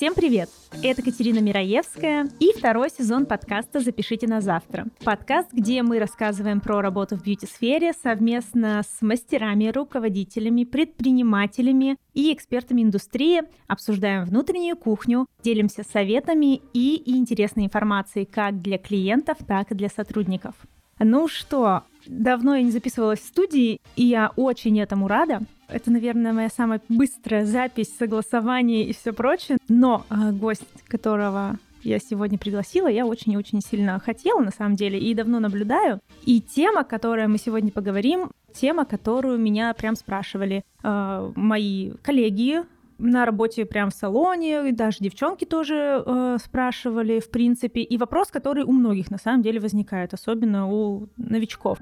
Всем 0.00 0.14
привет! 0.14 0.48
Это 0.82 1.02
Катерина 1.02 1.40
Мираевская 1.40 2.26
и 2.38 2.54
второй 2.56 2.88
сезон 2.88 3.26
подкаста 3.26 3.80
«Запишите 3.80 4.26
на 4.26 4.40
завтра». 4.40 4.86
Подкаст, 5.04 5.52
где 5.52 5.82
мы 5.82 5.98
рассказываем 5.98 6.62
про 6.62 6.80
работу 6.80 7.18
в 7.18 7.22
бьюти-сфере 7.22 7.92
совместно 8.02 8.80
с 8.82 9.02
мастерами, 9.02 9.68
руководителями, 9.68 10.64
предпринимателями 10.64 11.98
и 12.14 12.32
экспертами 12.32 12.80
индустрии, 12.80 13.42
обсуждаем 13.66 14.24
внутреннюю 14.24 14.78
кухню, 14.78 15.26
делимся 15.42 15.82
советами 15.82 16.62
и 16.72 17.02
интересной 17.14 17.66
информацией 17.66 18.24
как 18.24 18.62
для 18.62 18.78
клиентов, 18.78 19.36
так 19.46 19.70
и 19.70 19.74
для 19.74 19.90
сотрудников. 19.90 20.54
Ну 20.98 21.28
что, 21.28 21.82
давно 22.06 22.56
я 22.56 22.62
не 22.62 22.70
записывалась 22.70 23.20
в 23.20 23.26
студии, 23.26 23.82
и 23.96 24.04
я 24.06 24.32
очень 24.36 24.80
этому 24.80 25.08
рада. 25.08 25.42
Это, 25.72 25.90
наверное, 25.90 26.32
моя 26.32 26.48
самая 26.48 26.80
быстрая 26.88 27.46
запись, 27.46 27.94
согласование 27.96 28.84
и 28.84 28.92
все 28.92 29.12
прочее. 29.12 29.58
Но 29.68 30.04
э, 30.10 30.32
гость, 30.32 30.66
которого 30.88 31.58
я 31.82 31.98
сегодня 31.98 32.38
пригласила, 32.38 32.88
я 32.88 33.06
очень 33.06 33.32
и 33.32 33.36
очень 33.36 33.60
сильно 33.60 33.98
хотела, 33.98 34.40
на 34.40 34.50
самом 34.50 34.76
деле, 34.76 34.98
и 34.98 35.14
давно 35.14 35.40
наблюдаю. 35.40 36.00
И 36.24 36.40
тема, 36.40 36.84
которой 36.84 37.26
мы 37.26 37.38
сегодня 37.38 37.70
поговорим, 37.70 38.30
тема, 38.52 38.84
которую 38.84 39.38
меня 39.38 39.72
прям 39.74 39.96
спрашивали 39.96 40.62
э, 40.82 41.32
мои 41.36 41.92
коллеги, 42.02 42.62
на 43.00 43.24
работе 43.24 43.64
прям 43.64 43.90
в 43.90 43.94
салоне, 43.94 44.68
и 44.68 44.72
даже 44.72 44.98
девчонки 45.00 45.44
тоже 45.44 46.02
э, 46.04 46.36
спрашивали, 46.44 47.18
в 47.18 47.30
принципе, 47.30 47.80
и 47.80 47.96
вопрос, 47.96 48.28
который 48.28 48.62
у 48.64 48.72
многих 48.72 49.10
на 49.10 49.18
самом 49.18 49.42
деле 49.42 49.58
возникает, 49.58 50.12
особенно 50.12 50.70
у 50.70 51.08
новичков. 51.16 51.78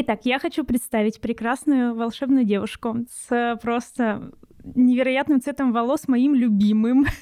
Итак, 0.00 0.20
я 0.22 0.38
хочу 0.38 0.62
представить 0.62 1.20
прекрасную 1.20 1.92
волшебную 1.92 2.44
девушку 2.44 2.98
с 3.10 3.58
просто 3.60 4.30
невероятным 4.62 5.40
цветом 5.40 5.72
волос, 5.72 6.06
моим 6.06 6.34
любимым. 6.34 7.06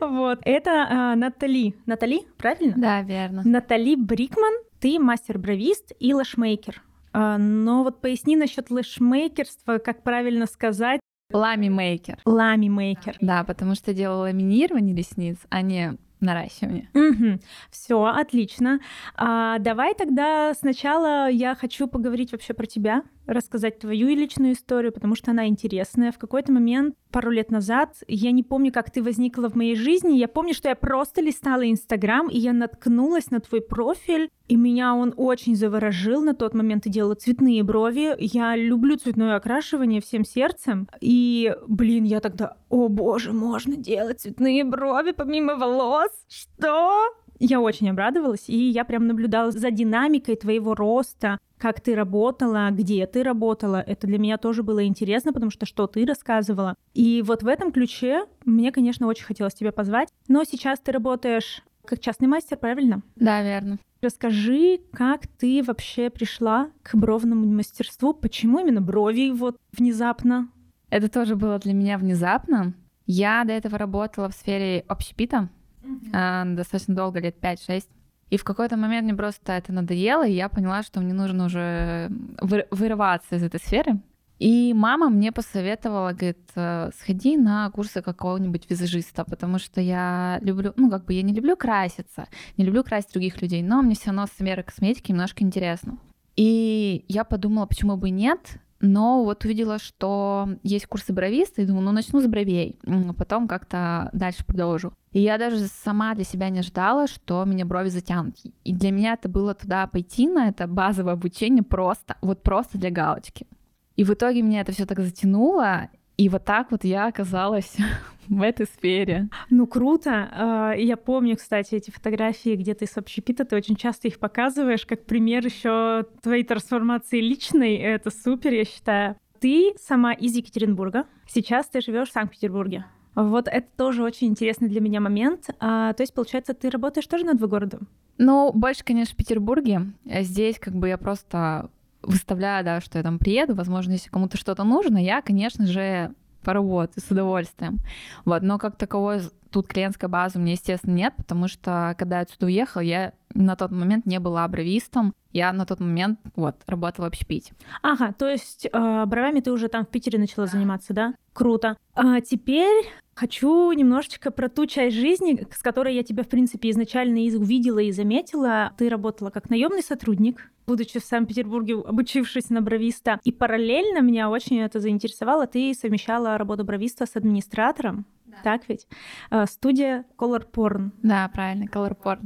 Вот, 0.00 0.38
это 0.44 0.70
э, 0.70 1.14
Натали. 1.16 1.74
Натали, 1.84 2.20
правильно? 2.38 2.74
Да, 2.76 3.02
верно. 3.02 3.42
Натали 3.44 3.96
Брикман, 3.96 4.52
ты 4.78 5.00
мастер-бровист 5.00 5.94
и 5.98 6.14
лэшмейкер. 6.14 6.80
А, 7.12 7.38
но 7.38 7.82
вот 7.82 8.00
поясни 8.00 8.36
насчет 8.36 8.70
лэшмейкерства, 8.70 9.78
как 9.78 10.04
правильно 10.04 10.46
сказать. 10.46 11.00
Лами-мейкер. 11.32 12.18
Лами-мейкер. 12.24 13.16
Да, 13.20 13.42
потому 13.42 13.74
что 13.74 13.92
делала 13.92 14.22
ламинирование 14.22 14.94
ресниц, 14.94 15.38
а 15.48 15.60
не 15.60 15.96
наращивание. 16.22 16.88
Угу. 16.94 17.40
Все, 17.70 18.04
отлично. 18.04 18.80
А, 19.14 19.58
давай 19.58 19.94
тогда 19.94 20.54
сначала 20.54 21.28
я 21.28 21.54
хочу 21.54 21.86
поговорить 21.86 22.32
вообще 22.32 22.54
про 22.54 22.66
тебя, 22.66 23.02
рассказать 23.26 23.78
твою 23.78 24.08
личную 24.08 24.54
историю, 24.54 24.92
потому 24.92 25.14
что 25.14 25.30
она 25.30 25.46
интересная. 25.46 26.12
В 26.12 26.18
какой-то 26.18 26.52
момент, 26.52 26.96
пару 27.10 27.30
лет 27.30 27.50
назад, 27.50 28.02
я 28.08 28.32
не 28.32 28.42
помню, 28.42 28.72
как 28.72 28.90
ты 28.90 29.02
возникла 29.02 29.48
в 29.48 29.54
моей 29.54 29.76
жизни, 29.76 30.16
я 30.16 30.28
помню, 30.28 30.54
что 30.54 30.68
я 30.68 30.74
просто 30.74 31.20
листала 31.20 31.68
Инстаграм, 31.70 32.28
и 32.28 32.38
я 32.38 32.52
наткнулась 32.52 33.30
на 33.30 33.40
твой 33.40 33.60
профиль, 33.60 34.28
и 34.48 34.56
меня 34.56 34.94
он 34.94 35.14
очень 35.16 35.56
заворожил 35.56 36.20
на 36.20 36.34
тот 36.34 36.52
момент. 36.52 36.84
Ты 36.84 36.90
делала 36.90 37.14
цветные 37.14 37.62
брови. 37.62 38.14
Я 38.18 38.54
люблю 38.54 38.96
цветное 38.96 39.36
окрашивание 39.36 40.02
всем 40.02 40.24
сердцем. 40.24 40.88
И, 41.00 41.54
блин, 41.66 42.04
я 42.04 42.20
тогда, 42.20 42.56
о 42.68 42.88
боже, 42.88 43.32
можно 43.32 43.76
делать 43.76 44.20
цветные 44.20 44.64
брови 44.64 45.12
помимо 45.12 45.56
волос? 45.56 46.10
Что? 46.28 47.08
Я 47.38 47.60
очень 47.60 47.90
обрадовалась, 47.90 48.48
и 48.48 48.56
я 48.56 48.84
прям 48.84 49.06
наблюдала 49.06 49.50
за 49.50 49.70
динамикой 49.70 50.36
твоего 50.36 50.74
роста, 50.74 51.38
как 51.58 51.80
ты 51.80 51.94
работала, 51.94 52.68
где 52.70 53.06
ты 53.06 53.22
работала. 53.22 53.80
Это 53.80 54.06
для 54.06 54.18
меня 54.18 54.38
тоже 54.38 54.62
было 54.62 54.84
интересно, 54.84 55.32
потому 55.32 55.50
что 55.50 55.66
что 55.66 55.86
ты 55.86 56.04
рассказывала. 56.04 56.76
И 56.94 57.22
вот 57.26 57.42
в 57.42 57.48
этом 57.48 57.72
ключе 57.72 58.26
мне, 58.44 58.70
конечно, 58.70 59.06
очень 59.06 59.24
хотелось 59.24 59.54
тебя 59.54 59.72
позвать. 59.72 60.08
Но 60.28 60.44
сейчас 60.44 60.78
ты 60.80 60.92
работаешь 60.92 61.62
как 61.84 62.00
частный 62.00 62.28
мастер, 62.28 62.56
правильно? 62.56 63.02
Да, 63.16 63.42
верно. 63.42 63.78
Расскажи, 64.00 64.80
как 64.92 65.26
ты 65.26 65.62
вообще 65.62 66.10
пришла 66.10 66.70
к 66.82 66.94
бровному 66.94 67.46
мастерству? 67.46 68.12
Почему 68.14 68.60
именно 68.60 68.80
брови 68.80 69.30
вот 69.30 69.56
внезапно? 69.72 70.48
Это 70.90 71.08
тоже 71.08 71.36
было 71.36 71.58
для 71.58 71.72
меня 71.72 71.98
внезапно. 71.98 72.74
Я 73.06 73.44
до 73.44 73.52
этого 73.52 73.78
работала 73.78 74.28
в 74.28 74.34
сфере 74.34 74.84
общепита, 74.88 75.48
mm-hmm. 75.82 76.54
достаточно 76.54 76.94
долго, 76.94 77.20
лет 77.20 77.36
5-6. 77.40 77.84
И 78.30 78.36
в 78.38 78.44
какой-то 78.44 78.76
момент 78.76 79.04
мне 79.04 79.14
просто 79.14 79.52
это 79.52 79.72
надоело, 79.72 80.26
и 80.26 80.32
я 80.32 80.48
поняла, 80.48 80.82
что 80.82 81.00
мне 81.00 81.12
нужно 81.12 81.46
уже 81.46 82.10
вырываться 82.40 83.36
из 83.36 83.42
этой 83.42 83.60
сферы. 83.60 84.00
И 84.38 84.74
мама 84.74 85.08
мне 85.08 85.30
посоветовала, 85.30 86.12
говорит, 86.12 86.38
«Э, 86.56 86.90
сходи 86.98 87.36
на 87.36 87.70
курсы 87.70 88.02
какого-нибудь 88.02 88.68
визажиста, 88.68 89.24
потому 89.24 89.60
что 89.60 89.80
я 89.80 90.40
люблю, 90.42 90.72
ну, 90.76 90.90
как 90.90 91.04
бы 91.04 91.12
я 91.12 91.22
не 91.22 91.32
люблю 91.32 91.56
краситься, 91.56 92.26
не 92.56 92.64
люблю 92.64 92.82
красить 92.82 93.12
других 93.12 93.40
людей, 93.40 93.62
но 93.62 93.82
мне 93.82 93.94
все 93.94 94.06
равно 94.06 94.26
сфера 94.26 94.62
косметики 94.64 95.12
немножко 95.12 95.44
интересно. 95.44 95.98
И 96.34 97.04
я 97.06 97.22
подумала, 97.22 97.66
почему 97.66 97.96
бы 97.96 98.10
нет, 98.10 98.56
но 98.82 99.22
вот 99.22 99.44
увидела, 99.44 99.78
что 99.78 100.48
есть 100.64 100.86
курсы 100.86 101.12
бровиста, 101.12 101.62
и 101.62 101.66
думаю, 101.66 101.84
ну 101.84 101.92
начну 101.92 102.20
с 102.20 102.26
бровей, 102.26 102.78
потом 103.16 103.46
как-то 103.46 104.10
дальше 104.12 104.44
продолжу. 104.44 104.92
И 105.12 105.20
я 105.20 105.38
даже 105.38 105.68
сама 105.68 106.14
для 106.14 106.24
себя 106.24 106.48
не 106.48 106.58
ожидала, 106.58 107.06
что 107.06 107.44
меня 107.44 107.64
брови 107.64 107.88
затянут. 107.88 108.34
И 108.64 108.74
для 108.74 108.90
меня 108.90 109.14
это 109.14 109.28
было 109.28 109.54
туда 109.54 109.86
пойти 109.86 110.28
на 110.28 110.48
это 110.48 110.66
базовое 110.66 111.12
обучение 111.12 111.62
просто, 111.62 112.16
вот 112.20 112.42
просто 112.42 112.76
для 112.76 112.90
галочки. 112.90 113.46
И 113.94 114.02
в 114.02 114.10
итоге 114.10 114.42
меня 114.42 114.62
это 114.62 114.72
все 114.72 114.84
так 114.84 114.98
затянуло, 114.98 115.88
и 116.16 116.28
вот 116.28 116.44
так 116.44 116.70
вот 116.70 116.84
я 116.84 117.06
оказалась 117.06 117.76
в 118.28 118.42
этой 118.42 118.66
сфере. 118.66 119.28
Ну, 119.50 119.66
круто. 119.66 120.28
А, 120.32 120.72
я 120.72 120.96
помню, 120.96 121.36
кстати, 121.36 121.74
эти 121.74 121.90
фотографии, 121.90 122.56
где 122.56 122.74
ты 122.74 122.86
с 122.86 122.96
общепита, 122.96 123.44
ты 123.44 123.56
очень 123.56 123.76
часто 123.76 124.08
их 124.08 124.18
показываешь 124.18 124.86
как 124.86 125.04
пример 125.04 125.44
еще 125.44 126.06
твоей 126.22 126.44
трансформации 126.44 127.20
личной. 127.20 127.76
Это 127.76 128.10
супер, 128.10 128.52
я 128.52 128.64
считаю. 128.64 129.16
Ты 129.40 129.74
сама 129.80 130.12
из 130.12 130.36
Екатеринбурга. 130.36 131.06
Сейчас 131.26 131.66
ты 131.66 131.80
живешь 131.80 132.10
в 132.10 132.12
Санкт-Петербурге. 132.12 132.86
Вот 133.14 133.48
это 133.48 133.66
тоже 133.76 134.02
очень 134.02 134.28
интересный 134.28 134.68
для 134.68 134.80
меня 134.80 135.00
момент. 135.00 135.50
А, 135.58 135.92
то 135.92 136.02
есть, 136.02 136.14
получается, 136.14 136.54
ты 136.54 136.70
работаешь 136.70 137.06
тоже 137.06 137.26
над 137.26 137.40
городом? 137.40 137.88
Ну, 138.18 138.52
больше, 138.52 138.84
конечно, 138.84 139.14
в 139.14 139.16
Петербурге. 139.16 139.92
Здесь 140.04 140.58
как 140.58 140.74
бы 140.74 140.88
я 140.88 140.96
просто 140.96 141.70
выставляю, 142.02 142.64
да, 142.64 142.80
что 142.80 142.98
я 142.98 143.04
там 143.04 143.18
приеду, 143.18 143.54
возможно, 143.54 143.92
если 143.92 144.10
кому-то 144.10 144.36
что-то 144.36 144.64
нужно, 144.64 144.98
я, 144.98 145.22
конечно 145.22 145.66
же, 145.66 146.12
поработаю 146.42 147.02
с 147.06 147.10
удовольствием. 147.10 147.78
Вот, 148.24 148.42
но 148.42 148.58
как 148.58 148.76
таковой 148.76 149.20
тут 149.50 149.68
клиентской 149.68 150.08
базы 150.08 150.38
у 150.38 150.42
меня, 150.42 150.52
естественно, 150.52 150.94
нет, 150.94 151.14
потому 151.16 151.46
что 151.46 151.94
когда 151.98 152.16
я 152.16 152.22
отсюда 152.22 152.46
уехала, 152.46 152.82
я 152.82 153.12
на 153.34 153.54
тот 153.54 153.70
момент 153.70 154.06
не 154.06 154.18
была 154.18 154.46
бровистом, 154.48 155.14
я 155.32 155.52
на 155.52 155.64
тот 155.66 155.80
момент 155.80 156.18
вот 156.36 156.56
работала 156.66 157.06
в 157.06 157.08
общепите. 157.08 157.54
Ага, 157.82 158.12
то 158.12 158.28
есть 158.28 158.66
э, 158.70 159.04
бровями 159.06 159.40
ты 159.40 159.52
уже 159.52 159.68
там 159.68 159.84
в 159.84 159.88
Питере 159.88 160.18
начала 160.18 160.46
заниматься, 160.46 160.92
да? 160.92 161.14
Круто. 161.32 161.76
А 161.94 162.20
теперь 162.20 162.86
хочу 163.14 163.70
немножечко 163.72 164.30
про 164.30 164.48
ту 164.48 164.66
часть 164.66 164.96
жизни, 164.96 165.46
с 165.54 165.62
которой 165.62 165.94
я 165.94 166.02
тебя, 166.02 166.22
в 166.22 166.28
принципе, 166.28 166.70
изначально 166.70 167.24
и 167.24 167.34
увидела 167.34 167.78
и 167.78 167.92
заметила. 167.92 168.72
Ты 168.78 168.88
работала 168.88 169.30
как 169.30 169.50
наемный 169.50 169.82
сотрудник, 169.82 170.50
будучи 170.66 170.98
в 170.98 171.04
Санкт-Петербурге, 171.04 171.74
обучившись 171.74 172.50
на 172.50 172.62
бровиста. 172.62 173.20
И 173.24 173.32
параллельно 173.32 174.00
меня 174.00 174.30
очень 174.30 174.60
это 174.60 174.80
заинтересовало. 174.80 175.46
Ты 175.46 175.74
совмещала 175.74 176.38
работу 176.38 176.64
бровиста 176.64 177.06
с 177.06 177.16
администратором. 177.16 178.06
Да. 178.26 178.36
Так 178.44 178.68
ведь? 178.68 178.86
А, 179.30 179.46
студия 179.46 180.06
Color 180.16 180.50
Porn. 180.50 180.90
Да, 181.02 181.28
правильно, 181.32 181.64
Color 181.64 181.96
Porn. 182.02 182.20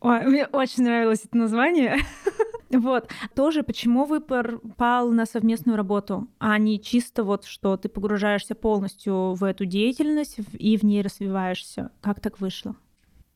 Ой, 0.00 0.24
мне 0.26 0.46
очень 0.46 0.82
нравилось 0.82 1.24
это 1.24 1.36
название. 1.36 1.98
Вот. 2.72 3.08
Тоже 3.34 3.62
почему 3.62 4.04
выбор 4.04 4.58
пал 4.76 5.10
на 5.10 5.26
совместную 5.26 5.76
работу, 5.76 6.28
а 6.38 6.58
не 6.58 6.80
чисто 6.80 7.22
вот, 7.22 7.44
что 7.44 7.76
ты 7.76 7.88
погружаешься 7.88 8.54
полностью 8.54 9.34
в 9.34 9.44
эту 9.44 9.66
деятельность 9.66 10.38
и 10.52 10.76
в 10.76 10.82
ней 10.82 11.02
развиваешься. 11.02 11.90
Как 12.00 12.20
так 12.20 12.40
вышло? 12.40 12.74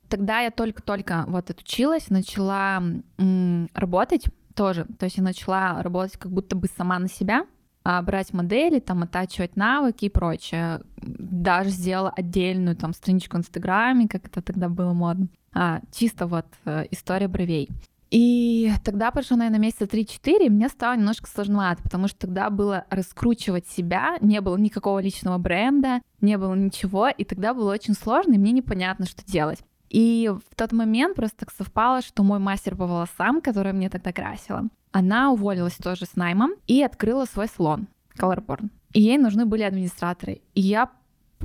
Тогда 0.08 0.40
я 0.40 0.50
только-только 0.50 1.24
вот 1.28 1.50
отучилась, 1.50 2.10
начала 2.10 2.82
м- 3.18 3.68
работать 3.74 4.24
тоже. 4.54 4.86
То 4.98 5.04
есть 5.04 5.18
я 5.18 5.22
начала 5.22 5.82
работать 5.82 6.16
как 6.16 6.32
будто 6.32 6.56
бы 6.56 6.68
сама 6.68 6.98
на 6.98 7.08
себя, 7.08 7.46
а, 7.84 8.02
брать 8.02 8.32
модели, 8.32 8.78
там, 8.80 9.02
оттачивать 9.02 9.56
навыки 9.56 10.06
и 10.06 10.10
прочее. 10.10 10.80
Даже 10.96 11.70
сделала 11.70 12.10
отдельную 12.10 12.76
там 12.76 12.92
страничку 12.94 13.36
в 13.36 13.40
Инстаграме, 13.40 14.08
как 14.08 14.26
это 14.26 14.42
тогда 14.42 14.68
было 14.68 14.92
модно. 14.92 15.28
А, 15.52 15.80
чисто 15.92 16.26
вот 16.26 16.46
э, 16.64 16.86
история 16.90 17.28
бровей. 17.28 17.68
И 18.16 18.72
тогда 18.82 19.10
прошло, 19.10 19.36
наверное, 19.36 19.60
месяца 19.60 19.84
3-4, 19.84 20.46
и 20.46 20.48
мне 20.48 20.70
стало 20.70 20.96
немножко 20.96 21.28
сложновато, 21.28 21.82
потому 21.82 22.08
что 22.08 22.20
тогда 22.20 22.48
было 22.48 22.86
раскручивать 22.88 23.68
себя, 23.68 24.16
не 24.22 24.40
было 24.40 24.56
никакого 24.56 25.00
личного 25.00 25.36
бренда, 25.36 26.00
не 26.22 26.38
было 26.38 26.54
ничего, 26.54 27.08
и 27.08 27.24
тогда 27.24 27.52
было 27.52 27.70
очень 27.70 27.92
сложно, 27.92 28.32
и 28.32 28.38
мне 28.38 28.52
непонятно, 28.52 29.04
что 29.04 29.22
делать. 29.26 29.58
И 29.90 30.32
в 30.32 30.54
тот 30.54 30.72
момент 30.72 31.14
просто 31.14 31.40
так 31.40 31.52
совпало, 31.52 32.00
что 32.00 32.22
мой 32.22 32.38
мастер 32.38 32.74
по 32.74 32.86
волосам, 32.86 33.42
которая 33.42 33.74
мне 33.74 33.90
тогда 33.90 34.14
красила, 34.14 34.62
она 34.92 35.30
уволилась 35.30 35.76
тоже 35.76 36.06
с 36.06 36.16
наймом 36.16 36.52
и 36.66 36.82
открыла 36.82 37.26
свой 37.26 37.48
салон 37.48 37.86
Colorborn. 38.18 38.70
и 38.94 39.02
ей 39.02 39.18
нужны 39.18 39.44
были 39.44 39.62
администраторы. 39.62 40.40
И 40.54 40.62
я 40.62 40.90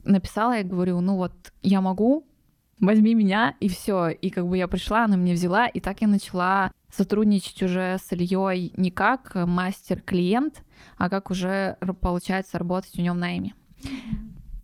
написала, 0.06 0.53
я 0.53 0.63
говорю, 0.63 1.01
ну 1.01 1.17
вот 1.17 1.33
я 1.63 1.81
могу, 1.81 2.25
возьми 2.81 3.15
меня, 3.15 3.55
и 3.59 3.69
все. 3.69 4.09
И 4.09 4.29
как 4.29 4.47
бы 4.47 4.57
я 4.57 4.67
пришла, 4.67 5.05
она 5.05 5.15
меня 5.15 5.33
взяла, 5.33 5.67
и 5.67 5.79
так 5.79 6.01
я 6.01 6.07
начала 6.07 6.71
сотрудничать 6.91 7.63
уже 7.63 7.97
с 7.97 8.11
Ильей 8.11 8.73
не 8.75 8.91
как 8.91 9.35
мастер-клиент, 9.35 10.63
а 10.97 11.09
как 11.09 11.31
уже 11.31 11.77
получается 12.01 12.57
работать 12.59 12.99
у 12.99 13.01
него 13.01 13.15
в 13.15 13.19
найме. 13.19 13.53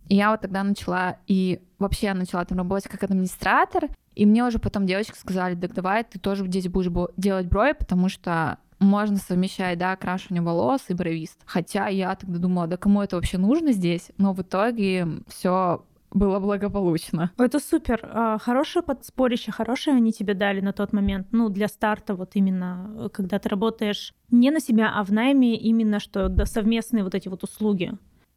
И 0.08 0.16
я 0.16 0.30
вот 0.30 0.40
тогда 0.40 0.62
начала, 0.62 1.18
и 1.26 1.60
вообще 1.78 2.06
я 2.06 2.14
начала 2.14 2.44
там 2.44 2.58
работать 2.58 2.90
как 2.90 3.02
администратор, 3.04 3.88
и 4.14 4.26
мне 4.26 4.44
уже 4.44 4.58
потом 4.58 4.86
девочки 4.86 5.16
сказали, 5.16 5.54
так 5.54 5.72
давай 5.74 6.04
ты 6.04 6.18
тоже 6.18 6.46
здесь 6.46 6.68
будешь 6.68 6.90
делать 7.16 7.46
брови, 7.46 7.74
потому 7.78 8.08
что 8.08 8.58
можно 8.78 9.16
совмещать, 9.16 9.78
да, 9.78 9.92
окрашивание 9.92 10.42
волос 10.42 10.82
и 10.88 10.94
бровист. 10.94 11.40
Хотя 11.44 11.88
я 11.88 12.14
тогда 12.14 12.38
думала, 12.38 12.66
да 12.66 12.76
кому 12.76 13.02
это 13.02 13.16
вообще 13.16 13.36
нужно 13.36 13.72
здесь? 13.72 14.10
Но 14.18 14.32
в 14.32 14.42
итоге 14.42 15.06
все 15.26 15.84
было 16.10 16.40
благополучно. 16.40 17.30
Это 17.36 17.60
супер. 17.60 18.00
А, 18.02 18.38
хорошее 18.38 18.82
подспорище, 18.82 19.52
хорошее 19.52 19.96
они 19.96 20.12
тебе 20.12 20.34
дали 20.34 20.60
на 20.60 20.72
тот 20.72 20.92
момент. 20.92 21.28
Ну, 21.32 21.48
для 21.48 21.68
старта 21.68 22.14
вот 22.14 22.30
именно, 22.34 23.10
когда 23.12 23.38
ты 23.38 23.48
работаешь 23.48 24.14
не 24.30 24.50
на 24.50 24.60
себя, 24.60 24.92
а 24.94 25.04
в 25.04 25.12
найме 25.12 25.56
именно, 25.56 26.00
что 26.00 26.28
да, 26.28 26.46
совместные 26.46 27.04
вот 27.04 27.14
эти 27.14 27.28
вот 27.28 27.44
услуги. 27.44 27.92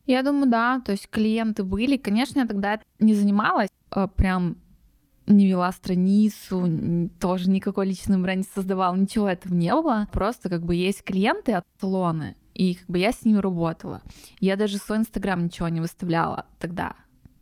Я 0.06 0.23
думаю, 0.23 0.50
да. 0.50 0.81
То 0.85 0.91
есть 0.91 1.09
клиенты 1.09 1.63
были. 1.63 1.97
Конечно, 1.97 2.39
я 2.39 2.47
тогда 2.47 2.79
не 3.00 3.13
занималась 3.13 3.69
а, 3.89 4.07
прям 4.07 4.57
не 5.27 5.47
вела 5.47 5.71
страницу, 5.71 7.09
тоже 7.19 7.50
никакой 7.50 7.88
личный 7.88 8.17
бренд 8.17 8.45
не 8.45 8.53
создавала, 8.53 8.95
ничего 8.95 9.29
этого 9.29 9.53
не 9.53 9.74
было. 9.74 10.07
Просто 10.12 10.50
как 10.50 10.63
бы 10.63 10.75
есть 10.75 11.03
клиенты 11.03 11.53
от 11.53 11.65
салона, 11.79 12.35
и 12.53 12.75
как 12.75 12.88
бы 12.88 13.00
я 13.00 13.12
с 13.12 13.24
ними 13.24 13.38
работала. 13.38 14.01
Я 14.39 14.56
даже 14.56 14.77
свой 14.77 14.97
инстаграм 14.97 15.44
ничего 15.44 15.69
не 15.69 15.79
выставляла 15.79 16.47
тогда. 16.59 16.95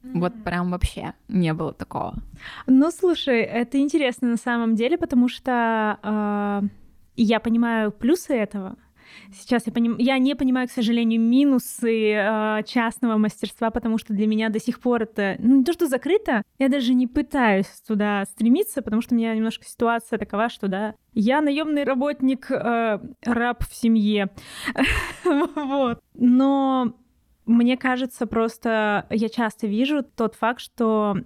Mm-hmm. 0.04 0.20
Вот 0.20 0.44
прям 0.44 0.72
вообще 0.72 1.14
не 1.28 1.54
было 1.54 1.74
такого. 1.74 2.16
Ну, 2.68 2.90
слушай, 2.92 3.42
это 3.42 3.78
интересно 3.80 4.30
на 4.30 4.38
самом 4.38 4.76
деле, 4.76 4.98
потому 4.98 5.28
что 5.28 6.00
э, 6.02 6.62
я 7.18 7.40
понимаю 7.40 7.92
плюсы 7.92 8.34
этого. 8.34 8.78
Сейчас 9.34 9.68
я, 9.68 9.74
поним... 9.74 9.98
я 9.98 10.18
не 10.18 10.36
понимаю, 10.36 10.68
к 10.68 10.72
сожалению, 10.72 11.20
минусы 11.22 12.14
э, 12.14 12.64
частного 12.66 13.18
мастерства, 13.18 13.70
потому 13.70 13.98
что 13.98 14.14
для 14.14 14.28
меня 14.28 14.50
до 14.50 14.60
сих 14.60 14.80
пор 14.80 15.04
это 15.04 15.36
ну, 15.40 15.58
не 15.58 15.64
то, 15.64 15.74
что 15.74 15.88
закрыто, 15.88 16.44
я 16.58 16.70
даже 16.70 16.94
не 16.94 17.08
пытаюсь 17.08 17.68
туда 17.88 18.26
стремиться, 18.26 18.82
потому 18.82 19.02
что 19.02 19.14
у 19.14 19.18
меня 19.18 19.36
немножко 19.36 19.66
ситуация 19.66 20.18
такова, 20.18 20.50
что 20.50 20.68
да, 20.68 20.96
я 21.14 21.42
наемный 21.42 21.84
работник, 21.84 22.50
э, 22.50 23.00
раб 23.24 23.64
в 23.68 23.76
семье, 23.76 24.30
вот. 25.26 26.02
Но 26.14 26.94
мне 27.50 27.78
кажется, 27.78 28.28
просто 28.28 29.08
я 29.10 29.30
часто 29.30 29.68
вижу 29.68 30.04
тот 30.04 30.36
факт, 30.36 30.62
что 30.62 31.18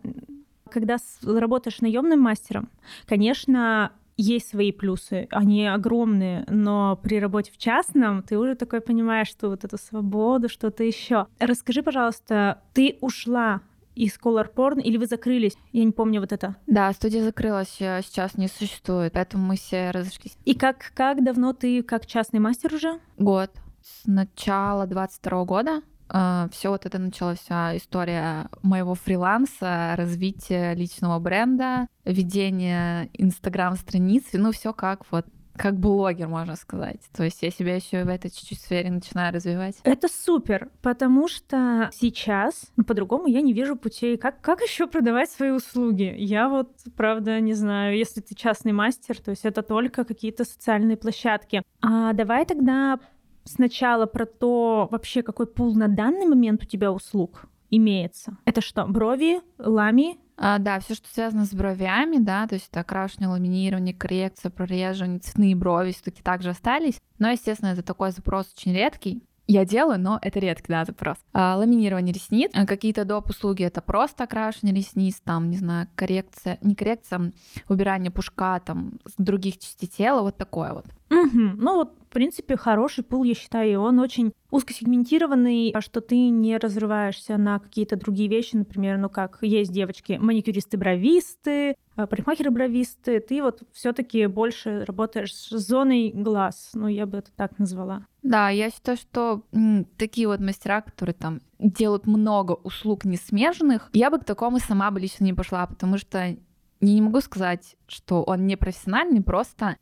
когда 0.70 0.98
работаешь 1.24 1.81
наемным 1.81 2.22
мастером, 2.22 2.70
конечно, 3.06 3.92
есть 4.16 4.50
свои 4.50 4.72
плюсы, 4.72 5.28
они 5.31 5.68
огромные, 5.68 6.46
но 6.48 7.00
при 7.02 7.20
работе 7.20 7.52
в 7.52 7.58
частном 7.58 8.24
ты 8.24 8.38
уже 8.38 8.56
такой 8.56 8.81
понимаешь, 8.81 9.28
что 9.28 9.50
вот 9.50 9.64
эту 9.64 9.78
свободу, 9.78 10.50
что-то 10.50 10.84
еще. 10.84 11.28
Расскажи, 11.40 11.84
пожалуйста, 11.84 12.62
ты 12.74 12.98
ушла 13.02 13.62
из 13.96 14.18
Color 14.18 14.54
Porn 14.54 14.81
или 14.81 14.98
вы 14.98 15.08
закрылись? 15.08 15.58
Я 15.72 15.84
не 15.84 15.92
помню 15.92 16.22
вот 16.22 16.31
это. 16.31 16.56
Да, 16.68 16.92
студия 16.94 17.24
закрылась, 17.24 17.75
э, 17.80 18.02
сейчас 18.04 18.38
не 18.38 18.48
существует, 18.48 19.14
поэтому 19.14 19.46
мы 19.46 19.56
все 19.56 19.92
разошлись. 19.92 20.38
И 20.46 20.56
как, 20.56 20.92
как 20.96 21.24
давно 21.24 21.54
ты 21.54 21.84
как 21.84 22.06
частный 22.06 22.40
мастер 22.40 22.74
уже? 22.74 23.00
Год. 23.18 23.52
С 23.81 24.06
начала 24.06 24.88
22 24.88 25.44
года 25.44 25.81
а, 26.10 26.48
все 26.52 26.70
вот 26.70 26.86
это 26.86 27.00
началась 27.00 27.40
вся 27.40 27.76
история 27.78 28.50
моего 28.62 28.96
фриланса, 28.96 29.94
развития 29.96 30.74
личного 30.74 31.20
бренда, 31.20 31.88
ведения 32.06 33.10
инстаграм-страниц, 33.14 34.26
ну 34.34 34.52
все 34.52 34.74
как 34.74 35.04
вот 35.12 35.26
как 35.56 35.78
блогер, 35.78 36.28
можно 36.28 36.56
сказать. 36.56 37.00
То 37.16 37.24
есть 37.24 37.42
я 37.44 37.52
себя 37.52 37.76
еще 37.76 38.04
в 38.04 38.10
этой 38.10 38.32
чуть-чуть 38.32 38.60
сфере 38.60 38.90
начинаю 38.90 39.34
развивать. 39.34 39.76
Это 39.84 40.08
супер, 40.08 40.70
потому 40.82 41.28
что 41.28 41.90
сейчас, 41.94 42.72
ну, 42.76 42.84
по-другому 42.84 43.28
я 43.28 43.42
не 43.42 43.54
вижу 43.54 43.76
путей. 43.76 44.18
Как, 44.18 44.42
как 44.42 44.62
еще 44.62 44.88
продавать 44.88 45.30
свои 45.30 45.52
услуги? 45.52 46.14
Я 46.18 46.50
вот, 46.50 46.72
правда, 46.96 47.40
не 47.40 47.54
знаю, 47.54 47.96
если 47.96 48.22
ты 48.22 48.36
частный 48.36 48.72
мастер, 48.72 49.20
то 49.20 49.32
есть 49.32 49.46
это 49.46 49.62
только 49.62 50.06
какие-то 50.06 50.44
социальные 50.44 50.98
площадки. 50.98 51.62
А 51.82 52.14
давай 52.14 52.46
тогда 52.46 53.00
сначала 53.44 54.06
про 54.06 54.25
то 54.25 54.88
вообще, 54.92 55.24
какой 55.24 55.48
пул 55.48 55.75
на 55.75 55.88
данный 55.88 56.25
момент 56.25 56.63
у 56.63 56.66
тебя 56.66 56.92
услуг 56.92 57.45
имеется. 57.69 58.38
Это 58.45 58.62
что, 58.62 58.86
брови, 58.86 59.42
лами? 59.57 60.18
А, 60.36 60.57
да, 60.57 60.80
все, 60.80 60.95
что 60.95 61.07
связано 61.10 61.45
с 61.45 61.54
бровями, 61.54 62.18
да, 62.18 62.48
то 62.48 62.56
есть 62.56 62.69
это 62.69 62.80
окрашивание, 62.80 63.30
ламинирование, 63.30 63.94
коррекция, 63.94 64.50
прореживание, 64.50 65.19
цветные 65.19 65.56
брови 65.56 65.92
все-таки 65.92 66.24
также 66.24 66.50
остались. 66.50 67.00
Но, 67.19 67.30
естественно, 67.30 67.69
это 67.69 67.84
такой 67.84 68.12
запрос 68.12 68.51
очень 68.56 68.74
редкий. 68.74 69.24
Я 69.48 69.66
делаю, 69.66 70.00
но 70.00 70.19
это 70.22 70.40
редкий, 70.40 70.72
да, 70.72 70.86
запрос. 70.86 71.18
А, 71.34 71.57
ламинирование 71.57 72.13
ресниц, 72.13 72.51
а 72.54 72.66
какие-то 72.66 73.04
доп. 73.04 73.30
услуги, 73.30 73.63
это 73.63 73.81
просто 73.81 74.24
окрашивание 74.24 74.75
ресниц, 74.75 75.19
там, 75.24 75.50
не 75.50 75.57
знаю, 75.57 75.88
коррекция, 75.95 76.57
не 76.62 76.75
коррекция, 76.75 77.34
убирание 77.68 78.12
пушка, 78.12 78.62
там, 78.66 79.00
других 79.18 79.57
частей 79.57 79.88
тела, 79.88 80.22
вот 80.22 80.38
такое 80.38 80.74
вот. 80.74 80.86
Угу. 81.10 81.57
Ну 81.57 81.75
вот, 81.75 81.94
в 82.00 82.13
принципе, 82.13 82.56
хороший 82.56 83.04
пул, 83.04 83.24
я 83.24 83.36
считаю, 83.36 83.72
и 83.72 83.75
он 83.75 84.00
очень 84.00 84.34
узкосегментированный, 84.50 85.72
а 85.72 85.81
что 85.81 86.01
ты 86.01 86.30
не 86.30 86.57
разрываешься 86.57 87.38
на 87.38 87.60
какие-то 87.60 87.98
другие 87.98 88.30
вещи, 88.30 88.56
например, 88.56 88.98
ну 88.98 89.10
как 89.10 89.39
есть 89.42 89.72
девочки, 89.72 90.18
маникюристы-бровисты, 90.22 91.75
а, 91.96 92.07
парикмахеры-бровисты, 92.07 93.19
ты 93.19 93.44
вот 93.44 93.63
все 93.74 93.94
таки 93.94 94.25
больше 94.28 94.86
работаешь 94.86 95.34
с 95.34 95.50
зоной 95.50 96.12
глаз, 96.12 96.72
ну 96.74 96.88
я 96.88 97.06
бы 97.06 97.18
это 97.19 97.31
так 97.36 97.60
назвала. 97.60 98.07
Да, 98.24 98.50
я 98.50 98.72
считаю, 98.72 98.98
что 98.98 99.44
м, 99.52 99.86
такие 99.98 100.28
вот 100.28 100.40
мастера, 100.40 100.81
которые 100.81 101.14
там 101.14 101.42
делают 101.60 102.08
много 102.08 102.54
услуг 102.54 103.04
несмежных, 103.04 103.90
я 103.94 104.10
бы 104.10 104.18
к 104.18 104.24
такому 104.24 104.60
сама 104.60 104.92
бы 104.92 105.01
лично 105.01 105.25
не 105.25 105.34
пошла, 105.34 105.68
потому 105.68 105.98
что 105.98 106.18
я 106.20 106.38
не 106.80 107.01
могу 107.01 107.20
сказать, 107.20 107.75
что 107.88 108.24
он 108.24 108.48
не 108.48 108.56
профессиональный, 108.56 109.22
просто 109.22 109.75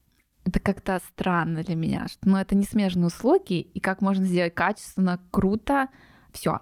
это 0.44 0.60
как-то 0.60 1.00
странно 1.08 1.64
для 1.64 1.76
меня, 1.76 2.08
что 2.08 2.28
ну, 2.28 2.38
это 2.38 2.56
не 2.56 2.64
смежные 2.64 3.08
услуги, 3.08 3.60
и 3.62 3.80
как 3.80 4.02
можно 4.02 4.26
сделать 4.26 4.56
качественно, 4.56 5.20
круто, 5.30 5.90
все. 6.32 6.60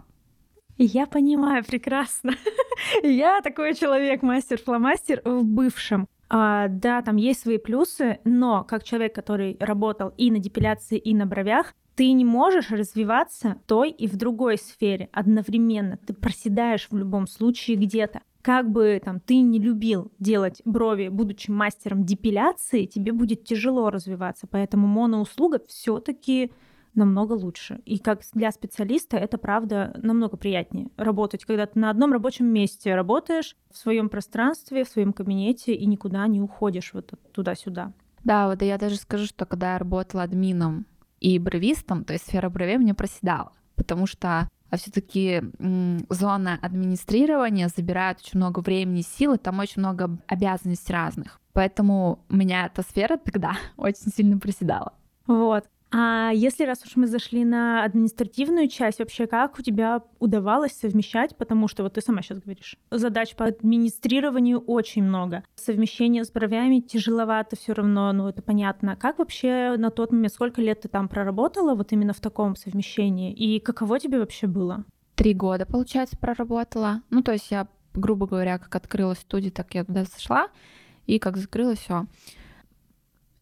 Я 0.77 1.07
понимаю 1.07 1.63
прекрасно. 1.63 2.33
Я 3.03 3.41
такой 3.41 3.73
человек, 3.75 4.21
мастер-фломастер 4.21 5.21
в 5.23 5.43
бывшем. 5.43 6.07
А, 6.29 6.67
да, 6.67 7.01
там 7.01 7.15
есть 7.15 7.41
свои 7.41 7.57
плюсы, 7.57 8.19
но 8.23 8.63
как 8.63 8.83
человек, 8.83 9.15
который 9.15 9.57
работал 9.59 10.13
и 10.17 10.29
на 10.31 10.39
депиляции, 10.39 10.97
и 10.97 11.13
на 11.15 11.25
бровях, 11.25 11.73
ты 11.95 12.11
не 12.11 12.23
можешь 12.23 12.69
развиваться 12.69 13.57
той 13.67 13.89
и 13.89 14.07
в 14.07 14.15
другой 14.15 14.57
сфере 14.57 15.09
одновременно. 15.11 15.97
Ты 15.97 16.13
проседаешь 16.13 16.87
в 16.89 16.95
любом 16.95 17.27
случае 17.27 17.77
где-то 17.77 18.21
как 18.41 18.71
бы 18.71 19.01
там 19.03 19.19
ты 19.19 19.41
не 19.41 19.59
любил 19.59 20.11
делать 20.17 20.61
брови, 20.63 21.09
будучи 21.09 21.51
мастером 21.51 22.05
депиляции, 22.05 22.85
тебе 22.85 23.11
будет 23.11 23.43
тяжело 23.43 23.89
развиваться. 23.89 24.47
Поэтому 24.49 24.87
моноуслуга 24.87 25.61
все-таки 25.67 26.51
намного 26.99 27.33
лучше. 27.33 27.81
И 27.85 27.97
как 27.97 28.21
для 28.33 28.51
специалиста 28.51 29.17
это, 29.17 29.37
правда, 29.37 29.99
намного 30.01 30.37
приятнее 30.37 30.89
работать, 30.97 31.45
когда 31.45 31.65
ты 31.65 31.79
на 31.79 31.89
одном 31.89 32.13
рабочем 32.13 32.45
месте 32.45 32.93
работаешь, 32.93 33.55
в 33.71 33.77
своем 33.77 34.09
пространстве, 34.09 34.83
в 34.83 34.89
своем 34.89 35.13
кабинете 35.13 35.73
и 35.73 35.85
никуда 35.85 36.27
не 36.27 36.41
уходишь 36.41 36.93
вот 36.93 37.13
туда-сюда. 37.31 37.93
Да, 38.23 38.47
вот 38.47 38.61
я 38.61 38.77
даже 38.77 38.97
скажу, 38.97 39.25
что 39.25 39.45
когда 39.45 39.73
я 39.73 39.79
работала 39.79 40.23
админом 40.23 40.85
и 41.19 41.39
бровистом, 41.39 42.03
то 42.03 42.13
есть 42.13 42.25
сфера 42.25 42.49
бровей 42.49 42.77
мне 42.77 42.93
проседала, 42.93 43.53
потому 43.75 44.05
что 44.05 44.49
а 44.69 44.77
все-таки 44.77 45.41
зона 46.09 46.59
администрирования 46.61 47.69
забирает 47.75 48.19
очень 48.19 48.37
много 48.37 48.59
времени 48.59 48.99
и 48.99 49.03
силы, 49.03 49.37
там 49.37 49.57
очень 49.59 49.81
много 49.81 50.19
обязанностей 50.27 50.93
разных. 50.93 51.39
Поэтому 51.53 52.23
у 52.29 52.35
меня 52.35 52.67
эта 52.67 52.83
сфера 52.83 53.17
тогда 53.17 53.53
очень 53.77 54.11
сильно 54.15 54.37
проседала. 54.37 54.93
Вот. 55.25 55.65
А 55.91 56.31
если 56.33 56.65
раз 56.65 56.83
уж 56.85 56.95
мы 56.95 57.07
зашли 57.07 57.43
на 57.43 57.83
административную 57.83 58.67
часть, 58.67 58.99
вообще 58.99 59.25
как 59.25 59.57
у 59.57 59.63
тебя 59.63 60.03
удавалось 60.19 60.73
совмещать, 60.73 61.35
потому 61.35 61.67
что 61.67 61.81
вот 61.81 61.93
ты 61.93 62.01
сама 62.01 62.21
сейчас 62.21 62.39
говоришь, 62.39 62.77
задач 62.91 63.35
по 63.35 63.45
администрированию 63.45 64.59
очень 64.59 65.03
много. 65.03 65.43
Совмещение 65.55 66.23
с 66.23 66.31
бровями 66.31 66.79
тяжеловато 66.79 67.55
все 67.55 67.73
равно, 67.73 68.11
ну 68.13 68.27
это 68.27 68.43
понятно. 68.43 68.95
Как 68.95 69.17
вообще 69.17 69.75
на 69.77 69.89
тот 69.89 70.11
момент, 70.11 70.33
сколько 70.33 70.61
лет 70.61 70.81
ты 70.81 70.89
там 70.89 71.07
проработала 71.07 71.73
вот 71.73 71.91
именно 71.91 72.13
в 72.13 72.19
таком 72.19 72.55
совмещении? 72.55 73.33
И 73.33 73.59
каково 73.59 73.99
тебе 73.99 74.19
вообще 74.19 74.45
было? 74.45 74.85
Три 75.15 75.33
года, 75.33 75.65
получается, 75.65 76.17
проработала. 76.17 77.01
Ну, 77.09 77.23
то 77.23 77.31
есть 77.31 77.49
я, 77.49 77.67
грубо 77.93 78.27
говоря, 78.27 78.59
как 78.59 78.75
открылась 78.75 79.19
студия, 79.19 79.51
так 79.51 79.73
я 79.73 79.83
туда 79.83 80.05
зашла, 80.05 80.49
и 81.07 81.17
как 81.17 81.37
закрылась, 81.37 81.79
все. 81.79 82.05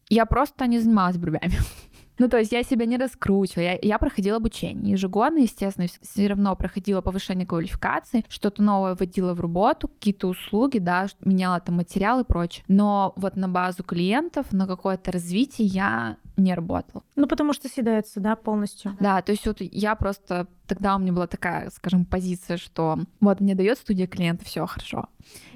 Я 0.08 0.24
просто 0.24 0.66
не 0.66 0.78
занималась 0.78 1.18
бровями. 1.18 1.52
Ну, 2.18 2.28
то 2.28 2.38
есть 2.38 2.52
я 2.52 2.62
себя 2.62 2.86
не 2.86 2.96
раскручивала. 2.96 3.64
Я, 3.64 3.78
я 3.80 3.98
проходила 3.98 4.36
обучение 4.36 4.92
ежегодно, 4.92 5.38
естественно, 5.38 5.86
все 6.02 6.26
равно 6.26 6.54
проходила 6.56 7.00
повышение 7.00 7.46
квалификации, 7.46 8.24
что-то 8.28 8.62
новое 8.62 8.94
вводила 8.94 9.34
в 9.34 9.40
работу, 9.40 9.88
какие-то 9.88 10.28
услуги, 10.28 10.78
да, 10.78 11.06
меняла 11.20 11.60
там 11.60 11.76
материалы 11.76 12.22
и 12.22 12.24
прочее. 12.24 12.64
Но 12.68 13.12
вот 13.16 13.36
на 13.36 13.48
базу 13.48 13.82
клиентов, 13.84 14.52
на 14.52 14.66
какое-то 14.66 15.12
развитие 15.12 15.68
я 15.68 16.16
не 16.36 16.54
работала. 16.54 17.02
Ну, 17.16 17.26
потому 17.26 17.52
что 17.52 17.68
съедается, 17.68 18.20
да, 18.20 18.36
полностью. 18.36 18.96
Да, 19.00 19.20
то 19.22 19.32
есть 19.32 19.46
вот 19.46 19.58
я 19.60 19.94
просто 19.94 20.46
тогда 20.66 20.96
у 20.96 20.98
меня 20.98 21.12
была 21.12 21.26
такая, 21.26 21.70
скажем, 21.70 22.04
позиция, 22.04 22.58
что 22.58 22.98
вот 23.20 23.40
мне 23.40 23.54
дает 23.54 23.78
студия 23.78 24.06
клиента, 24.06 24.44
все 24.44 24.66
хорошо. 24.66 25.08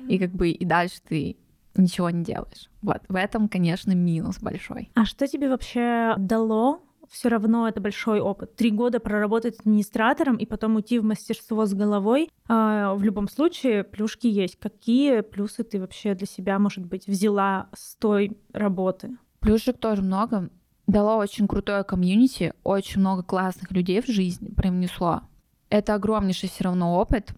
И 0.09 0.19
как 0.19 0.31
бы 0.31 0.51
и 0.51 0.65
дальше 0.65 1.01
ты 1.07 1.37
ничего 1.77 2.11
не 2.11 2.25
делаешь. 2.25 2.71
Вот, 2.83 3.03
в 3.09 3.15
этом, 3.15 3.49
конечно, 3.49 3.93
минус 3.93 4.39
большой. 4.41 4.91
А 4.95 5.05
что 5.05 5.27
тебе 5.27 5.49
вообще 5.49 6.15
дало 6.19 6.83
все 7.13 7.29
равно 7.29 7.69
это 7.69 7.81
большой 7.81 8.21
опыт. 8.21 8.57
Три 8.57 8.71
года 8.71 8.99
проработать 8.99 9.61
администратором 9.61 10.37
и 10.37 10.47
потом 10.47 10.77
уйти 10.77 10.99
в 10.99 11.05
мастерство 11.05 11.67
с 11.67 11.75
головой. 11.75 12.31
А, 12.49 12.95
в 12.95 13.03
любом 13.03 13.29
случае, 13.29 13.85
плюшки 13.85 14.27
есть. 14.27 14.57
Какие 14.59 15.21
плюсы 15.21 15.63
ты 15.63 15.79
вообще 15.79 16.15
для 16.15 16.27
себя, 16.27 16.59
может 16.59 16.87
быть, 16.87 17.07
взяла 17.07 17.69
с 17.75 17.97
той 17.97 18.39
работы? 18.53 19.19
Плюшек 19.41 19.79
тоже 19.79 20.01
много. 20.01 20.49
Дало 20.87 21.17
очень 21.17 21.47
крутое 21.47 21.85
комьюнити, 21.85 22.55
очень 22.65 23.01
много 23.01 23.23
классных 23.23 23.71
людей 23.73 24.01
в 24.01 24.07
жизнь 24.07 24.55
привнесло. 24.55 25.23
Это 25.69 25.95
огромнейший 25.95 26.49
все 26.49 26.65
равно 26.65 26.99
опыт. 26.99 27.35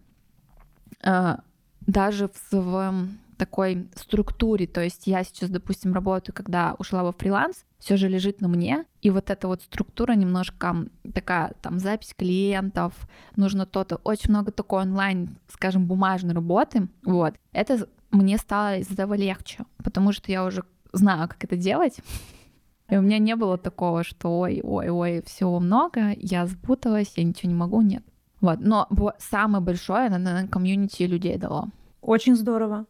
А, 1.03 1.41
даже 1.81 2.29
в 2.29 2.37
своем 2.49 3.19
такой 3.37 3.89
структуре. 3.95 4.67
То 4.67 4.83
есть 4.83 5.07
я 5.07 5.25
сейчас, 5.25 5.51
допустим, 5.51 5.95
работаю, 5.95 6.35
когда 6.35 6.75
ушла 6.79 7.03
во 7.03 7.13
фриланс, 7.13 7.65
все 7.79 7.97
же 7.97 8.09
лежит 8.09 8.41
на 8.41 8.49
мне. 8.49 8.85
И 9.03 9.11
вот 9.11 9.31
эта 9.31 9.49
вот 9.49 9.63
структура 9.63 10.13
немножко 10.13 10.87
такая, 11.15 11.55
там, 11.61 11.79
запись 11.79 12.15
клиентов, 12.17 12.95
нужно 13.37 13.67
то-то. 13.67 13.97
Очень 14.05 14.31
много 14.31 14.53
такой 14.53 14.83
онлайн, 14.83 15.37
скажем, 15.49 15.87
бумажной 15.87 16.35
работы. 16.35 16.89
Вот. 17.05 17.35
Это 17.53 17.89
мне 18.11 18.39
стало 18.39 18.79
из 18.79 18.91
этого 18.91 19.15
легче, 19.15 19.65
потому 19.83 20.13
что 20.13 20.31
я 20.31 20.45
уже 20.45 20.65
знаю, 20.93 21.29
как 21.29 21.45
это 21.45 21.57
делать. 21.57 21.99
И 22.91 22.97
у 22.97 23.03
меня 23.03 23.19
не 23.19 23.35
было 23.35 23.57
такого, 23.57 24.05
что 24.05 24.41
ой, 24.41 24.61
ой, 24.63 24.91
ой, 24.91 25.23
всего 25.23 25.59
много, 25.59 26.15
я 26.19 26.47
запуталась, 26.47 27.15
я 27.17 27.25
ничего 27.25 27.51
не 27.51 27.57
могу, 27.57 27.81
нет. 27.81 28.05
Вот, 28.41 28.59
но 28.61 28.87
самое 29.19 29.65
большое, 29.65 30.11
наверное, 30.11 30.47
комьюнити 30.47 31.05
людей 31.05 31.39
дало. 31.39 31.69
Очень 32.03 32.37
здорово. 32.37 32.85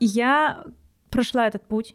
Я 0.00 0.64
прошла 1.10 1.46
этот 1.46 1.66
путь 1.66 1.94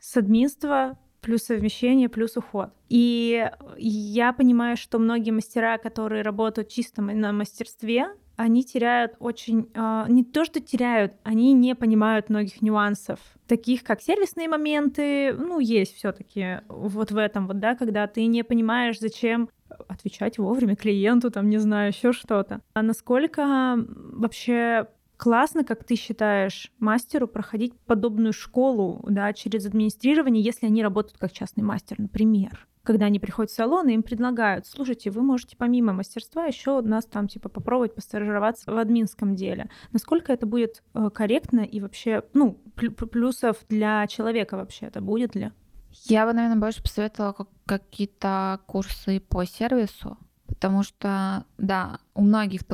с 0.00 0.16
админства 0.16 0.98
плюс 1.20 1.44
совмещение, 1.44 2.08
плюс 2.08 2.36
уход. 2.36 2.70
И 2.88 3.48
я 3.78 4.32
понимаю, 4.32 4.76
что 4.76 4.98
многие 4.98 5.30
мастера, 5.30 5.78
которые 5.78 6.22
работают 6.22 6.68
чисто 6.68 7.02
на 7.02 7.32
мастерстве, 7.32 8.08
они 8.42 8.64
теряют 8.64 9.14
очень... 9.18 9.68
Э, 9.74 10.04
не 10.08 10.24
то, 10.24 10.44
что 10.44 10.60
теряют, 10.60 11.14
они 11.22 11.52
не 11.52 11.74
понимают 11.74 12.28
многих 12.28 12.60
нюансов, 12.62 13.20
таких 13.46 13.84
как 13.84 14.02
сервисные 14.02 14.48
моменты, 14.48 15.32
ну, 15.32 15.58
есть 15.60 15.96
все 15.96 16.12
таки 16.12 16.60
вот 16.68 17.10
в 17.10 17.16
этом 17.16 17.46
вот, 17.46 17.58
да, 17.58 17.74
когда 17.74 18.06
ты 18.06 18.26
не 18.26 18.42
понимаешь, 18.42 18.98
зачем 18.98 19.48
отвечать 19.88 20.38
вовремя 20.38 20.76
клиенту, 20.76 21.30
там, 21.30 21.48
не 21.48 21.58
знаю, 21.58 21.92
еще 21.92 22.12
что-то. 22.12 22.60
А 22.74 22.82
насколько 22.82 23.76
вообще 23.86 24.86
классно, 25.22 25.62
как 25.62 25.84
ты 25.84 25.94
считаешь, 25.94 26.72
мастеру 26.80 27.28
проходить 27.28 27.78
подобную 27.86 28.32
школу, 28.32 29.04
да, 29.08 29.32
через 29.32 29.64
администрирование, 29.66 30.42
если 30.42 30.66
они 30.66 30.82
работают 30.82 31.16
как 31.16 31.30
частный 31.30 31.62
мастер, 31.62 32.00
например? 32.00 32.66
Когда 32.82 33.06
они 33.06 33.20
приходят 33.20 33.52
в 33.52 33.54
салон, 33.54 33.88
и 33.88 33.94
им 33.94 34.02
предлагают, 34.02 34.66
слушайте, 34.66 35.12
вы 35.12 35.22
можете 35.22 35.56
помимо 35.56 35.92
мастерства 35.92 36.46
еще 36.46 36.80
нас 36.80 37.04
там 37.04 37.28
типа 37.28 37.48
попробовать 37.48 37.94
постажироваться 37.94 38.72
в 38.72 38.76
админском 38.76 39.36
деле. 39.36 39.70
Насколько 39.92 40.32
это 40.32 40.44
будет 40.44 40.82
э, 40.92 41.08
корректно 41.14 41.60
и 41.60 41.78
вообще, 41.78 42.24
ну, 42.34 42.54
плюсов 42.74 43.58
для 43.68 44.04
человека 44.08 44.56
вообще 44.56 44.86
это 44.86 45.00
будет 45.00 45.36
ли? 45.36 45.52
Я 46.06 46.26
бы, 46.26 46.32
наверное, 46.32 46.58
больше 46.58 46.82
посоветовала 46.82 47.46
какие-то 47.64 48.58
курсы 48.66 49.20
по 49.20 49.46
сервису, 49.46 50.18
потому 50.48 50.82
что, 50.82 51.44
да, 51.58 52.00
у 52.12 52.22
многих 52.22 52.66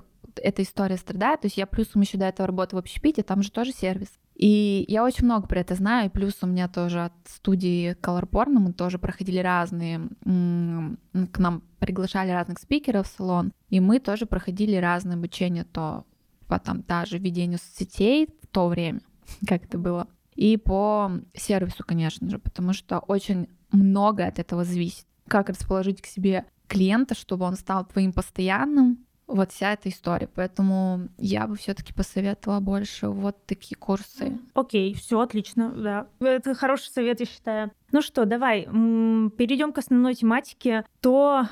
эта 0.42 0.62
история 0.62 0.96
страдает. 0.96 1.42
То 1.42 1.46
есть 1.46 1.56
я 1.56 1.66
плюсом 1.66 2.02
еще 2.02 2.18
до 2.18 2.26
этого 2.26 2.46
работаю 2.46 2.80
в 2.80 2.82
общепите, 2.82 3.22
там 3.22 3.42
же 3.42 3.50
тоже 3.50 3.72
сервис. 3.72 4.08
И 4.38 4.84
я 4.86 5.04
очень 5.04 5.24
много 5.24 5.48
про 5.48 5.60
это 5.60 5.74
знаю, 5.74 6.06
и 6.06 6.12
плюс 6.12 6.34
у 6.42 6.46
меня 6.46 6.68
тоже 6.68 7.06
от 7.06 7.12
студии 7.26 7.96
Color 8.00 8.28
Porn 8.28 8.50
мы 8.50 8.72
тоже 8.72 8.98
проходили 9.00 9.38
разные, 9.40 10.08
к 10.22 11.38
нам 11.38 11.64
приглашали 11.80 12.30
разных 12.30 12.60
спикеров 12.60 13.08
в 13.08 13.16
салон, 13.16 13.52
и 13.68 13.80
мы 13.80 13.98
тоже 13.98 14.26
проходили 14.26 14.76
разные 14.76 15.16
обучения, 15.16 15.64
то 15.64 16.04
по 16.46 16.60
там 16.60 16.82
даже 16.82 17.18
ведению 17.18 17.58
соцсетей 17.58 18.28
в 18.40 18.46
то 18.46 18.68
время, 18.68 19.00
как 19.48 19.64
это 19.64 19.76
было, 19.76 20.06
и 20.36 20.56
по 20.56 21.10
сервису, 21.34 21.82
конечно 21.84 22.30
же, 22.30 22.38
потому 22.38 22.72
что 22.72 23.00
очень 23.00 23.48
много 23.72 24.24
от 24.24 24.38
этого 24.38 24.62
зависит. 24.62 25.04
Как 25.26 25.48
расположить 25.48 26.00
к 26.00 26.06
себе 26.06 26.46
клиента, 26.68 27.16
чтобы 27.16 27.44
он 27.44 27.56
стал 27.56 27.84
твоим 27.86 28.12
постоянным, 28.12 29.04
вот 29.28 29.52
вся 29.52 29.74
эта 29.74 29.88
история. 29.88 30.28
Поэтому 30.34 31.08
я 31.18 31.46
бы 31.46 31.56
все-таки 31.56 31.92
посоветовала 31.92 32.60
больше 32.60 33.08
вот 33.08 33.36
такие 33.46 33.76
курсы. 33.76 34.38
Окей, 34.54 34.94
все 34.94 35.20
отлично, 35.20 35.70
да. 35.70 36.08
Это 36.18 36.54
хороший 36.54 36.88
совет, 36.88 37.20
я 37.20 37.26
считаю. 37.26 37.70
Ну 37.92 38.02
что, 38.02 38.24
давай 38.24 38.64
перейдем 38.64 39.72
к 39.72 39.78
основной 39.78 40.14
тематике. 40.14 40.84
То, 41.00 41.46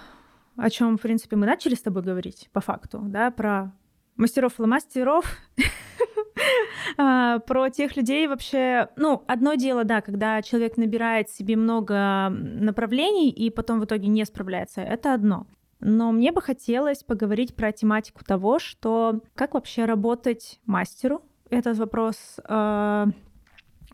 о 0.56 0.70
чем, 0.70 0.98
в 0.98 1.02
принципе, 1.02 1.36
мы 1.36 1.46
начали 1.46 1.74
с 1.74 1.82
тобой 1.82 2.02
говорить, 2.02 2.48
по 2.52 2.60
факту, 2.60 3.00
да, 3.02 3.30
про 3.30 3.72
мастеров 4.16 4.58
и 4.58 4.64
мастеров 4.64 5.38
А, 6.98 7.40
про 7.40 7.68
тех 7.70 7.96
людей 7.96 8.26
вообще, 8.26 8.88
ну, 8.96 9.22
одно 9.26 9.54
дело, 9.54 9.84
да, 9.84 10.00
когда 10.00 10.40
человек 10.42 10.76
набирает 10.76 11.28
себе 11.30 11.56
много 11.56 12.28
направлений 12.30 13.30
и 13.30 13.50
потом 13.50 13.80
в 13.80 13.84
итоге 13.84 14.08
не 14.08 14.24
справляется, 14.24 14.80
это 14.80 15.14
одно. 15.14 15.46
Но 15.80 16.12
мне 16.12 16.32
бы 16.32 16.40
хотелось 16.40 17.02
поговорить 17.02 17.54
про 17.54 17.72
тематику 17.72 18.24
того, 18.24 18.58
что 18.58 19.20
как 19.34 19.54
вообще 19.54 19.84
работать 19.84 20.60
мастеру. 20.64 21.22
Этот 21.50 21.78
вопрос 21.78 22.16
э, 22.48 23.06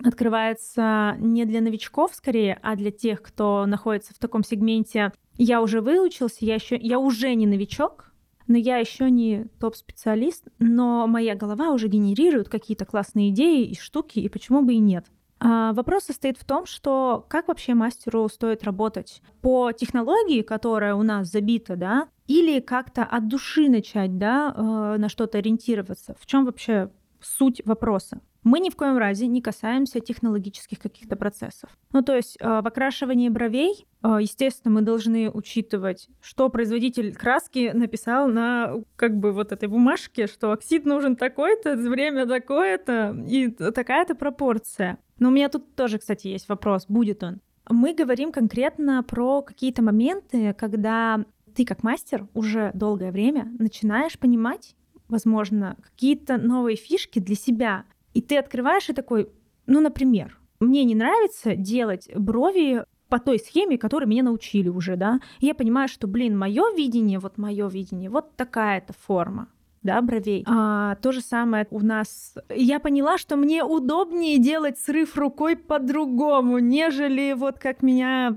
открывается 0.03 1.17
не 1.19 1.45
для 1.45 1.61
новичков 1.61 2.15
скорее, 2.15 2.59
а 2.63 2.77
для 2.77 2.91
тех, 2.91 3.21
кто 3.23 3.67
находится 3.67 4.15
в 4.15 4.19
таком 4.19 4.45
сегменте. 4.45 5.13
Я 5.37 5.61
уже 5.61 5.81
выучился, 5.81 6.45
я 6.45 6.55
еще, 6.55 6.77
я 6.77 6.99
уже 6.99 7.35
не 7.35 7.47
новичок, 7.47 8.13
но 8.47 8.57
я 8.57 8.79
еще 8.79 9.11
не 9.11 9.47
топ-специалист, 9.61 10.47
но 10.59 11.07
моя 11.07 11.35
голова 11.35 11.71
уже 11.71 11.89
генерирует 11.89 12.49
какие-то 12.49 12.85
классные 12.85 13.31
идеи 13.31 13.67
и 13.67 13.79
штуки, 13.79 14.19
и 14.19 14.29
почему 14.29 14.63
бы 14.63 14.75
и 14.75 14.79
нет. 14.79 15.07
А 15.45 15.73
вопрос 15.73 16.05
состоит 16.05 16.39
в 16.39 16.45
том, 16.45 16.67
что 16.67 17.27
как 17.29 17.49
вообще 17.49 17.75
мастеру 17.75 18.29
стоит 18.29 18.63
работать 18.63 19.21
по 19.41 19.73
технологии, 19.73 20.43
которая 20.43 20.95
у 20.95 21.03
нас 21.03 21.29
забита, 21.29 21.75
да, 21.75 22.09
или 22.29 22.61
как-то 22.61 23.03
от 23.03 23.27
души 23.27 23.69
начать, 23.69 24.19
да, 24.19 24.55
э, 24.57 24.99
на 24.99 25.09
что-то 25.09 25.39
ориентироваться. 25.39 26.15
В 26.21 26.27
чем 26.27 26.45
вообще 26.45 26.93
суть 27.21 27.61
вопроса? 27.65 28.21
Мы 28.45 28.59
ни 28.59 28.71
в 28.71 28.77
коем 28.77 28.99
разе 28.99 29.29
не 29.29 29.41
касаемся 29.41 30.01
технологических 30.01 30.81
каких-то 30.81 31.17
процессов. 31.17 31.71
Ну, 31.93 32.03
то 32.03 32.17
есть 32.17 32.37
э, 32.41 32.61
в 32.61 32.67
окрашивании 32.67 33.29
бровей, 33.29 33.87
э, 34.03 34.19
естественно, 34.21 34.75
мы 34.75 34.83
должны 34.83 35.31
учитывать, 35.31 36.09
что 36.21 36.49
производитель 36.49 37.15
краски 37.15 37.71
написал 37.73 38.29
на 38.29 38.83
как 38.97 39.17
бы 39.17 39.33
вот 39.33 39.53
этой 39.53 39.69
бумажке, 39.69 40.27
что 40.27 40.51
оксид 40.51 40.85
нужен 40.85 41.15
такой-то, 41.15 41.77
время 41.77 42.27
такое-то 42.27 43.17
и 43.29 43.49
такая-то 43.49 44.17
пропорция. 44.17 44.99
Но 45.19 45.29
у 45.29 45.31
меня 45.33 45.49
тут 45.49 45.77
тоже, 45.77 45.99
кстати, 45.99 46.27
есть 46.27 46.49
вопрос, 46.49 46.87
будет 46.89 47.23
он. 47.23 47.41
Мы 47.71 47.95
говорим 47.95 48.33
конкретно 48.33 49.05
про 49.05 49.43
какие-то 49.43 49.83
моменты, 49.83 50.53
когда 50.55 51.25
ты 51.55 51.65
как 51.65 51.85
мастер 51.85 52.27
уже 52.35 52.73
долгое 52.75 53.13
время 53.13 53.53
начинаешь 53.59 54.19
понимать, 54.19 54.75
возможно, 55.09 55.77
какие-то 55.81 56.39
новые 56.39 56.77
фишки 56.77 57.19
для 57.21 57.37
себя, 57.37 57.85
и 58.15 58.21
ты 58.21 58.39
открываешь 58.39 58.89
и 58.89 58.93
такой, 58.93 59.29
ну, 59.67 59.81
например, 59.81 60.39
мне 60.61 60.85
не 60.85 60.95
нравится 60.95 61.57
делать 61.57 62.09
брови 62.15 62.85
по 63.09 63.19
той 63.19 63.39
схеме, 63.39 63.77
которой 63.77 64.07
меня 64.07 64.23
научили 64.23 64.69
уже, 64.69 64.97
да. 64.97 65.21
И 65.41 65.47
я 65.47 65.55
понимаю, 65.55 65.89
что, 65.89 66.07
блин, 66.07 66.39
мое 66.39 66.65
видение, 66.75 67.19
вот 67.19 67.37
мое 67.37 67.69
видение, 67.69 68.09
вот 68.09 68.37
такая-то 68.37 68.95
форма 68.95 69.49
да, 69.83 70.01
бровей. 70.01 70.45
А, 70.47 70.95
то 70.97 71.13
же 71.13 71.21
самое 71.21 71.67
у 71.71 71.81
нас. 71.81 72.35
Я 72.49 72.79
поняла, 72.79 73.19
что 73.19 73.37
мне 73.37 73.65
удобнее 73.65 74.39
делать 74.39 74.79
срыв 74.79 75.17
рукой 75.17 75.57
по-другому, 75.57 76.59
нежели 76.59 77.33
вот 77.33 77.59
как 77.59 77.83
меня 77.83 78.35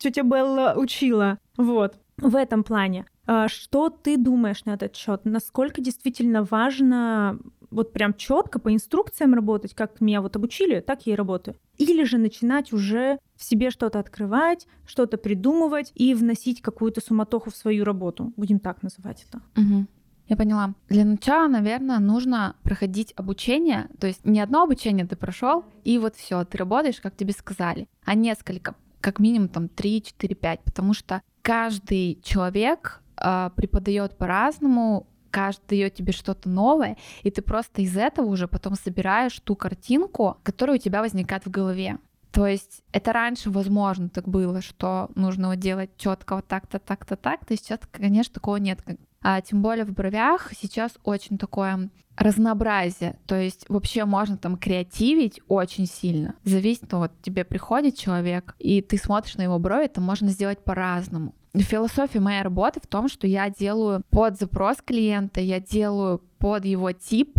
тетя 0.00 0.22
Белла 0.22 0.74
учила. 0.76 1.38
Вот 1.56 1.98
в 2.16 2.34
этом 2.34 2.64
плане. 2.64 3.06
А 3.26 3.48
что 3.48 3.90
ты 3.90 4.16
думаешь 4.16 4.64
на 4.64 4.74
этот 4.74 4.94
счет? 4.96 5.22
Насколько 5.24 5.80
действительно 5.80 6.44
важно 6.44 7.38
вот 7.70 7.92
прям 7.92 8.14
четко 8.14 8.58
по 8.58 8.72
инструкциям 8.72 9.34
работать, 9.34 9.74
как 9.74 10.00
меня 10.00 10.20
вот 10.20 10.36
обучили, 10.36 10.80
так 10.80 11.06
я 11.06 11.14
и 11.14 11.16
работаю. 11.16 11.56
Или 11.78 12.04
же 12.04 12.18
начинать 12.18 12.72
уже 12.72 13.18
в 13.36 13.44
себе 13.44 13.70
что-то 13.70 13.98
открывать, 13.98 14.66
что-то 14.86 15.18
придумывать 15.18 15.92
и 15.94 16.14
вносить 16.14 16.62
какую-то 16.62 17.00
суматоху 17.00 17.50
в 17.50 17.56
свою 17.56 17.84
работу. 17.84 18.32
Будем 18.36 18.58
так 18.58 18.82
называть 18.82 19.26
это. 19.28 19.42
Угу. 19.60 19.86
Я 20.28 20.36
поняла. 20.36 20.74
Для 20.88 21.04
начала, 21.04 21.46
наверное, 21.46 21.98
нужно 21.98 22.56
проходить 22.62 23.12
обучение. 23.16 23.88
То 24.00 24.06
есть 24.06 24.24
не 24.24 24.40
одно 24.40 24.62
обучение 24.62 25.06
ты 25.06 25.16
прошел, 25.16 25.64
и 25.84 25.98
вот 25.98 26.16
все, 26.16 26.44
ты 26.44 26.58
работаешь, 26.58 27.00
как 27.00 27.16
тебе 27.16 27.32
сказали, 27.32 27.88
а 28.04 28.14
несколько, 28.14 28.74
как 29.00 29.20
минимум 29.20 29.48
там 29.48 29.68
3, 29.68 30.02
4, 30.02 30.34
5, 30.34 30.60
потому 30.64 30.94
что 30.94 31.22
каждый 31.42 32.20
человек 32.24 33.02
э, 33.16 33.50
преподает 33.54 34.18
по-разному, 34.18 35.06
каждый 35.30 35.68
дает 35.68 35.94
тебе 35.94 36.12
что-то 36.12 36.48
новое, 36.48 36.96
и 37.22 37.30
ты 37.30 37.42
просто 37.42 37.82
из 37.82 37.96
этого 37.96 38.26
уже 38.26 38.48
потом 38.48 38.74
собираешь 38.74 39.38
ту 39.40 39.56
картинку, 39.56 40.38
которая 40.42 40.76
у 40.76 40.80
тебя 40.80 41.00
возникает 41.00 41.44
в 41.46 41.50
голове. 41.50 41.98
То 42.36 42.46
есть 42.46 42.82
это 42.92 43.14
раньше, 43.14 43.50
возможно, 43.50 44.10
так 44.10 44.28
было, 44.28 44.60
что 44.60 45.10
нужно 45.14 45.48
вот 45.48 45.58
делать 45.58 45.90
четко 45.96 46.36
вот 46.36 46.46
так-то, 46.46 46.78
так-то, 46.78 47.16
так-то. 47.16 47.56
Сейчас, 47.56 47.80
конечно, 47.90 48.34
такого 48.34 48.56
нет. 48.56 48.80
А 49.22 49.40
тем 49.40 49.62
более 49.62 49.86
в 49.86 49.92
бровях 49.92 50.52
сейчас 50.54 50.92
очень 51.02 51.38
такое 51.38 51.88
разнообразие. 52.16 53.18
То 53.26 53.36
есть 53.40 53.64
вообще 53.68 54.04
можно 54.04 54.36
там 54.36 54.56
креативить 54.56 55.40
очень 55.48 55.86
сильно. 55.86 56.34
Зависит, 56.44 56.92
ну, 56.92 56.98
вот 56.98 57.12
тебе 57.22 57.44
приходит 57.44 57.96
человек, 57.96 58.54
и 58.58 58.82
ты 58.82 58.98
смотришь 58.98 59.36
на 59.36 59.42
его 59.42 59.58
брови, 59.58 59.86
это 59.86 60.00
можно 60.00 60.28
сделать 60.28 60.62
по-разному. 60.62 61.34
Философия 61.62 62.20
моей 62.20 62.42
работы 62.42 62.80
в 62.80 62.86
том, 62.86 63.08
что 63.08 63.26
я 63.26 63.50
делаю 63.50 64.02
под 64.10 64.38
запрос 64.38 64.78
клиента, 64.84 65.40
я 65.40 65.60
делаю 65.60 66.20
под 66.38 66.64
его 66.64 66.92
тип, 66.92 67.38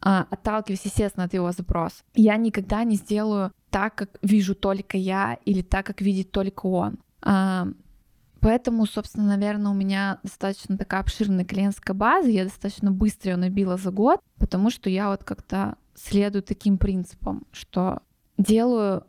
а, 0.00 0.26
отталкиваясь, 0.30 0.84
естественно, 0.84 1.24
от 1.24 1.34
его 1.34 1.52
запроса. 1.52 2.02
Я 2.14 2.36
никогда 2.36 2.84
не 2.84 2.96
сделаю 2.96 3.52
так, 3.70 3.94
как 3.94 4.10
вижу 4.22 4.54
только 4.54 4.96
я, 4.96 5.38
или 5.44 5.62
так, 5.62 5.86
как 5.86 6.00
видит 6.00 6.30
только 6.30 6.66
он. 6.66 6.98
А, 7.22 7.68
поэтому, 8.40 8.86
собственно, 8.86 9.26
наверное, 9.26 9.72
у 9.72 9.74
меня 9.74 10.18
достаточно 10.22 10.78
такая 10.78 11.00
обширная 11.00 11.44
клиентская 11.44 11.94
база, 11.94 12.28
я 12.28 12.44
достаточно 12.44 12.90
быстро 12.90 13.32
ее 13.32 13.36
набила 13.36 13.76
за 13.76 13.90
год, 13.90 14.20
потому 14.38 14.70
что 14.70 14.88
я 14.88 15.10
вот 15.10 15.24
как-то 15.24 15.76
следую 15.94 16.42
таким 16.42 16.78
принципам, 16.78 17.46
что 17.52 18.00
делаю 18.38 19.04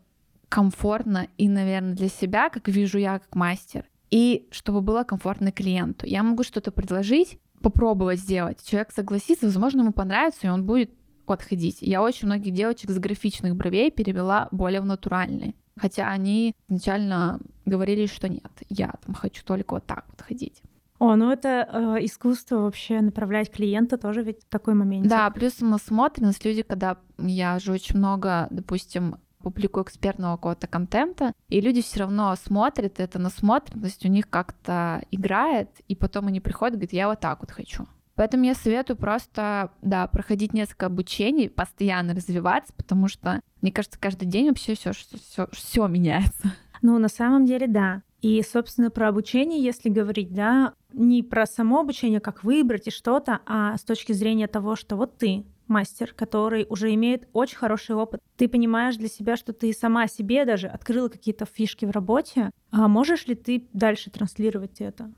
комфортно 0.50 1.28
и, 1.38 1.48
наверное, 1.48 1.94
для 1.94 2.10
себя, 2.10 2.50
как 2.50 2.68
вижу 2.68 2.98
я 2.98 3.20
как 3.20 3.36
мастер, 3.36 3.86
и 4.12 4.48
чтобы 4.52 4.82
было 4.82 5.04
комфортно 5.04 5.52
клиенту. 5.52 6.06
Я 6.06 6.24
могу 6.24 6.44
что-то 6.44 6.72
предложить, 6.72 7.40
попробовать 7.62 8.20
сделать. 8.20 8.64
Человек 8.64 8.92
согласится, 8.92 9.46
возможно, 9.46 9.82
ему 9.82 9.92
понравится, 9.92 10.48
и 10.48 10.50
он 10.50 10.66
будет 10.66 10.92
отходить. 11.28 11.78
Я 11.82 12.02
очень 12.02 12.28
многих 12.28 12.54
девочек 12.54 12.90
с 12.90 12.98
графичных 12.98 13.56
бровей 13.56 13.92
перевела 13.92 14.48
более 14.52 14.82
в 14.82 14.86
натуральные. 14.86 15.54
Хотя 15.78 16.10
они 16.10 16.56
изначально 16.68 17.40
говорили, 17.66 18.06
что 18.08 18.28
нет, 18.28 18.52
я 18.70 18.96
там 19.06 19.14
хочу 19.16 19.44
только 19.46 19.76
вот 19.76 19.86
так 19.86 20.06
вот 20.10 20.22
ходить. 20.22 20.62
О, 20.98 21.16
ну 21.16 21.32
это 21.32 21.70
э, 21.72 22.06
искусство 22.06 22.58
вообще 22.58 23.00
направлять 23.00 23.50
клиента 23.50 23.98
тоже 23.98 24.22
ведь 24.22 24.48
такой 24.50 24.74
момент. 24.74 25.08
Да, 25.08 25.30
плюс 25.30 25.62
насмотренность. 25.62 26.44
Люди, 26.44 26.62
когда 26.62 26.98
я 27.18 27.58
же 27.60 27.72
очень 27.72 27.98
много, 27.98 28.48
допустим, 28.52 29.16
публикую 29.42 29.86
экспертного 29.86 30.36
какого-то 30.36 30.68
контента, 30.68 31.34
и 31.48 31.62
люди 31.62 31.82
все 31.82 32.02
равно 32.02 32.36
смотрят, 32.36 33.00
эта 33.00 33.20
насмотренность 33.20 34.06
у 34.06 34.10
них 34.10 34.30
как-то 34.30 35.04
играет, 35.12 35.70
и 35.88 35.96
потом 35.96 36.28
они 36.28 36.40
приходят 36.40 36.76
и 36.76 36.78
говорят, 36.78 36.94
я 36.94 37.08
вот 37.08 37.20
так 37.20 37.40
вот 37.40 37.52
хочу. 37.52 37.86
Поэтому 38.16 38.44
я 38.44 38.54
советую 38.54 38.98
просто, 38.98 39.72
да, 39.82 40.06
проходить 40.08 40.54
несколько 40.54 40.88
обучений, 40.88 41.50
постоянно 41.50 42.14
развиваться, 42.14 42.74
потому 42.76 43.08
что, 43.08 43.40
мне 43.62 43.72
кажется, 43.72 43.98
каждый 43.98 44.26
день 44.26 44.50
вообще 44.50 44.76
все, 44.76 44.92
все, 44.92 45.48
все 45.54 45.88
меняется. 45.88 46.54
Ну, 46.82 46.98
на 46.98 47.08
самом 47.08 47.46
деле, 47.46 47.68
да. 47.68 48.02
И, 48.22 48.42
собственно, 48.42 48.90
про 48.92 49.08
обучение, 49.08 49.64
если 49.64 49.88
говорить, 49.88 50.34
да, 50.34 50.74
не 50.92 51.24
про 51.24 51.46
само 51.46 51.80
обучение, 51.80 52.20
как 52.20 52.44
выбрать 52.44 52.88
и 52.88 52.92
что-то, 52.92 53.40
а 53.46 53.78
с 53.78 53.84
точки 53.84 54.12
зрения 54.12 54.48
того, 54.48 54.76
что 54.76 54.98
вот 54.98 55.18
ты 55.18 55.46
мастер, 55.70 56.14
который 56.14 56.66
уже 56.70 56.94
имеет 56.94 57.28
очень 57.34 57.58
хороший 57.58 57.96
опыт. 57.96 58.22
Ты 58.36 58.48
понимаешь 58.48 58.98
для 58.98 59.08
себя, 59.08 59.38
что 59.38 59.54
ты 59.54 59.72
сама 59.74 60.08
себе 60.08 60.46
даже 60.46 60.68
открыла 60.68 61.08
какие-то 61.08 61.46
фишки 61.46 61.86
в 61.86 61.92
работе. 61.92 62.52
А 62.72 62.88
можешь 62.88 63.28
ли 63.28 63.36
ты 63.36 63.68
дальше 63.74 64.10
транслировать 64.10 64.82
это? 64.82 65.12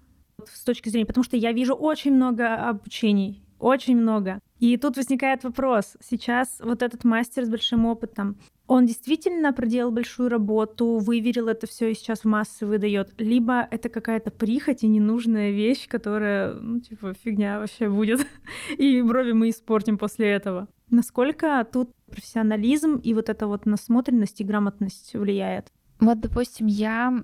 С 0.45 0.63
точки 0.63 0.89
зрения, 0.89 1.05
потому 1.05 1.23
что 1.23 1.37
я 1.37 1.51
вижу 1.51 1.73
очень 1.73 2.13
много 2.13 2.55
обучений, 2.55 3.43
очень 3.59 3.95
много. 3.97 4.39
И 4.61 4.77
тут 4.77 4.95
возникает 4.95 5.43
вопрос. 5.43 5.97
Сейчас 6.07 6.61
вот 6.63 6.83
этот 6.83 7.03
мастер 7.03 7.45
с 7.45 7.49
большим 7.49 7.87
опытом, 7.87 8.37
он 8.67 8.85
действительно 8.85 9.53
проделал 9.53 9.91
большую 9.91 10.29
работу, 10.29 10.99
выверил 10.99 11.47
это 11.47 11.65
все 11.65 11.91
и 11.91 11.95
сейчас 11.95 12.19
в 12.19 12.25
массы 12.25 12.67
выдает, 12.67 13.19
либо 13.19 13.67
это 13.71 13.89
какая-то 13.89 14.29
прихоть 14.29 14.83
и 14.83 14.87
ненужная 14.87 15.49
вещь, 15.49 15.87
которая, 15.87 16.53
ну, 16.53 16.79
типа, 16.79 17.15
фигня 17.15 17.57
вообще 17.57 17.89
будет, 17.89 18.27
и 18.77 19.01
брови 19.01 19.31
мы 19.31 19.49
испортим 19.49 19.97
после 19.97 20.27
этого. 20.29 20.67
Насколько 20.91 21.67
тут 21.69 21.89
профессионализм 22.05 22.97
и 22.97 23.15
вот 23.15 23.29
эта 23.29 23.47
вот 23.47 23.65
насмотренность 23.65 24.41
и 24.41 24.43
грамотность 24.43 25.15
влияет? 25.15 25.71
Вот, 25.99 26.19
допустим, 26.19 26.67
я, 26.67 27.23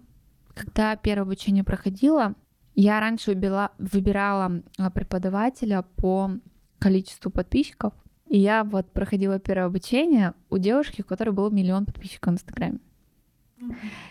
когда 0.56 0.96
первое 0.96 1.28
обучение 1.28 1.64
проходила, 1.64 2.34
я 2.74 3.00
раньше 3.00 3.32
выбирала, 3.32 3.72
выбирала 3.78 4.64
преподавателя 4.92 5.84
по 5.98 6.32
количеству 6.80 7.32
подписчиков, 7.32 7.94
и 8.28 8.38
я 8.38 8.64
вот 8.64 8.92
проходила 8.92 9.40
первое 9.40 9.68
обучение 9.68 10.34
у 10.50 10.58
девушки, 10.58 11.02
у 11.02 11.06
которой 11.06 11.32
был 11.32 11.50
миллион 11.50 11.86
подписчиков 11.86 12.34
в 12.34 12.36
Инстаграме. 12.36 12.80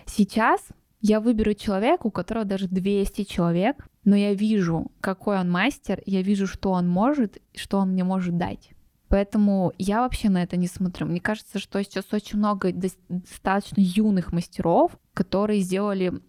Сейчас 0.07 0.69
я 1.01 1.21
выберу 1.21 1.55
человека, 1.55 2.07
у 2.07 2.11
которого 2.11 2.45
даже 2.45 2.69
200 2.69 3.25
человек, 3.25 3.87
но 4.05 4.17
я 4.17 4.35
вижу, 4.35 4.91
какой 5.01 5.39
он 5.39 5.51
мастер, 5.51 6.03
я 6.07 6.23
вижу, 6.23 6.47
что 6.47 6.71
он 6.73 6.89
может, 6.89 7.41
что 7.55 7.79
он 7.79 7.91
мне 7.91 8.05
может 8.05 8.37
дать. 8.39 8.71
Поэтому 9.09 9.73
я 9.79 10.01
вообще 10.01 10.31
на 10.31 10.43
это 10.43 10.57
не 10.57 10.67
смотрю. 10.67 11.07
Мне 11.07 11.21
кажется, 11.21 11.59
что 11.59 11.83
сейчас 11.83 12.13
очень 12.13 12.39
много 12.39 12.73
достаточно 12.73 13.81
юных 13.81 14.33
мастеров, 14.33 14.99
которые 15.15 15.61
сделали 15.61 16.21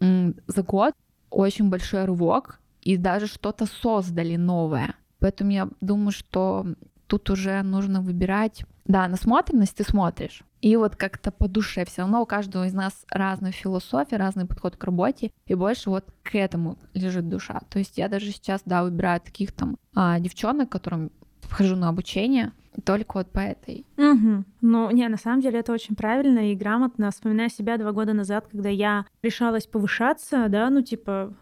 за 0.00 0.62
год 0.62 0.94
очень 1.30 1.68
большой 1.70 2.04
рывок 2.04 2.60
и 2.82 2.96
даже 2.96 3.26
что-то 3.26 3.66
создали 3.66 4.36
новое. 4.36 4.94
Поэтому 5.20 5.50
я 5.50 5.68
думаю, 5.80 6.12
что 6.12 6.66
тут 7.06 7.28
уже 7.30 7.62
нужно 7.62 8.00
выбирать. 8.00 8.64
Да, 8.86 9.06
насмотренность 9.08 9.76
ты 9.76 9.84
смотришь. 9.84 10.42
И 10.60 10.76
вот 10.76 10.96
как-то 10.96 11.30
по 11.30 11.48
душе 11.48 11.84
все 11.84 12.02
равно 12.02 12.22
у 12.22 12.26
каждого 12.26 12.66
из 12.66 12.72
нас 12.72 13.04
разная 13.08 13.52
философия, 13.52 14.16
разный 14.16 14.46
подход 14.46 14.76
к 14.76 14.84
работе, 14.84 15.30
и 15.46 15.54
больше 15.54 15.90
вот 15.90 16.04
к 16.22 16.34
этому 16.34 16.78
лежит 16.92 17.28
душа. 17.28 17.60
То 17.70 17.78
есть 17.78 17.98
я 17.98 18.08
даже 18.08 18.30
сейчас, 18.30 18.62
да, 18.64 18.82
выбираю 18.82 19.20
таких 19.20 19.52
там 19.52 19.76
а, 19.94 20.18
девчонок, 20.20 20.68
которым 20.68 21.10
вхожу 21.40 21.76
на 21.76 21.88
обучение, 21.88 22.52
только 22.84 23.18
вот 23.18 23.30
по 23.30 23.40
этой. 23.40 23.86
Угу. 23.96 24.44
Ну, 24.60 24.90
не, 24.90 25.08
на 25.08 25.16
самом 25.16 25.40
деле 25.40 25.60
это 25.60 25.72
очень 25.72 25.96
правильно 25.96 26.52
и 26.52 26.54
грамотно. 26.54 27.10
Вспоминая 27.10 27.48
себя 27.48 27.78
два 27.78 27.92
года 27.92 28.12
назад, 28.12 28.46
когда 28.50 28.68
я 28.68 29.06
решалась 29.22 29.66
повышаться, 29.66 30.46
да, 30.48 30.70
ну, 30.70 30.82
типа, 30.82 31.34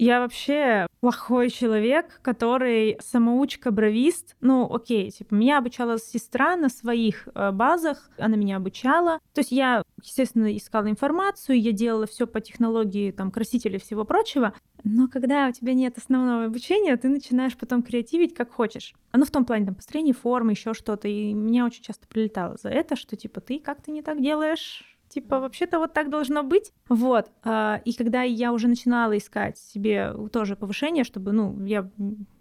я 0.00 0.20
вообще 0.20 0.86
плохой 1.00 1.50
человек, 1.50 2.20
который 2.22 2.98
самоучка-бровист. 3.00 4.34
Ну, 4.40 4.66
окей, 4.72 5.10
типа, 5.10 5.34
меня 5.34 5.58
обучала 5.58 5.98
сестра 5.98 6.56
на 6.56 6.70
своих 6.70 7.28
э, 7.34 7.50
базах, 7.52 8.10
она 8.16 8.36
меня 8.36 8.56
обучала. 8.56 9.18
То 9.34 9.40
есть 9.40 9.52
я, 9.52 9.82
естественно, 10.02 10.56
искала 10.56 10.88
информацию, 10.88 11.60
я 11.60 11.72
делала 11.72 12.06
все 12.06 12.26
по 12.26 12.40
технологии, 12.40 13.10
там, 13.10 13.30
красителей 13.30 13.76
и 13.76 13.80
всего 13.80 14.04
прочего. 14.04 14.54
Но 14.84 15.06
когда 15.06 15.48
у 15.48 15.52
тебя 15.52 15.74
нет 15.74 15.98
основного 15.98 16.46
обучения, 16.46 16.96
ты 16.96 17.10
начинаешь 17.10 17.56
потом 17.58 17.82
креативить 17.82 18.34
как 18.34 18.50
хочешь. 18.50 18.94
Ну, 19.12 19.26
в 19.26 19.30
том 19.30 19.44
плане, 19.44 19.66
там, 19.66 19.74
построение 19.74 20.14
формы, 20.14 20.52
еще 20.52 20.72
что-то. 20.72 21.08
И 21.08 21.34
меня 21.34 21.66
очень 21.66 21.82
часто 21.82 22.06
прилетало 22.08 22.56
за 22.56 22.70
это, 22.70 22.96
что, 22.96 23.16
типа, 23.16 23.42
ты 23.42 23.58
как 23.58 23.82
то 23.82 23.90
не 23.90 24.00
так 24.00 24.22
делаешь, 24.22 24.89
типа, 25.10 25.40
вообще-то 25.40 25.78
вот 25.78 25.92
так 25.92 26.08
должно 26.08 26.42
быть. 26.42 26.72
Вот. 26.88 27.30
А, 27.44 27.80
и 27.84 27.92
когда 27.92 28.22
я 28.22 28.52
уже 28.52 28.68
начинала 28.68 29.16
искать 29.18 29.58
себе 29.58 30.14
тоже 30.32 30.56
повышение, 30.56 31.04
чтобы, 31.04 31.32
ну, 31.32 31.62
я 31.64 31.90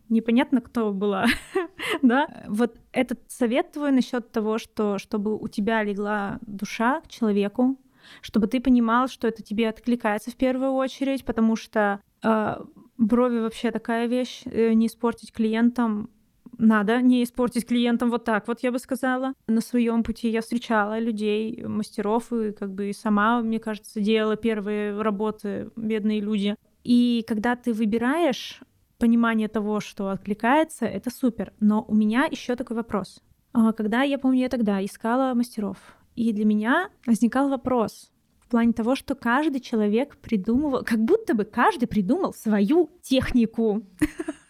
непонятно, 0.08 0.62
кто 0.62 0.94
была, 0.94 1.26
да, 2.02 2.28
вот 2.48 2.78
этот 2.92 3.20
совет 3.28 3.72
твой 3.72 3.92
насчет 3.92 4.32
того, 4.32 4.58
что 4.58 4.98
чтобы 4.98 5.36
у 5.36 5.48
тебя 5.48 5.84
легла 5.84 6.40
душа 6.42 7.02
к 7.02 7.08
человеку, 7.08 7.78
чтобы 8.22 8.48
ты 8.48 8.60
понимал, 8.60 9.08
что 9.08 9.28
это 9.28 9.44
тебе 9.44 9.70
откликается 9.70 10.32
в 10.32 10.36
первую 10.36 10.74
очередь, 10.74 11.26
потому 11.26 11.56
что 11.56 12.00
э, 12.24 12.56
брови 12.98 13.40
вообще 13.40 13.72
такая 13.72 14.08
вещь, 14.08 14.42
э, 14.46 14.74
не 14.74 14.88
испортить 14.88 15.32
клиентам 15.32 16.10
надо 16.60 17.02
не 17.02 17.24
испортить 17.24 17.66
клиентам 17.66 18.12
вот 18.12 18.26
так 18.26 18.48
вот, 18.48 18.60
я 18.62 18.72
бы 18.72 18.80
сказала. 18.80 19.34
На 19.48 19.62
своем 19.62 20.04
пути 20.04 20.30
я 20.30 20.42
встречала 20.42 21.00
людей, 21.00 21.64
мастеров, 21.64 22.32
и 22.34 22.52
как 22.52 22.74
бы 22.74 22.90
и 22.90 22.94
сама, 22.94 23.42
мне 23.42 23.60
кажется, 23.60 24.02
делала 24.02 24.36
первые 24.36 25.02
работы, 25.02 25.72
бедные 25.76 26.20
люди. 26.20 26.56
И 26.84 27.24
когда 27.28 27.56
ты 27.56 27.74
выбираешь 27.74 28.60
понимание 28.98 29.48
того, 29.48 29.80
что 29.80 30.10
откликается, 30.10 30.86
это 30.86 31.10
супер. 31.10 31.54
Но 31.62 31.86
у 31.88 31.96
меня 31.96 32.28
еще 32.30 32.56
такой 32.56 32.76
вопрос. 32.76 33.22
А, 33.54 33.72
когда 33.72 34.04
я 34.04 34.20
помню, 34.20 34.42
я 34.42 34.50
тогда 34.50 34.84
искала 34.84 35.34
мастеров, 35.34 35.78
и 36.16 36.34
для 36.34 36.46
меня 36.46 36.90
возникал 37.06 37.50
вопрос 37.50 38.12
в 38.42 38.48
плане 38.50 38.74
того, 38.74 38.96
что 38.96 39.16
каждый 39.16 39.62
человек 39.62 40.18
придумывал, 40.18 40.84
как 40.84 41.00
будто 41.00 41.34
бы 41.34 41.46
каждый 41.46 41.88
придумал 41.88 42.34
свою 42.34 42.90
технику. 43.02 43.84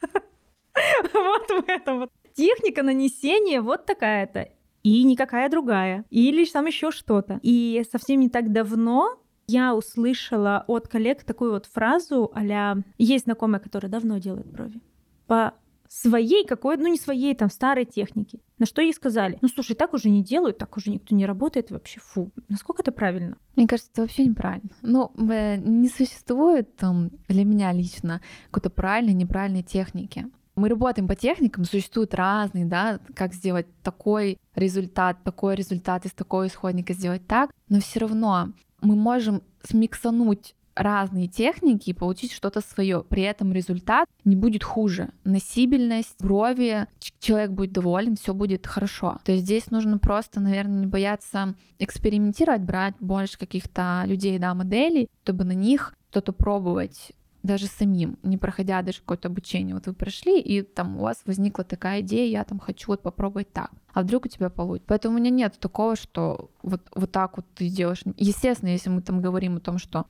Вот 1.13 1.49
в 1.49 1.69
этом 1.69 1.99
вот. 1.99 2.11
Техника 2.33 2.83
нанесения 2.83 3.61
вот 3.61 3.85
такая-то 3.85 4.49
и 4.83 5.03
никакая 5.03 5.49
другая, 5.49 6.05
или 6.09 6.45
там 6.45 6.65
еще 6.65 6.91
что-то. 6.91 7.39
И 7.43 7.83
совсем 7.91 8.19
не 8.19 8.29
так 8.29 8.51
давно 8.51 9.19
я 9.47 9.75
услышала 9.75 10.63
от 10.67 10.87
коллег 10.87 11.23
такую 11.23 11.51
вот 11.51 11.65
фразу 11.65 12.31
а 12.33 12.75
«Есть 12.97 13.25
знакомая, 13.25 13.59
которая 13.59 13.91
давно 13.91 14.17
делает 14.19 14.47
брови». 14.47 14.79
По 15.27 15.53
своей 15.89 16.45
какой, 16.45 16.77
ну 16.77 16.87
не 16.87 16.97
своей, 16.97 17.33
там, 17.33 17.49
старой 17.49 17.85
техники. 17.85 18.39
На 18.59 18.65
что 18.67 18.81
ей 18.81 18.93
сказали, 18.93 19.39
ну 19.41 19.47
слушай, 19.47 19.75
так 19.75 19.93
уже 19.93 20.09
не 20.09 20.23
делают, 20.23 20.59
так 20.59 20.77
уже 20.77 20.91
никто 20.91 21.15
не 21.15 21.25
работает, 21.25 21.71
вообще 21.71 21.99
фу. 21.99 22.31
Насколько 22.47 22.83
это 22.83 22.91
правильно? 22.91 23.37
Мне 23.55 23.67
кажется, 23.67 23.89
это 23.91 24.01
вообще 24.03 24.25
неправильно. 24.25 24.69
Ну, 24.83 25.11
не 25.17 25.89
существует 25.89 26.75
там 26.75 27.09
для 27.27 27.43
меня 27.43 27.71
лично 27.73 28.21
какой-то 28.51 28.69
правильной, 28.69 29.13
неправильной 29.13 29.63
техники. 29.63 30.27
Мы 30.59 30.67
работаем 30.67 31.07
по 31.07 31.15
техникам, 31.15 31.63
существуют 31.63 32.13
разные, 32.13 32.65
да, 32.65 32.99
как 33.15 33.33
сделать 33.33 33.65
такой 33.81 34.37
результат, 34.55 35.23
такой 35.23 35.55
результат 35.55 36.05
из 36.05 36.11
такого 36.11 36.47
исходника 36.47 36.91
сделать 36.91 37.25
так, 37.25 37.51
но 37.69 37.79
все 37.79 38.01
равно 38.01 38.51
мы 38.81 38.97
можем 38.97 39.41
смиксануть 39.63 40.55
разные 40.75 41.29
техники 41.29 41.89
и 41.89 41.93
получить 41.93 42.33
что-то 42.33 42.59
свое. 42.59 43.05
При 43.07 43.23
этом 43.23 43.53
результат 43.53 44.09
не 44.25 44.35
будет 44.35 44.65
хуже. 44.65 45.11
Носибельность, 45.23 46.15
брови, 46.19 46.87
человек 47.19 47.51
будет 47.51 47.71
доволен, 47.71 48.17
все 48.17 48.33
будет 48.33 48.67
хорошо. 48.67 49.19
То 49.23 49.31
есть 49.31 49.45
здесь 49.45 49.71
нужно 49.71 49.97
просто, 49.97 50.41
наверное, 50.41 50.81
не 50.81 50.87
бояться 50.87 51.55
экспериментировать, 51.79 52.63
брать 52.63 52.95
больше 52.99 53.37
каких-то 53.37 54.03
людей, 54.05 54.37
да, 54.39 54.53
моделей, 54.53 55.09
чтобы 55.23 55.45
на 55.45 55.53
них 55.53 55.93
что-то 56.09 56.33
пробовать 56.33 57.13
даже 57.43 57.67
самим, 57.67 58.17
не 58.23 58.37
проходя 58.37 58.81
даже 58.81 58.99
какое-то 58.99 59.29
обучение. 59.29 59.75
Вот 59.75 59.87
вы 59.87 59.93
прошли, 59.93 60.39
и 60.39 60.61
там 60.61 60.97
у 60.97 61.01
вас 61.01 61.21
возникла 61.25 61.63
такая 61.63 62.01
идея, 62.01 62.29
я 62.29 62.43
там 62.43 62.59
хочу 62.59 62.91
вот 62.91 63.01
попробовать 63.01 63.51
так. 63.51 63.71
А 63.93 64.01
вдруг 64.01 64.25
у 64.25 64.29
тебя 64.29 64.49
получится? 64.49 64.87
Поэтому 64.87 65.15
у 65.15 65.19
меня 65.19 65.29
нет 65.29 65.57
такого, 65.59 65.95
что 65.95 66.51
вот, 66.61 66.81
вот 66.93 67.11
так 67.11 67.37
вот 67.37 67.45
ты 67.55 67.69
делаешь. 67.69 68.03
Естественно, 68.17 68.69
если 68.69 68.89
мы 68.89 69.01
там 69.01 69.21
говорим 69.21 69.57
о 69.57 69.61
том, 69.61 69.77
что 69.77 70.05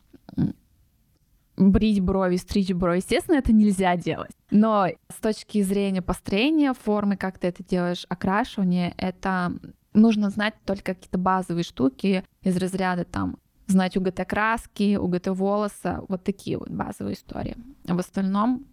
брить 1.56 2.00
брови, 2.00 2.38
стричь 2.38 2.72
брови, 2.72 2.98
естественно, 2.98 3.36
это 3.36 3.54
нельзя 3.54 3.96
делать. 3.96 4.32
Но 4.50 4.88
с 5.10 5.22
точки 5.22 5.62
зрения 5.62 6.02
построения 6.02 6.74
формы, 6.74 7.18
как 7.18 7.38
ты 7.38 7.48
это 7.48 7.64
делаешь, 7.64 8.06
окрашивание, 8.10 8.94
это 8.98 9.54
нужно 9.94 10.30
знать 10.30 10.56
только 10.66 10.96
какие-то 10.96 11.18
базовые 11.18 11.64
штуки 11.64 12.24
из 12.42 12.58
разряда 12.58 13.04
там 13.04 13.38
знать 13.70 13.98
УГТ 13.98 14.26
краски, 14.28 14.98
УГТ 14.98 15.28
волоса, 15.28 16.04
вот 16.08 16.24
такие 16.24 16.58
вот 16.58 16.70
базовые 16.70 17.14
истории. 17.14 17.58
А 17.88 17.96
в 17.96 18.00
остальном 18.00 18.66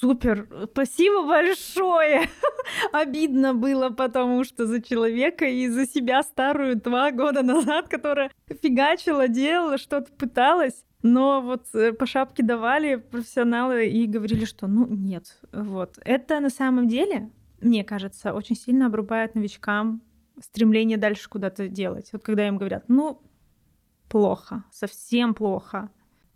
Супер, 0.00 0.48
спасибо 0.70 1.26
большое. 1.26 2.28
Обидно 2.92 3.54
было, 3.54 3.90
потому 3.90 4.44
что 4.44 4.66
за 4.66 4.80
человека 4.80 5.44
и 5.44 5.68
за 5.68 5.86
себя 5.86 6.22
старую 6.22 6.76
два 6.76 7.10
года 7.10 7.42
назад, 7.42 7.88
которая 7.88 8.30
фигачила, 8.62 9.28
делала, 9.28 9.76
что-то 9.76 10.10
пыталась. 10.12 10.84
Но 11.02 11.42
вот 11.42 11.66
э, 11.74 11.92
по 11.92 12.06
шапке 12.06 12.42
давали 12.42 12.94
профессионалы 12.94 13.88
и 13.88 14.06
говорили, 14.06 14.46
что 14.46 14.66
ну 14.68 14.86
нет. 14.86 15.38
Вот. 15.52 15.98
Это 16.02 16.40
на 16.40 16.48
самом 16.48 16.88
деле, 16.88 17.30
мне 17.60 17.84
кажется, 17.84 18.32
очень 18.32 18.56
сильно 18.56 18.86
обрубает 18.86 19.34
новичкам 19.34 20.00
стремление 20.40 20.96
дальше 20.96 21.28
куда-то 21.28 21.68
делать. 21.68 22.08
Вот 22.12 22.22
когда 22.22 22.48
им 22.48 22.56
говорят, 22.56 22.84
ну, 22.88 23.20
плохо, 24.14 24.62
совсем 24.70 25.34
плохо. 25.34 25.88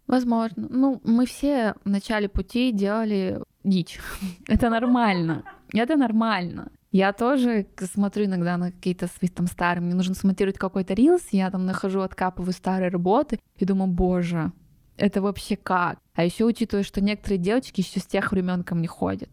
Возможно. 0.09 0.67
Ну, 0.69 1.01
мы 1.05 1.27
все 1.27 1.75
в 1.85 1.89
начале 1.89 2.29
пути 2.29 2.73
делали 2.73 3.41
дичь. 3.63 4.01
Это 4.49 4.69
нормально. 4.69 5.45
Это 5.73 5.97
нормально. 5.97 6.73
Я 6.91 7.13
тоже 7.13 7.67
смотрю 7.95 8.25
иногда 8.25 8.57
на 8.57 8.73
какие-то 8.73 9.07
свои 9.07 9.29
там 9.29 9.47
старые, 9.47 9.85
мне 9.85 9.95
нужно 9.95 10.15
смотреть 10.15 10.59
какой-то 10.59 10.95
рилс, 10.95 11.23
я 11.31 11.51
там 11.51 11.67
нахожу, 11.67 12.01
откапываю 12.01 12.53
старые 12.53 12.91
работы 12.91 13.39
и 13.61 13.65
думаю, 13.65 13.93
боже, 13.93 14.51
это 14.97 15.23
вообще 15.23 15.55
как? 15.55 15.99
А 16.15 16.25
еще 16.25 16.47
учитывая, 16.47 16.83
что 16.83 17.01
некоторые 17.01 17.39
девочки 17.39 17.81
еще 17.83 18.01
с 18.01 18.07
тех 18.07 18.33
времен 18.33 18.65
ко 18.65 18.75
мне 18.75 18.89
ходят. 18.89 19.31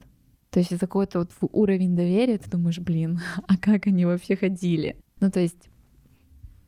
То 0.52 0.60
есть 0.60 0.72
это 0.72 0.82
какой-то 0.82 1.20
вот 1.20 1.32
уровень 1.52 1.96
доверия, 1.96 2.38
ты 2.38 2.48
думаешь, 2.48 2.78
блин, 2.78 3.22
а 3.48 3.58
как 3.58 3.88
они 3.88 4.06
вообще 4.06 4.36
ходили? 4.36 4.98
Ну, 5.20 5.32
то 5.32 5.40
есть 5.40 5.70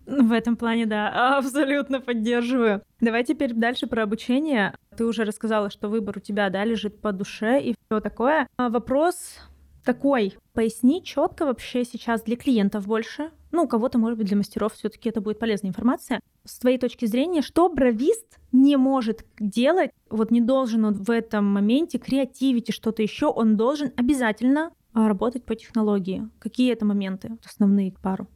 в 0.08 0.32
этом 0.32 0.56
плане, 0.56 0.86
да, 0.86 1.38
абсолютно 1.38 2.02
поддерживаю. 2.02 2.82
Давай 3.00 3.24
теперь 3.24 3.54
дальше 3.54 3.88
про 3.88 4.04
обучение. 4.04 4.74
Ты 4.96 5.06
уже 5.06 5.24
рассказала, 5.24 5.70
что 5.70 5.89
выбор 5.89 6.17
у 6.17 6.22
тебя, 6.22 6.50
да, 6.50 6.63
лежит 6.63 7.02
по 7.02 7.12
душе 7.12 7.62
и 7.62 7.76
все 7.76 8.00
такое. 8.00 8.48
А 8.58 8.70
вопрос 8.70 9.39
такой. 9.84 10.36
Поясни 10.54 11.04
четко 11.04 11.46
вообще 11.46 11.86
сейчас 11.86 12.24
для 12.24 12.36
клиентов 12.36 12.88
больше. 12.88 13.32
Ну, 13.52 13.63
у 13.63 13.67
кого-то, 13.67 13.98
может 13.98 14.17
быть, 14.17 14.28
для 14.28 14.36
мастеров 14.36 14.74
все-таки 14.74 15.10
это 15.10 15.22
будет 15.22 15.39
полезная 15.39 15.70
информация. 15.70 16.20
С 16.43 16.60
твоей 16.60 16.78
точки 16.78 17.06
зрения, 17.06 17.41
что 17.41 17.70
бровист 17.70 18.39
не 18.52 18.76
может 18.76 19.26
делать, 19.39 19.91
вот 20.10 20.32
не 20.32 20.41
должен 20.41 20.84
он 20.84 20.96
в 20.96 21.10
этом 21.10 21.46
моменте 21.46 21.98
креативить 21.98 22.70
и 22.70 22.74
что-то 22.74 23.02
еще, 23.02 23.28
он 23.28 23.56
должен 23.56 23.91
обязательно 23.96 24.72
а, 24.93 25.08
работать 25.08 25.46
по 25.46 25.56
технологии. 25.56 26.28
Какие 26.39 26.74
это 26.74 26.86
моменты, 26.86 27.38
основные 27.46 27.93
пару? 28.02 28.28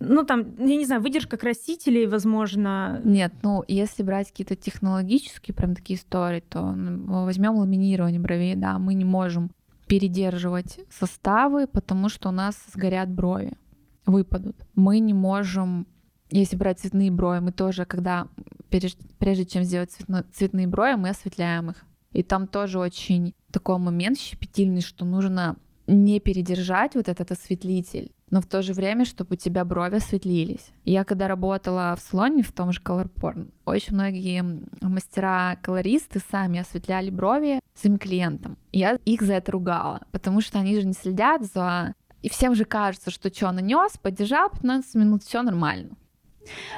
Ну, 0.00 0.24
там, 0.24 0.54
я 0.58 0.76
не 0.76 0.84
знаю, 0.84 1.02
выдержка 1.02 1.36
красителей, 1.36 2.06
возможно. 2.06 3.00
Нет, 3.04 3.32
ну, 3.42 3.64
если 3.66 4.02
брать 4.02 4.30
какие-то 4.30 4.54
технологические 4.54 5.54
прям 5.54 5.74
такие 5.74 5.98
истории, 5.98 6.40
то 6.40 6.74
возьмем 7.06 7.56
ламинирование 7.56 8.20
бровей, 8.20 8.54
да, 8.54 8.78
мы 8.78 8.94
не 8.94 9.04
можем 9.04 9.50
передерживать 9.86 10.80
составы, 10.90 11.66
потому 11.66 12.08
что 12.08 12.28
у 12.28 12.32
нас 12.32 12.56
сгорят 12.72 13.10
брови, 13.10 13.54
выпадут. 14.06 14.56
Мы 14.74 15.00
не 15.00 15.14
можем, 15.14 15.86
если 16.30 16.56
брать 16.56 16.78
цветные 16.78 17.10
брови, 17.10 17.40
мы 17.40 17.52
тоже, 17.52 17.84
когда 17.84 18.28
прежде 18.68 19.46
чем 19.46 19.64
сделать 19.64 19.90
цветно, 19.90 20.24
цветные 20.32 20.66
брови, 20.66 20.94
мы 20.94 21.08
осветляем 21.08 21.70
их. 21.70 21.84
И 22.12 22.22
там 22.22 22.46
тоже 22.46 22.78
очень 22.78 23.34
такой 23.50 23.78
момент 23.78 24.18
щепетильный, 24.18 24.82
что 24.82 25.04
нужно 25.04 25.56
не 25.86 26.20
передержать 26.20 26.94
вот 26.94 27.08
этот 27.08 27.30
осветлитель, 27.32 28.12
но 28.30 28.40
в 28.40 28.46
то 28.46 28.62
же 28.62 28.72
время, 28.72 29.04
чтобы 29.04 29.34
у 29.34 29.36
тебя 29.36 29.64
брови 29.64 29.96
осветлились. 29.96 30.70
Я 30.84 31.04
когда 31.04 31.28
работала 31.28 31.94
в 31.96 32.00
салоне, 32.00 32.42
в 32.42 32.52
том 32.52 32.72
же 32.72 32.80
Color 32.80 33.10
Porn, 33.14 33.50
очень 33.64 33.94
многие 33.94 34.44
мастера-колористы 34.80 36.20
сами 36.30 36.60
осветляли 36.60 37.10
брови 37.10 37.60
своим 37.74 37.98
клиентам. 37.98 38.56
Я 38.72 38.98
их 39.04 39.22
за 39.22 39.34
это 39.34 39.52
ругала, 39.52 40.02
потому 40.12 40.40
что 40.40 40.58
они 40.58 40.78
же 40.78 40.86
не 40.86 40.94
следят 40.94 41.44
за... 41.44 41.94
И 42.22 42.28
всем 42.28 42.54
же 42.54 42.64
кажется, 42.64 43.10
что 43.10 43.32
что 43.32 43.52
нанес, 43.52 43.96
поддержал 44.02 44.50
15 44.50 44.94
минут, 44.96 45.22
все 45.22 45.42
нормально. 45.42 45.90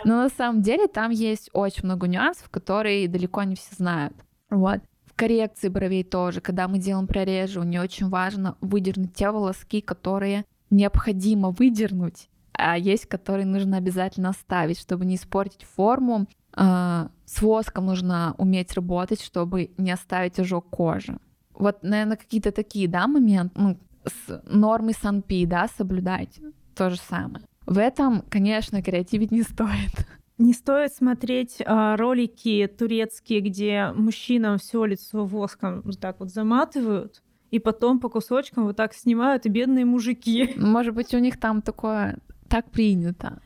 Но 0.04 0.16
на 0.22 0.28
самом 0.28 0.62
деле 0.62 0.86
там 0.86 1.10
есть 1.10 1.48
очень 1.52 1.84
много 1.84 2.08
нюансов, 2.08 2.50
которые 2.50 3.08
далеко 3.08 3.42
не 3.44 3.54
все 3.54 3.74
знают. 3.74 4.14
Вот 4.50 4.80
коррекции 5.20 5.68
бровей 5.68 6.02
тоже, 6.02 6.40
когда 6.40 6.66
мы 6.66 6.78
делаем 6.78 7.06
прореживание, 7.06 7.82
очень 7.82 8.08
важно 8.08 8.56
выдернуть 8.62 9.12
те 9.12 9.30
волоски, 9.30 9.82
которые 9.82 10.46
необходимо 10.70 11.50
выдернуть, 11.50 12.28
а 12.52 12.78
есть, 12.78 13.06
которые 13.06 13.46
нужно 13.46 13.76
обязательно 13.76 14.30
оставить, 14.30 14.78
чтобы 14.78 15.04
не 15.04 15.16
испортить 15.16 15.64
форму. 15.64 16.26
А, 16.52 17.10
с 17.24 17.42
воском 17.42 17.86
нужно 17.86 18.34
уметь 18.38 18.74
работать, 18.74 19.22
чтобы 19.22 19.70
не 19.76 19.90
оставить 19.90 20.38
ожог 20.38 20.68
кожи. 20.68 21.18
Вот, 21.54 21.82
наверное, 21.82 22.16
какие-то 22.16 22.52
такие, 22.52 22.88
да, 22.88 23.06
моменты, 23.06 23.52
ну, 23.54 23.78
с 24.04 24.42
нормы 24.46 24.92
санпи, 24.92 25.46
да, 25.46 25.68
соблюдать, 25.76 26.40
то 26.74 26.90
же 26.90 26.96
самое. 26.96 27.44
В 27.66 27.78
этом, 27.78 28.22
конечно, 28.28 28.82
креативить 28.82 29.30
не 29.30 29.42
стоит. 29.42 30.06
Не 30.38 30.54
стоит 30.54 30.94
смотреть 30.94 31.58
а, 31.66 31.96
ролики 31.96 32.66
турецкие, 32.66 33.40
где 33.40 33.92
мужчинам 33.94 34.58
все 34.58 34.86
лицо 34.86 35.26
воском 35.26 35.82
так 36.00 36.18
вот 36.18 36.30
заматывают, 36.30 37.22
и 37.50 37.58
потом 37.58 38.00
по 38.00 38.08
кусочкам 38.08 38.64
вот 38.64 38.76
так 38.76 38.94
снимают, 38.94 39.46
и 39.46 39.48
бедные 39.48 39.84
мужики. 39.84 40.54
Может 40.56 40.94
быть, 40.94 41.14
у 41.14 41.18
них 41.18 41.38
там 41.38 41.62
такое 41.62 42.18
так 42.48 42.70
принято. 42.70 43.40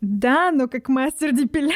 Да, 0.00 0.50
но 0.50 0.68
как 0.68 0.88
мастер 0.88 1.32
депиляции. 1.32 1.74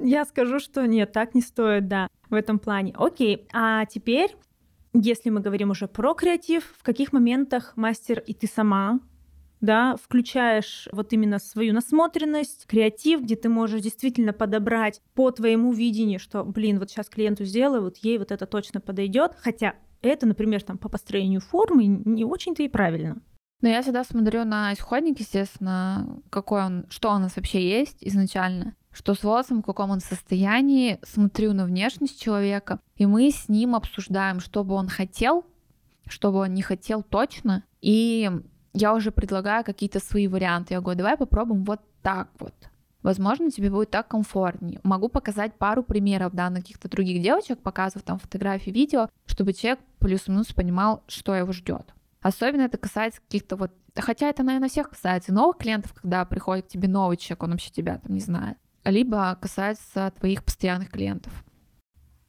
Я 0.00 0.24
скажу, 0.24 0.58
что 0.58 0.86
нет, 0.86 1.12
так 1.12 1.34
не 1.34 1.40
стоит, 1.40 1.86
да, 1.86 2.08
в 2.30 2.34
этом 2.34 2.58
плане. 2.58 2.92
Окей, 2.96 3.46
а 3.52 3.86
теперь, 3.86 4.34
если 4.92 5.30
мы 5.30 5.40
говорим 5.40 5.70
уже 5.70 5.86
про 5.86 6.14
креатив, 6.14 6.64
в 6.78 6.82
каких 6.82 7.12
моментах 7.12 7.74
мастер 7.76 8.18
и 8.26 8.34
ты 8.34 8.48
сама 8.48 8.98
да, 9.62 9.96
включаешь 9.96 10.88
вот 10.92 11.12
именно 11.12 11.38
свою 11.38 11.72
насмотренность, 11.72 12.66
креатив, 12.66 13.22
где 13.22 13.36
ты 13.36 13.48
можешь 13.48 13.80
действительно 13.80 14.32
подобрать 14.32 15.00
по 15.14 15.30
твоему 15.30 15.72
видению, 15.72 16.18
что, 16.18 16.44
блин, 16.44 16.78
вот 16.78 16.90
сейчас 16.90 17.08
клиенту 17.08 17.44
сделаю, 17.44 17.82
вот 17.82 17.96
ей 17.98 18.18
вот 18.18 18.32
это 18.32 18.44
точно 18.44 18.80
подойдет, 18.80 19.32
хотя 19.38 19.76
это, 20.02 20.26
например, 20.26 20.62
там 20.62 20.78
по 20.78 20.88
построению 20.88 21.40
формы 21.40 21.86
не 21.86 22.24
очень-то 22.24 22.62
и 22.64 22.68
правильно. 22.68 23.22
Но 23.60 23.68
я 23.68 23.80
всегда 23.82 24.02
смотрю 24.02 24.44
на 24.44 24.74
исходник, 24.74 25.20
естественно, 25.20 26.20
какой 26.30 26.64
он, 26.64 26.86
что 26.90 27.14
у 27.14 27.18
нас 27.18 27.36
вообще 27.36 27.66
есть 27.66 27.98
изначально, 28.00 28.74
что 28.90 29.14
с 29.14 29.22
волосом, 29.22 29.62
в 29.62 29.64
каком 29.64 29.90
он 29.90 30.00
состоянии, 30.00 30.98
смотрю 31.04 31.52
на 31.52 31.64
внешность 31.64 32.20
человека, 32.20 32.80
и 32.96 33.06
мы 33.06 33.30
с 33.30 33.48
ним 33.48 33.76
обсуждаем, 33.76 34.40
что 34.40 34.64
бы 34.64 34.74
он 34.74 34.88
хотел, 34.88 35.46
что 36.08 36.32
бы 36.32 36.38
он 36.38 36.54
не 36.54 36.62
хотел 36.62 37.04
точно, 37.04 37.62
и 37.80 38.28
я 38.72 38.94
уже 38.94 39.10
предлагаю 39.10 39.64
какие-то 39.64 40.00
свои 40.00 40.28
варианты. 40.28 40.74
Я 40.74 40.80
говорю, 40.80 40.98
давай 40.98 41.16
попробуем 41.16 41.64
вот 41.64 41.80
так 42.02 42.28
вот. 42.38 42.54
Возможно, 43.02 43.50
тебе 43.50 43.70
будет 43.70 43.90
так 43.90 44.08
комфортнее. 44.08 44.80
Могу 44.84 45.08
показать 45.08 45.54
пару 45.54 45.82
примеров, 45.82 46.32
да, 46.34 46.50
на 46.50 46.60
каких-то 46.60 46.88
других 46.88 47.20
девочек, 47.20 47.58
показывав 47.58 48.04
там 48.04 48.18
фотографии, 48.18 48.70
видео, 48.70 49.08
чтобы 49.26 49.52
человек 49.52 49.80
плюс-минус 49.98 50.52
понимал, 50.52 51.02
что 51.08 51.34
его 51.34 51.52
ждет. 51.52 51.92
Особенно 52.20 52.62
это 52.62 52.78
касается 52.78 53.20
каких-то 53.20 53.56
вот... 53.56 53.72
Хотя 53.96 54.28
это, 54.28 54.44
наверное, 54.44 54.68
всех 54.68 54.90
касается 54.90 55.34
новых 55.34 55.58
клиентов, 55.58 55.92
когда 55.94 56.24
приходит 56.24 56.66
к 56.66 56.68
тебе 56.68 56.88
новый 56.88 57.16
человек, 57.16 57.42
он 57.42 57.50
вообще 57.50 57.70
тебя 57.70 57.98
там 57.98 58.14
не 58.14 58.20
знает. 58.20 58.56
Либо 58.84 59.36
касается 59.40 60.12
твоих 60.18 60.44
постоянных 60.44 60.90
клиентов. 60.90 61.32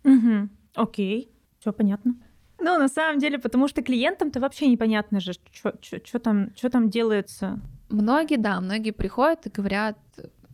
Угу. 0.04 0.50
Окей. 0.76 1.32
Все 1.60 1.72
понятно. 1.72 2.16
Ну, 2.64 2.80
на 2.80 2.88
самом 2.88 3.20
деле, 3.20 3.38
потому 3.40 3.68
что 3.68 3.82
клиентам-то 3.82 4.40
вообще 4.40 4.68
непонятно 4.68 5.20
же, 5.20 5.34
что 5.52 6.20
там, 6.20 6.52
там 6.72 6.90
делается. 6.90 7.60
Многие, 7.90 8.38
да, 8.38 8.62
многие 8.62 8.92
приходят 8.92 9.46
и 9.46 9.50
говорят, 9.50 9.98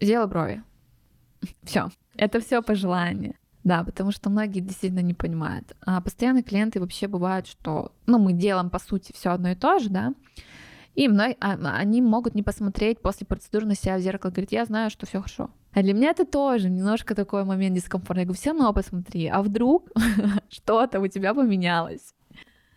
сделай 0.02 0.28
брови. 0.28 0.64
Все. 1.64 1.90
Это 2.16 2.40
все 2.42 2.62
по 2.62 2.74
желанию. 2.74 3.36
Да, 3.64 3.84
потому 3.84 4.12
что 4.12 4.30
многие 4.32 4.62
действительно 4.62 5.02
не 5.02 5.14
понимают. 5.14 5.76
А 5.86 6.02
постоянные 6.02 6.44
клиенты 6.44 6.80
вообще 6.80 7.08
бывают, 7.08 7.46
что, 7.46 7.92
ну, 8.08 8.18
мы 8.18 8.34
делаем 8.34 8.72
по 8.72 8.80
сути 8.80 9.12
все 9.14 9.30
одно 9.30 9.52
и 9.52 9.56
то 9.56 9.80
же, 9.80 9.90
да, 9.90 10.14
и 10.96 11.08
мной, 11.08 11.38
а, 11.40 11.54
они 11.78 12.02
могут 12.02 12.36
не 12.36 12.42
посмотреть 12.42 13.02
после 13.02 13.28
процедуры 13.28 13.68
на 13.68 13.76
себя 13.76 13.98
в 13.98 14.02
зеркало, 14.02 14.32
говорить, 14.32 14.52
я 14.52 14.66
знаю, 14.66 14.90
что 14.90 15.06
все 15.06 15.20
хорошо. 15.20 15.52
А 15.74 15.84
для 15.84 15.94
меня 15.94 16.10
это 16.12 16.26
тоже 16.26 16.70
немножко 16.70 17.14
такой 17.16 17.44
момент 17.44 17.76
дискомфорта. 17.76 18.22
Я 18.22 18.26
говорю, 18.26 18.40
все 18.40 18.52
равно 18.52 18.74
посмотри, 18.74 19.28
а 19.28 19.42
вдруг 19.42 19.90
что-то 20.50 21.00
у 21.00 21.08
тебя 21.08 21.34
поменялось? 21.34 22.14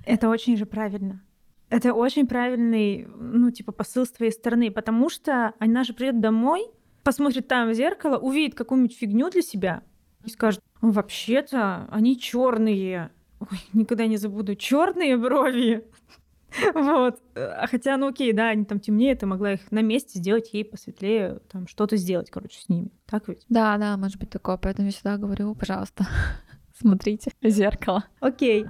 Это 0.05 0.29
очень 0.29 0.57
же 0.57 0.67
правильно. 0.67 1.23
Это 1.71 1.95
очень 1.95 2.27
правильный, 2.27 3.09
ну, 3.17 3.51
типа, 3.51 3.73
посыл 3.73 4.05
с 4.05 4.11
твоей 4.11 4.31
стороны, 4.31 4.71
потому 4.71 5.09
что 5.09 5.55
она 5.59 5.85
же 5.85 5.95
придет 5.95 6.21
домой, 6.21 6.67
посмотрит 7.03 7.49
там 7.49 7.71
в 7.71 7.75
зеркало, 7.75 8.19
увидит 8.19 8.55
какую-нибудь 8.55 8.95
фигню 8.95 9.31
для 9.31 9.41
себя 9.41 9.83
и 10.25 10.29
скажет, 10.29 10.61
вообще-то 10.83 11.89
они 11.91 12.19
черные. 12.19 13.11
Ой, 13.41 13.59
никогда 13.73 14.07
не 14.07 14.19
забуду, 14.19 14.55
черные 14.55 15.17
брови. 15.17 15.85
Вот. 16.75 17.21
А 17.35 17.67
хотя, 17.67 17.97
ну 17.97 18.09
окей, 18.09 18.33
да, 18.33 18.49
они 18.49 18.65
там 18.65 18.81
темнее, 18.81 19.15
ты 19.15 19.27
могла 19.27 19.55
их 19.55 19.71
на 19.71 19.83
месте 19.83 20.19
сделать 20.19 20.53
ей 20.53 20.65
посветлее, 20.65 21.41
там 21.51 21.67
что-то 21.67 21.97
сделать, 21.97 22.31
короче, 22.31 22.61
с 22.61 22.69
ними. 22.69 22.91
Так 23.07 23.29
ведь? 23.29 23.45
Да, 23.49 23.77
да, 23.79 23.97
может 23.97 24.19
быть 24.19 24.31
такое. 24.31 24.57
Поэтому 24.57 24.87
я 24.87 24.93
всегда 24.93 25.17
говорю, 25.17 25.55
пожалуйста, 25.55 26.07
смотрите 26.79 27.33
в 27.41 27.49
зеркало. 27.49 28.05
Окей. 28.21 28.67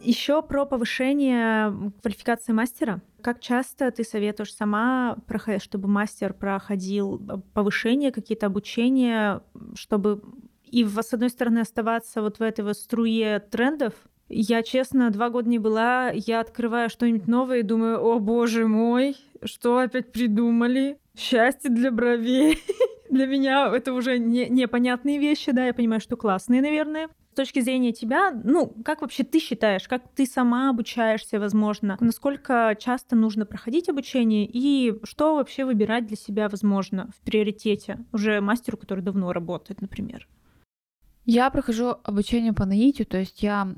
Еще 0.00 0.42
про 0.42 0.64
повышение 0.66 1.92
квалификации 2.02 2.52
мастера. 2.52 3.00
Как 3.22 3.38
часто 3.38 3.88
ты 3.92 4.02
советуешь 4.02 4.52
сама, 4.52 5.16
чтобы 5.58 5.86
мастер 5.86 6.34
проходил 6.34 7.20
повышение, 7.54 8.10
какие-то 8.10 8.46
обучения, 8.46 9.42
чтобы 9.74 10.20
и 10.72 10.84
с 10.84 11.12
одной 11.12 11.28
стороны 11.28 11.60
оставаться 11.60 12.22
вот 12.22 12.38
в 12.38 12.42
этой 12.42 12.64
вот 12.64 12.76
струе 12.76 13.38
трендов, 13.38 13.92
я, 14.28 14.62
честно, 14.62 15.10
два 15.10 15.28
года 15.28 15.48
не 15.48 15.58
была, 15.58 16.10
я 16.10 16.40
открываю 16.40 16.88
что-нибудь 16.88 17.28
новое 17.28 17.58
и 17.58 17.62
думаю, 17.62 18.02
о 18.02 18.18
боже 18.18 18.66
мой, 18.66 19.16
что 19.44 19.78
опять 19.78 20.10
придумали? 20.10 20.98
Счастье 21.14 21.70
для 21.70 21.90
бровей. 21.90 22.58
для 23.10 23.26
меня 23.26 23.70
это 23.74 23.92
уже 23.92 24.18
не, 24.18 24.48
непонятные 24.48 25.18
вещи, 25.18 25.52
да, 25.52 25.66
я 25.66 25.74
понимаю, 25.74 26.00
что 26.00 26.16
классные, 26.16 26.62
наверное. 26.62 27.08
С 27.32 27.34
точки 27.34 27.60
зрения 27.60 27.92
тебя, 27.92 28.30
ну, 28.44 28.74
как 28.84 29.00
вообще 29.02 29.22
ты 29.22 29.38
считаешь, 29.38 29.88
как 29.88 30.02
ты 30.14 30.26
сама 30.26 30.70
обучаешься, 30.70 31.38
возможно, 31.38 31.96
насколько 32.00 32.76
часто 32.78 33.16
нужно 33.16 33.46
проходить 33.46 33.88
обучение 33.88 34.48
и 34.50 34.98
что 35.04 35.36
вообще 35.36 35.64
выбирать 35.64 36.06
для 36.06 36.16
себя, 36.16 36.48
возможно, 36.48 37.10
в 37.16 37.24
приоритете 37.24 37.98
уже 38.12 38.40
мастеру, 38.40 38.76
который 38.76 39.00
давно 39.00 39.32
работает, 39.32 39.80
например? 39.80 40.26
Я 41.24 41.50
прохожу 41.50 41.96
обучение 42.02 42.52
по 42.52 42.66
наитию, 42.66 43.06
то 43.06 43.18
есть 43.18 43.42
я 43.42 43.74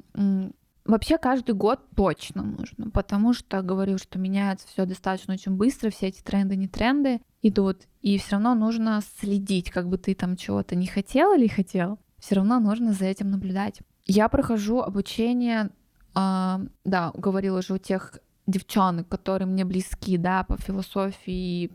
Вообще 0.84 1.16
каждый 1.16 1.54
год 1.54 1.80
точно 1.96 2.42
нужно, 2.42 2.90
потому 2.90 3.32
что 3.32 3.62
говорю, 3.62 3.96
что 3.96 4.18
меняется 4.18 4.68
все 4.68 4.84
достаточно 4.84 5.32
очень 5.32 5.52
быстро, 5.52 5.88
все 5.88 6.08
эти 6.08 6.20
тренды, 6.20 6.56
не 6.56 6.68
тренды 6.68 7.22
идут, 7.40 7.84
и 8.02 8.18
все 8.18 8.32
равно 8.32 8.54
нужно 8.54 9.00
следить, 9.18 9.70
как 9.70 9.88
бы 9.88 9.96
ты 9.96 10.14
там 10.14 10.36
чего-то 10.36 10.76
не 10.76 10.86
хотел 10.86 11.32
или 11.32 11.46
хотел, 11.46 11.98
все 12.18 12.34
равно 12.34 12.60
нужно 12.60 12.92
за 12.92 13.06
этим 13.06 13.30
наблюдать. 13.30 13.80
Я 14.04 14.28
прохожу 14.28 14.80
обучение, 14.80 15.70
э, 16.14 16.58
да, 16.84 17.12
говорила 17.14 17.60
уже 17.60 17.72
у 17.72 17.78
тех 17.78 18.18
девчонок, 18.46 19.08
которые 19.08 19.48
мне 19.48 19.64
близки, 19.64 20.18
да, 20.18 20.44
по 20.44 20.58
философии 20.58 21.70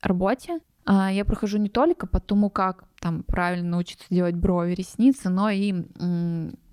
работе. 0.00 0.60
Э, 0.88 1.08
я 1.12 1.24
прохожу 1.24 1.58
не 1.58 1.68
только 1.68 2.06
по 2.06 2.18
тому, 2.18 2.50
как 2.50 2.84
там 3.00 3.22
правильно 3.22 3.70
научиться 3.70 4.06
делать 4.10 4.34
брови, 4.34 4.74
ресницы, 4.74 5.28
но 5.28 5.50
и 5.50 5.72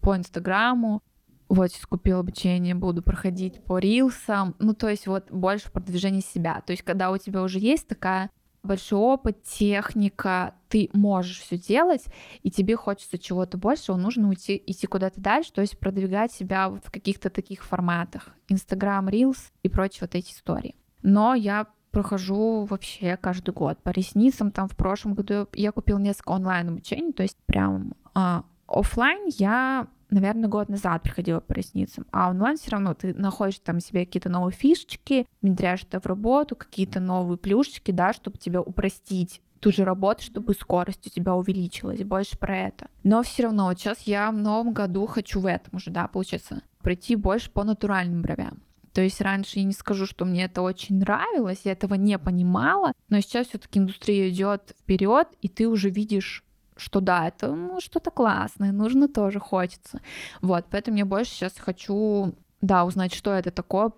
по 0.01 0.15
Инстаграму. 0.15 1.03
Вот 1.47 1.71
сейчас 1.71 1.85
купила 1.85 2.21
обучение, 2.21 2.73
буду 2.73 3.03
проходить 3.03 3.63
по 3.63 3.77
рилсам. 3.77 4.55
Ну, 4.57 4.73
то 4.73 4.89
есть 4.89 5.05
вот 5.05 5.29
больше 5.29 5.71
продвижение 5.71 6.21
себя. 6.21 6.61
То 6.65 6.71
есть 6.71 6.81
когда 6.81 7.11
у 7.11 7.17
тебя 7.17 7.43
уже 7.43 7.59
есть 7.59 7.87
такая 7.87 8.31
большой 8.63 8.97
опыт, 8.97 9.43
техника, 9.43 10.55
ты 10.69 10.89
можешь 10.93 11.39
все 11.39 11.57
делать, 11.57 12.03
и 12.41 12.49
тебе 12.49 12.75
хочется 12.75 13.19
чего-то 13.19 13.59
большего, 13.59 13.95
нужно 13.95 14.27
уйти, 14.27 14.61
идти 14.65 14.87
куда-то 14.87 15.21
дальше, 15.21 15.53
то 15.53 15.61
есть 15.61 15.77
продвигать 15.77 16.31
себя 16.31 16.69
вот 16.69 16.83
в 16.83 16.91
каких-то 16.91 17.29
таких 17.29 17.63
форматах. 17.63 18.29
Инстаграм, 18.49 19.07
Reels 19.07 19.51
и 19.61 19.69
прочие 19.69 19.99
вот 20.01 20.15
эти 20.15 20.31
истории. 20.31 20.73
Но 21.03 21.35
я 21.35 21.67
прохожу 21.95 22.65
вообще 22.65 23.15
каждый 23.15 23.53
год. 23.53 23.77
По 23.81 23.91
ресницам 23.91 24.51
там 24.51 24.67
в 24.67 24.75
прошлом 24.75 25.13
году 25.13 25.47
я 25.53 25.71
купил 25.71 25.97
несколько 25.97 26.31
онлайн 26.31 26.67
обучений, 26.67 27.13
то 27.13 27.23
есть 27.23 27.37
прям 27.45 27.93
а, 28.13 28.43
офлайн 28.67 29.29
я 29.37 29.87
наверное, 30.09 30.49
год 30.49 30.67
назад 30.67 31.03
приходила 31.03 31.39
по 31.39 31.53
ресницам. 31.53 32.05
А 32.11 32.29
онлайн 32.29 32.57
все 32.57 32.71
равно 32.71 32.93
ты 32.93 33.13
находишь 33.13 33.59
там 33.59 33.79
себе 33.79 34.05
какие-то 34.05 34.29
новые 34.29 34.53
фишечки, 34.53 35.25
внедряешь 35.41 35.83
это 35.83 36.01
в 36.01 36.05
работу, 36.05 36.57
какие-то 36.57 36.99
новые 36.99 37.37
плюшечки, 37.37 37.91
да, 37.91 38.11
чтобы 38.11 38.37
тебя 38.37 38.61
упростить 38.61 39.41
ту 39.61 39.71
же 39.71 39.85
работу, 39.85 40.21
чтобы 40.21 40.53
скорость 40.53 41.07
у 41.07 41.09
тебя 41.09 41.33
увеличилась, 41.33 42.03
больше 42.03 42.37
про 42.37 42.57
это. 42.57 42.87
Но 43.03 43.23
все 43.23 43.43
равно 43.43 43.73
сейчас 43.73 44.01
я 44.01 44.31
в 44.31 44.37
новом 44.37 44.73
году 44.73 45.05
хочу 45.07 45.39
в 45.39 45.45
этом 45.45 45.77
уже, 45.77 45.91
да, 45.91 46.07
получается, 46.07 46.61
пройти 46.81 47.15
больше 47.15 47.49
по 47.49 47.63
натуральным 47.63 48.21
бровям. 48.21 48.61
То 48.95 49.01
есть 49.01 49.19
раньше 49.19 49.59
я 49.59 49.65
не 49.65 49.73
скажу, 49.73 50.05
что 50.05 50.23
мне 50.23 50.45
это 50.45 50.61
очень 50.61 50.99
нравилось, 50.99 51.59
я 51.65 51.73
этого 51.73 51.95
не 51.95 52.17
понимала, 52.17 52.93
но 53.09 53.19
сейчас 53.19 53.47
все-таки 53.47 53.77
индустрия 53.77 54.29
идет 54.29 54.73
вперед, 54.79 55.27
и 55.41 55.49
ты 55.49 55.67
уже 55.67 55.89
видишь 55.89 56.43
что 56.77 56.99
да, 56.99 57.27
это 57.27 57.55
ну, 57.55 57.79
что-то 57.79 58.11
классное, 58.11 58.73
нужно 58.73 59.07
тоже, 59.07 59.39
хочется. 59.39 60.01
Вот, 60.41 60.65
поэтому 60.69 60.97
я 60.97 61.05
больше 61.05 61.31
сейчас 61.31 61.53
хочу, 61.57 62.35
да, 62.61 62.83
узнать, 62.83 63.13
что 63.13 63.31
это 63.31 63.49
такое. 63.49 63.91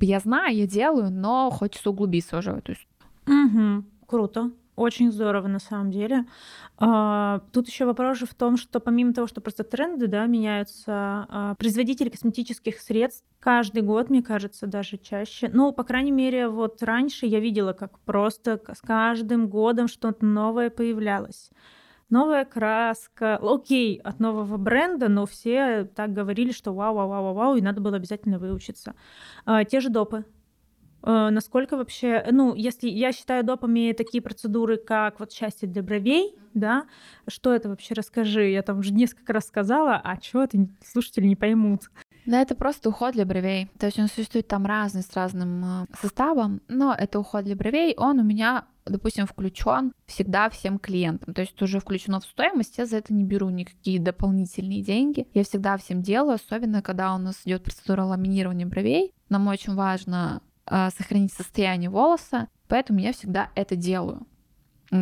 Я 0.00 0.20
знаю, 0.20 0.56
я 0.56 0.66
делаю, 0.66 1.10
но 1.10 1.50
хочется 1.50 1.90
углубиться 1.90 2.38
уже 2.38 2.52
в 2.52 2.58
эту 2.58 2.72
историю. 2.72 3.76
Угу, 3.76 4.06
круто. 4.06 4.50
Очень 4.76 5.12
здорово 5.12 5.46
на 5.46 5.60
самом 5.60 5.92
деле. 5.92 6.24
А, 6.78 7.40
тут 7.52 7.68
еще 7.68 7.84
вопрос 7.84 8.18
же 8.18 8.26
в 8.26 8.34
том, 8.34 8.56
что 8.56 8.80
помимо 8.80 9.12
того, 9.12 9.28
что 9.28 9.40
просто 9.40 9.62
тренды 9.62 10.08
да, 10.08 10.26
меняются, 10.26 11.26
а, 11.28 11.54
производители 11.56 12.08
косметических 12.08 12.80
средств 12.80 13.24
каждый 13.38 13.82
год, 13.82 14.10
мне 14.10 14.22
кажется, 14.22 14.66
даже 14.66 14.96
чаще. 14.96 15.48
Ну, 15.52 15.72
по 15.72 15.84
крайней 15.84 16.10
мере, 16.10 16.48
вот 16.48 16.82
раньше 16.82 17.26
я 17.26 17.38
видела, 17.38 17.72
как 17.72 18.00
просто 18.00 18.60
с 18.72 18.80
каждым 18.80 19.48
годом 19.48 19.86
что-то 19.86 20.24
новое 20.24 20.70
появлялось 20.70 21.50
новая 22.10 22.44
краска. 22.44 23.38
Окей, 23.42 23.98
от 23.98 24.20
нового 24.20 24.56
бренда, 24.56 25.08
но 25.08 25.26
все 25.26 25.84
так 25.84 26.12
говорили, 26.12 26.52
что 26.52 26.72
вау, 26.72 26.94
вау, 26.94 27.08
вау, 27.08 27.34
вау, 27.34 27.56
и 27.56 27.60
надо 27.60 27.80
было 27.80 27.96
обязательно 27.96 28.38
выучиться. 28.38 28.94
А, 29.44 29.64
те 29.64 29.80
же 29.80 29.88
допы. 29.88 30.24
А, 31.06 31.30
насколько 31.30 31.76
вообще, 31.76 32.24
ну, 32.32 32.54
если 32.54 32.88
я 32.88 33.12
считаю 33.12 33.44
допами 33.44 33.92
такие 33.92 34.22
процедуры, 34.22 34.78
как 34.78 35.20
вот 35.20 35.32
счастье 35.32 35.68
для 35.68 35.82
бровей, 35.82 36.34
да, 36.54 36.86
что 37.28 37.52
это 37.52 37.68
вообще, 37.68 37.94
расскажи, 37.94 38.48
я 38.50 38.62
там 38.62 38.78
уже 38.78 38.92
несколько 38.92 39.34
раз 39.34 39.46
сказала, 39.46 40.00
а 40.02 40.18
что 40.20 40.42
это 40.42 40.66
слушатели 40.82 41.26
не 41.26 41.36
поймут. 41.36 41.90
Да, 42.24 42.40
это 42.40 42.54
просто 42.54 42.88
уход 42.88 43.12
для 43.12 43.26
бровей. 43.26 43.68
То 43.78 43.84
есть 43.84 43.98
он 43.98 44.08
существует 44.08 44.48
там 44.48 44.64
разный 44.64 45.02
с 45.02 45.14
разным 45.14 45.62
э, 45.62 45.86
составом, 46.00 46.62
но 46.68 46.94
это 46.98 47.20
уход 47.20 47.44
для 47.44 47.54
бровей, 47.54 47.94
он 47.98 48.18
у 48.18 48.24
меня 48.24 48.64
допустим, 48.86 49.26
включен 49.26 49.92
всегда 50.04 50.50
всем 50.50 50.78
клиентам. 50.78 51.32
То 51.32 51.40
есть 51.40 51.60
уже 51.62 51.80
включено 51.80 52.20
в 52.20 52.24
стоимость, 52.24 52.76
я 52.76 52.84
за 52.84 52.98
это 52.98 53.14
не 53.14 53.24
беру 53.24 53.48
никакие 53.48 53.98
дополнительные 53.98 54.82
деньги. 54.82 55.26
Я 55.32 55.44
всегда 55.44 55.78
всем 55.78 56.02
делаю, 56.02 56.34
особенно 56.34 56.82
когда 56.82 57.14
у 57.14 57.18
нас 57.18 57.40
идет 57.46 57.64
процедура 57.64 58.02
ламинирования 58.02 58.66
бровей. 58.66 59.12
Нам 59.30 59.48
очень 59.48 59.74
важно 59.74 60.42
э, 60.42 60.53
сохранить 60.66 61.32
состояние 61.32 61.90
волоса, 61.90 62.48
поэтому 62.68 63.00
я 63.00 63.12
всегда 63.12 63.50
это 63.54 63.76
делаю. 63.76 64.26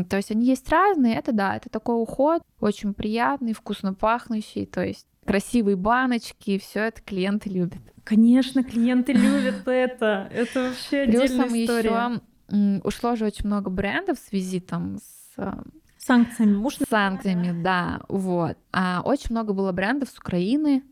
То 0.08 0.16
есть 0.16 0.30
они 0.30 0.46
есть 0.46 0.68
разные, 0.70 1.16
это 1.16 1.32
да, 1.32 1.56
это 1.56 1.68
такой 1.68 2.00
уход, 2.00 2.42
очень 2.60 2.94
приятный, 2.94 3.52
вкусно 3.52 3.94
пахнущий, 3.94 4.64
то 4.64 4.84
есть 4.84 5.06
красивые 5.26 5.76
баночки, 5.76 6.58
все 6.58 6.80
это 6.84 7.02
клиенты 7.02 7.50
любят. 7.50 7.80
Конечно, 8.04 8.64
клиенты 8.64 9.12
любят 9.12 9.66
это. 9.66 10.28
Это 10.32 10.68
вообще 10.68 11.02
отдельная 11.02 11.28
Плюсом 11.28 11.62
история. 11.62 11.90
еще 11.90 12.80
ушло 12.84 13.16
же 13.16 13.24
очень 13.26 13.46
много 13.46 13.70
брендов 13.70 14.18
в 14.18 14.28
связи 14.28 14.60
там 14.60 14.98
с 14.98 15.62
санкциями. 15.98 16.68
С 16.68 16.88
санкциями, 16.88 17.62
да, 17.62 18.00
вот. 18.08 18.58
А 18.72 19.02
очень 19.04 19.28
много 19.30 19.52
было 19.52 19.72
брендов 19.72 20.10
с 20.10 20.18
Украины, 20.18 20.82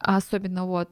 особенно 0.00 0.66
вот 0.66 0.88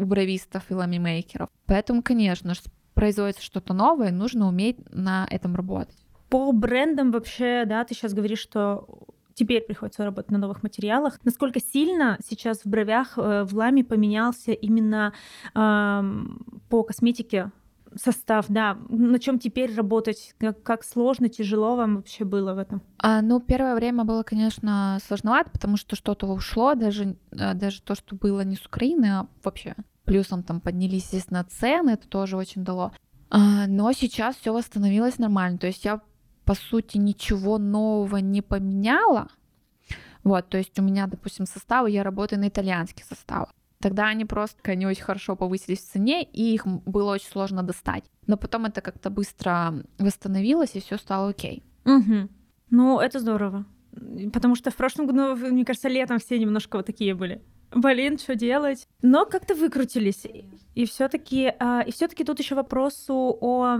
у 0.00 0.06
бровистов 0.06 0.64
и 0.70 0.74
ламимейкеров. 0.74 1.48
Поэтому, 1.66 2.02
конечно, 2.02 2.54
производится 2.94 3.42
что-то 3.42 3.74
новое, 3.74 4.10
нужно 4.10 4.48
уметь 4.48 4.78
на 4.92 5.26
этом 5.30 5.54
работать. 5.54 5.96
По 6.28 6.52
брендам 6.52 7.10
вообще, 7.10 7.64
да, 7.66 7.84
ты 7.84 7.94
сейчас 7.94 8.14
говоришь, 8.14 8.38
что 8.38 8.86
теперь 9.34 9.62
приходится 9.62 10.04
работать 10.04 10.30
на 10.30 10.38
новых 10.38 10.62
материалах. 10.62 11.18
Насколько 11.24 11.60
сильно 11.60 12.18
сейчас 12.24 12.60
в 12.62 12.66
бровях 12.66 13.16
э, 13.16 13.44
в 13.44 13.54
ламе 13.54 13.84
поменялся 13.84 14.52
именно 14.52 15.12
э, 15.54 16.02
по 16.68 16.82
косметике 16.82 17.50
состав, 17.96 18.46
да. 18.48 18.78
На 18.88 19.18
чем 19.18 19.38
теперь 19.38 19.74
работать? 19.74 20.34
Как, 20.38 20.62
как 20.62 20.84
сложно, 20.84 21.28
тяжело 21.28 21.76
вам 21.76 21.96
вообще 21.96 22.24
было 22.24 22.54
в 22.54 22.58
этом? 22.58 22.82
А, 22.98 23.22
ну, 23.22 23.40
первое 23.40 23.74
время 23.74 24.04
было, 24.04 24.22
конечно, 24.22 24.98
сложновато, 25.06 25.50
потому 25.50 25.76
что 25.76 25.96
что-то 25.96 26.26
ушло, 26.26 26.74
даже, 26.74 27.16
э, 27.32 27.54
даже 27.54 27.82
то, 27.82 27.94
что 27.94 28.16
было 28.16 28.42
не 28.42 28.56
с 28.56 28.66
Украины, 28.66 29.06
а 29.06 29.26
вообще. 29.42 29.74
Плюсом 30.04 30.42
там 30.42 30.60
поднялись, 30.60 31.04
естественно, 31.04 31.44
цены, 31.44 31.90
это 31.90 32.08
тоже 32.08 32.36
очень 32.36 32.64
дало. 32.64 32.92
А, 33.30 33.66
но 33.66 33.92
сейчас 33.92 34.36
все 34.36 34.52
восстановилось 34.52 35.18
нормально. 35.18 35.58
То 35.58 35.66
есть 35.66 35.84
я 35.84 36.00
по 36.50 36.56
сути, 36.56 36.98
ничего 36.98 37.58
нового 37.58 38.16
не 38.16 38.42
поменяла. 38.42 39.28
Вот, 40.24 40.48
то 40.48 40.58
есть 40.58 40.76
у 40.80 40.82
меня, 40.82 41.06
допустим, 41.06 41.46
составы, 41.46 41.92
я 41.92 42.02
работаю 42.02 42.40
на 42.40 42.48
итальянских 42.48 43.04
составах. 43.04 43.54
Тогда 43.80 44.08
они 44.08 44.24
просто 44.26 44.76
не 44.76 44.86
очень 44.86 45.02
хорошо 45.02 45.36
повысились 45.36 45.80
в 45.80 45.92
цене, 45.92 46.22
и 46.22 46.54
их 46.54 46.66
было 46.66 47.12
очень 47.12 47.30
сложно 47.30 47.62
достать. 47.62 48.04
Но 48.26 48.36
потом 48.36 48.66
это 48.66 48.82
как-то 48.82 49.08
быстро 49.08 49.74
восстановилось, 49.98 50.74
и 50.74 50.80
все 50.80 50.98
стало 50.98 51.30
окей. 51.30 51.62
Угу. 51.86 52.28
Ну, 52.70 53.00
это 53.00 53.18
здорово. 53.20 53.64
Потому 54.32 54.54
что 54.54 54.70
в 54.70 54.76
прошлом 54.76 55.06
году, 55.06 55.34
мне 55.34 55.64
кажется, 55.64 55.88
летом 55.88 56.18
все 56.18 56.38
немножко 56.38 56.76
вот 56.76 56.86
такие 56.86 57.14
были. 57.14 57.42
Блин, 57.74 58.18
что 58.18 58.34
делать? 58.34 58.86
Но 59.00 59.24
как-то 59.24 59.54
выкрутились. 59.54 60.26
И 60.74 60.84
все-таки, 60.84 61.52
а, 61.58 61.82
и 61.82 61.90
все-таки 61.90 62.24
тут 62.24 62.38
еще 62.38 62.54
вопросу 62.54 63.38
о, 63.40 63.78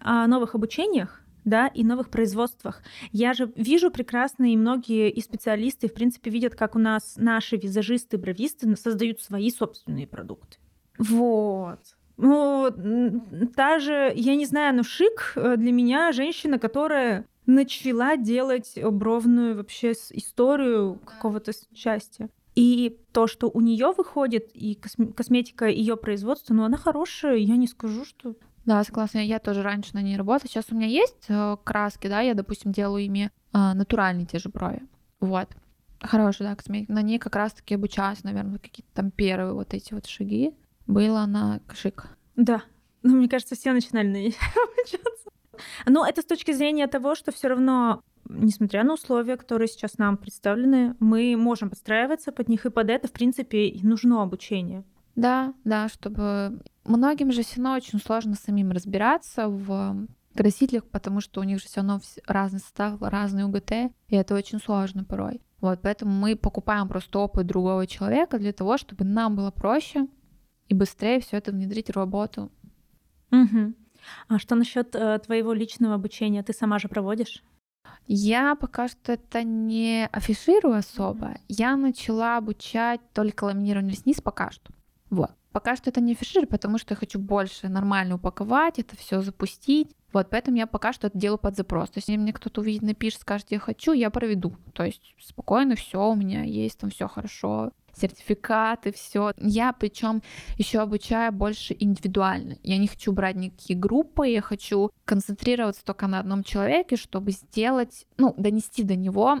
о 0.00 0.26
новых 0.26 0.54
обучениях 0.54 1.22
да, 1.44 1.68
и 1.68 1.84
новых 1.84 2.10
производствах. 2.10 2.82
Я 3.10 3.32
же 3.32 3.50
вижу 3.56 3.90
прекрасно, 3.90 4.52
и 4.52 4.56
многие 4.56 5.10
и 5.10 5.20
специалисты, 5.20 5.88
в 5.88 5.94
принципе, 5.94 6.30
видят, 6.30 6.54
как 6.54 6.76
у 6.76 6.78
нас 6.78 7.14
наши 7.16 7.56
визажисты, 7.56 8.18
бровисты 8.18 8.74
создают 8.76 9.20
свои 9.20 9.50
собственные 9.50 10.06
продукты. 10.06 10.58
Вот. 10.98 11.80
Ну, 12.16 12.70
та 13.56 13.78
же, 13.78 14.12
я 14.14 14.36
не 14.36 14.46
знаю, 14.46 14.76
но 14.76 14.82
шик 14.82 15.32
э, 15.34 15.56
для 15.56 15.72
меня 15.72 16.12
женщина, 16.12 16.58
которая 16.58 17.24
начала 17.46 18.16
делать 18.16 18.78
бровную 18.82 19.56
вообще 19.56 19.92
историю 19.92 21.00
какого-то 21.04 21.52
счастья. 21.74 22.28
И 22.54 22.98
то, 23.12 23.26
что 23.26 23.50
у 23.52 23.60
нее 23.60 23.92
выходит, 23.96 24.50
и 24.52 24.78
косметика 25.16 25.66
ее 25.66 25.96
производства, 25.96 26.52
ну, 26.52 26.64
она 26.64 26.76
хорошая, 26.76 27.36
я 27.36 27.56
не 27.56 27.66
скажу, 27.66 28.04
что 28.04 28.34
да, 28.64 28.84
согласна. 28.84 29.18
Я 29.18 29.38
тоже 29.38 29.62
раньше 29.62 29.94
на 29.94 30.02
ней 30.02 30.16
работала. 30.16 30.48
Сейчас 30.48 30.66
у 30.70 30.74
меня 30.74 30.86
есть 30.86 31.26
э, 31.28 31.56
краски, 31.64 32.08
да, 32.08 32.20
я, 32.20 32.34
допустим, 32.34 32.72
делаю 32.72 33.04
ими 33.04 33.30
э, 33.52 33.72
натуральные 33.74 34.26
те 34.26 34.38
же 34.38 34.48
брови. 34.48 34.82
Вот. 35.20 35.48
Хорошая, 36.00 36.48
да, 36.48 36.56
косметика. 36.56 36.92
На 36.92 37.02
ней 37.02 37.18
как 37.18 37.36
раз-таки 37.36 37.74
обучалась, 37.74 38.24
наверное, 38.24 38.58
какие-то 38.58 38.90
там 38.94 39.10
первые 39.10 39.54
вот 39.54 39.74
эти 39.74 39.94
вот 39.94 40.06
шаги. 40.06 40.54
Было 40.86 41.26
на 41.26 41.60
шик. 41.72 42.08
Да. 42.36 42.62
Ну, 43.02 43.16
мне 43.16 43.28
кажется, 43.28 43.54
все 43.54 43.72
начинали 43.72 44.06
на 44.06 44.16
ней 44.16 44.36
обучаться. 44.56 45.30
Но 45.86 46.06
это 46.06 46.22
с 46.22 46.24
точки 46.24 46.52
зрения 46.52 46.86
того, 46.86 47.14
что 47.14 47.32
все 47.32 47.48
равно 47.48 48.02
несмотря 48.28 48.84
на 48.84 48.94
условия, 48.94 49.36
которые 49.36 49.68
сейчас 49.68 49.98
нам 49.98 50.16
представлены, 50.16 50.94
мы 51.00 51.36
можем 51.36 51.70
подстраиваться 51.70 52.32
под 52.32 52.48
них, 52.48 52.66
и 52.66 52.70
под 52.70 52.88
это, 52.88 53.08
в 53.08 53.12
принципе, 53.12 53.66
и 53.66 53.84
нужно 53.86 54.22
обучение. 54.22 54.84
Да, 55.16 55.54
да, 55.64 55.88
чтобы 55.88 56.62
многим 56.84 57.32
же 57.32 57.42
все 57.42 57.56
равно 57.56 57.74
очень 57.74 58.00
сложно 58.00 58.34
самим 58.34 58.70
разбираться 58.72 59.48
в 59.48 60.06
красителях, 60.34 60.84
потому 60.84 61.20
что 61.20 61.40
у 61.40 61.44
них 61.44 61.58
же 61.60 61.66
все 61.66 61.80
равно 61.80 62.00
разный 62.26 62.60
состав, 62.60 63.00
разный 63.00 63.44
УГТ, 63.44 63.72
и 64.08 64.16
это 64.16 64.34
очень 64.34 64.58
сложно 64.58 65.04
порой. 65.04 65.40
Вот, 65.60 65.80
поэтому 65.80 66.12
мы 66.12 66.34
покупаем 66.34 66.88
просто 66.88 67.20
опыт 67.20 67.46
другого 67.46 67.86
человека 67.86 68.38
для 68.38 68.52
того, 68.52 68.78
чтобы 68.78 69.04
нам 69.04 69.36
было 69.36 69.50
проще 69.50 70.08
и 70.68 70.74
быстрее 70.74 71.20
все 71.20 71.36
это 71.36 71.52
внедрить 71.52 71.88
в 71.88 71.96
работу. 71.96 72.50
Угу. 73.30 73.74
А 74.28 74.38
что 74.38 74.54
насчет 74.56 74.94
э, 74.96 75.18
твоего 75.20 75.52
личного 75.52 75.94
обучения? 75.94 76.42
Ты 76.42 76.52
сама 76.52 76.78
же 76.78 76.88
проводишь? 76.88 77.44
Я 78.06 78.56
пока 78.56 78.88
что 78.88 79.12
это 79.12 79.44
не 79.44 80.08
афиширую 80.10 80.76
особо. 80.76 81.36
Я 81.48 81.76
начала 81.76 82.36
обучать 82.36 83.00
только 83.12 83.44
ламинированию 83.44 83.92
ресниц 83.92 84.20
пока 84.20 84.50
что. 84.50 84.72
Вот. 85.10 85.30
Пока 85.52 85.76
что 85.76 85.90
это 85.90 86.00
не 86.00 86.12
афишир, 86.12 86.46
потому 86.46 86.78
что 86.78 86.94
я 86.94 86.96
хочу 86.96 87.18
больше 87.18 87.68
нормально 87.68 88.16
упаковать, 88.16 88.78
это 88.78 88.96
все 88.96 89.20
запустить. 89.20 89.94
Вот, 90.12 90.28
поэтому 90.30 90.56
я 90.56 90.66
пока 90.66 90.92
что 90.92 91.06
это 91.06 91.18
делаю 91.18 91.38
под 91.38 91.56
запрос. 91.56 91.90
То 91.90 91.98
есть, 91.98 92.08
если 92.08 92.20
мне 92.20 92.32
кто-то 92.32 92.60
увидит, 92.60 92.82
напишет, 92.82 93.20
скажет, 93.20 93.46
я 93.50 93.58
хочу, 93.58 93.92
я 93.92 94.10
проведу. 94.10 94.56
То 94.74 94.84
есть, 94.84 95.14
спокойно, 95.20 95.74
все 95.74 96.08
у 96.08 96.14
меня 96.14 96.42
есть, 96.42 96.78
там 96.78 96.90
все 96.90 97.08
хорошо, 97.08 97.70
сертификаты, 97.94 98.92
все. 98.92 99.32
Я 99.38 99.72
причем 99.72 100.22
еще 100.58 100.80
обучаю 100.80 101.32
больше 101.32 101.76
индивидуально. 101.78 102.56
Я 102.62 102.78
не 102.78 102.88
хочу 102.88 103.12
брать 103.12 103.36
никакие 103.36 103.78
группы, 103.78 104.28
я 104.28 104.40
хочу 104.40 104.90
концентрироваться 105.04 105.84
только 105.84 106.06
на 106.06 106.18
одном 106.18 106.44
человеке, 106.44 106.96
чтобы 106.96 107.32
сделать, 107.32 108.06
ну, 108.18 108.34
донести 108.36 108.82
до 108.82 108.96
него 108.96 109.40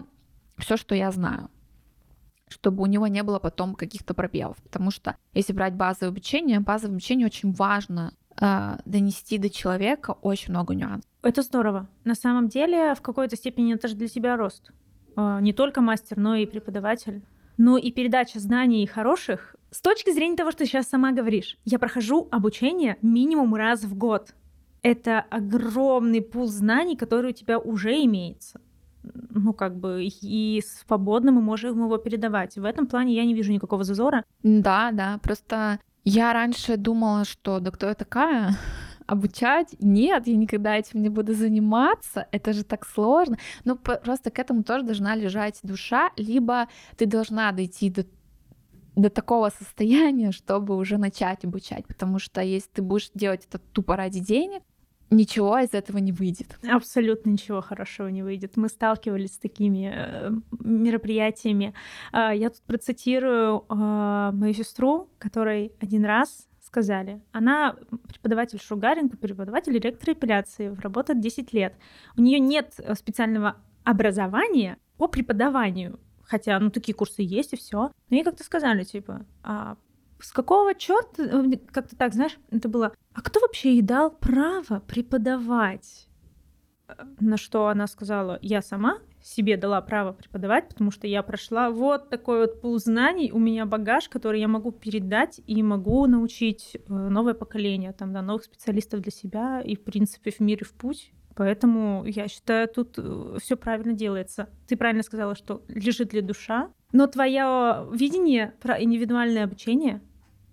все, 0.58 0.76
что 0.76 0.94
я 0.94 1.10
знаю 1.10 1.50
чтобы 2.52 2.82
у 2.82 2.86
него 2.86 3.06
не 3.06 3.22
было 3.22 3.38
потом 3.38 3.74
каких-то 3.74 4.14
пробелов. 4.14 4.56
Потому 4.62 4.90
что 4.90 5.16
если 5.34 5.52
брать 5.52 5.74
базовое 5.74 6.10
обучение, 6.10 6.60
базовое 6.60 6.94
обучение 6.94 7.26
очень 7.26 7.52
важно 7.52 8.14
э, 8.40 8.76
донести 8.84 9.38
до 9.38 9.50
человека 9.50 10.12
очень 10.22 10.50
много 10.50 10.74
нюансов. 10.74 11.10
Это 11.22 11.42
здорово. 11.42 11.88
На 12.04 12.14
самом 12.14 12.48
деле, 12.48 12.94
в 12.94 13.02
какой-то 13.02 13.36
степени 13.36 13.74
это 13.74 13.88
же 13.88 13.96
для 13.96 14.08
тебя 14.08 14.36
рост. 14.36 14.70
Э, 15.16 15.38
не 15.40 15.52
только 15.52 15.80
мастер, 15.80 16.18
но 16.18 16.34
и 16.36 16.46
преподаватель. 16.46 17.22
Но 17.58 17.76
и 17.76 17.90
передача 17.90 18.38
знаний 18.40 18.86
хороших 18.86 19.56
с 19.70 19.80
точки 19.80 20.12
зрения 20.12 20.36
того, 20.36 20.50
что 20.50 20.60
ты 20.60 20.66
сейчас 20.66 20.88
сама 20.88 21.12
говоришь. 21.12 21.58
Я 21.64 21.78
прохожу 21.78 22.28
обучение 22.30 22.98
минимум 23.02 23.54
раз 23.54 23.84
в 23.84 23.96
год. 23.96 24.34
Это 24.82 25.20
огромный 25.30 26.20
пул 26.20 26.46
знаний, 26.46 26.96
который 26.96 27.30
у 27.30 27.34
тебя 27.34 27.58
уже 27.58 28.04
имеется 28.04 28.60
ну, 29.02 29.52
как 29.52 29.76
бы, 29.76 30.04
и 30.04 30.62
свободно 30.64 31.32
мы 31.32 31.40
можем 31.40 31.84
его 31.84 31.96
передавать. 31.98 32.56
В 32.56 32.64
этом 32.64 32.86
плане 32.86 33.14
я 33.14 33.24
не 33.24 33.34
вижу 33.34 33.52
никакого 33.52 33.84
зазора. 33.84 34.24
Да, 34.42 34.90
да, 34.92 35.18
просто 35.22 35.78
я 36.04 36.32
раньше 36.32 36.76
думала, 36.76 37.24
что 37.24 37.60
да 37.60 37.70
кто 37.70 37.86
я 37.86 37.94
такая, 37.94 38.56
обучать. 39.06 39.74
Нет, 39.80 40.26
я 40.26 40.36
никогда 40.36 40.76
этим 40.76 41.02
не 41.02 41.08
буду 41.08 41.34
заниматься. 41.34 42.26
Это 42.32 42.52
же 42.52 42.64
так 42.64 42.86
сложно. 42.86 43.38
Но 43.64 43.76
просто 43.76 44.30
к 44.30 44.38
этому 44.38 44.62
тоже 44.62 44.84
должна 44.84 45.14
лежать 45.14 45.58
душа, 45.62 46.10
либо 46.16 46.68
ты 46.96 47.06
должна 47.06 47.52
дойти 47.52 47.90
до 47.90 48.06
до 48.94 49.08
такого 49.08 49.48
состояния, 49.48 50.32
чтобы 50.32 50.76
уже 50.76 50.98
начать 50.98 51.46
обучать, 51.46 51.86
потому 51.86 52.18
что 52.18 52.42
если 52.42 52.68
ты 52.68 52.82
будешь 52.82 53.10
делать 53.14 53.46
это 53.48 53.58
тупо 53.58 53.96
ради 53.96 54.20
денег, 54.20 54.62
ничего 55.12 55.58
из 55.58 55.74
этого 55.74 55.98
не 55.98 56.12
выйдет. 56.12 56.58
Абсолютно 56.68 57.30
ничего 57.30 57.60
хорошего 57.60 58.08
не 58.08 58.22
выйдет. 58.22 58.56
Мы 58.56 58.68
сталкивались 58.68 59.34
с 59.34 59.38
такими 59.38 59.92
э, 59.94 60.30
мероприятиями. 60.60 61.74
Э, 62.12 62.30
я 62.34 62.50
тут 62.50 62.62
процитирую 62.62 63.64
э, 63.68 64.30
мою 64.32 64.54
сестру, 64.54 65.08
которой 65.18 65.72
один 65.80 66.04
раз 66.04 66.48
сказали. 66.64 67.20
Она 67.32 67.76
преподаватель 68.08 68.60
шугаринга, 68.60 69.16
преподаватель 69.16 69.78
ректора 69.78 70.14
эпиляции, 70.14 70.74
работает 70.80 71.20
10 71.20 71.52
лет. 71.52 71.74
У 72.16 72.22
нее 72.22 72.38
нет 72.38 72.80
специального 72.94 73.56
образования 73.84 74.78
по 74.96 75.06
преподаванию, 75.06 75.98
хотя, 76.24 76.58
ну, 76.60 76.70
такие 76.70 76.94
курсы 76.94 77.22
есть 77.22 77.52
и 77.52 77.56
все. 77.56 77.90
Но 78.08 78.16
ей 78.16 78.24
как-то 78.24 78.44
сказали, 78.44 78.84
типа, 78.84 79.26
а 79.42 79.76
с 80.22 80.32
какого 80.32 80.74
черта, 80.74 81.24
э, 81.24 81.56
как-то 81.70 81.96
так, 81.96 82.14
знаешь, 82.14 82.38
это 82.50 82.68
было, 82.68 82.92
а 83.12 83.22
кто 83.22 83.40
вообще 83.40 83.72
ей 83.72 83.82
дал 83.82 84.10
право 84.10 84.80
преподавать? 84.80 86.08
Э, 86.88 86.94
на 87.20 87.36
что 87.36 87.66
она 87.66 87.86
сказала, 87.86 88.38
я 88.40 88.62
сама 88.62 88.98
себе 89.20 89.56
дала 89.56 89.80
право 89.80 90.12
преподавать, 90.12 90.68
потому 90.68 90.90
что 90.90 91.06
я 91.06 91.22
прошла 91.22 91.70
вот 91.70 92.08
такой 92.08 92.40
вот 92.40 92.60
пул 92.60 92.78
знаний, 92.78 93.30
у 93.32 93.38
меня 93.38 93.66
багаж, 93.66 94.08
который 94.08 94.40
я 94.40 94.48
могу 94.48 94.72
передать 94.72 95.40
и 95.46 95.62
могу 95.62 96.06
научить 96.06 96.74
э, 96.74 96.80
новое 96.88 97.34
поколение, 97.34 97.92
там, 97.92 98.12
да, 98.12 98.22
новых 98.22 98.44
специалистов 98.44 99.00
для 99.00 99.12
себя 99.12 99.60
и, 99.60 99.76
в 99.76 99.82
принципе, 99.82 100.30
в 100.30 100.40
мире 100.40 100.64
в 100.64 100.72
путь. 100.72 101.12
Поэтому 101.34 102.04
я 102.04 102.28
считаю, 102.28 102.68
тут 102.68 102.98
все 103.40 103.56
правильно 103.56 103.94
делается. 103.94 104.50
Ты 104.68 104.76
правильно 104.76 105.02
сказала, 105.02 105.34
что 105.34 105.62
лежит 105.66 106.12
ли 106.12 106.20
душа, 106.20 106.70
но 106.92 107.06
твое 107.06 107.88
видение 107.90 108.52
про 108.60 108.82
индивидуальное 108.82 109.44
обучение 109.44 110.02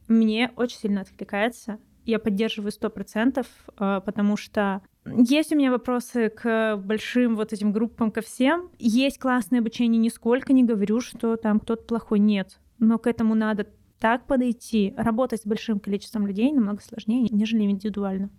мне 0.10 0.52
очень 0.56 0.78
сильно 0.78 1.02
откликается. 1.02 1.80
Я 2.06 2.20
поддерживаю 2.20 2.72
сто 2.72 2.90
процентов, 2.90 3.48
а, 3.78 4.02
потому 4.02 4.36
что 4.36 4.82
есть 5.06 5.52
у 5.52 5.56
меня 5.56 5.72
вопросы 5.72 6.30
к 6.30 6.78
большим 6.78 7.36
вот 7.36 7.54
этим 7.54 7.72
группам, 7.72 8.12
ко 8.12 8.22
всем. 8.22 8.70
Есть 8.80 9.20
классное 9.20 9.60
обучение, 9.60 10.00
нисколько 10.00 10.52
не 10.54 10.64
говорю, 10.64 11.00
что 11.02 11.36
там 11.38 11.60
кто-то 11.60 11.84
плохой, 11.84 12.20
нет. 12.20 12.60
Но 12.80 12.98
к 12.98 13.08
этому 13.08 13.36
надо 13.36 13.68
так 14.00 14.26
подойти. 14.26 14.94
Работать 14.98 15.42
с 15.42 15.46
большим 15.46 15.80
количеством 15.80 16.26
людей 16.26 16.52
намного 16.52 16.82
сложнее, 16.82 17.28
нежели 17.32 17.64
индивидуально. 17.64 18.30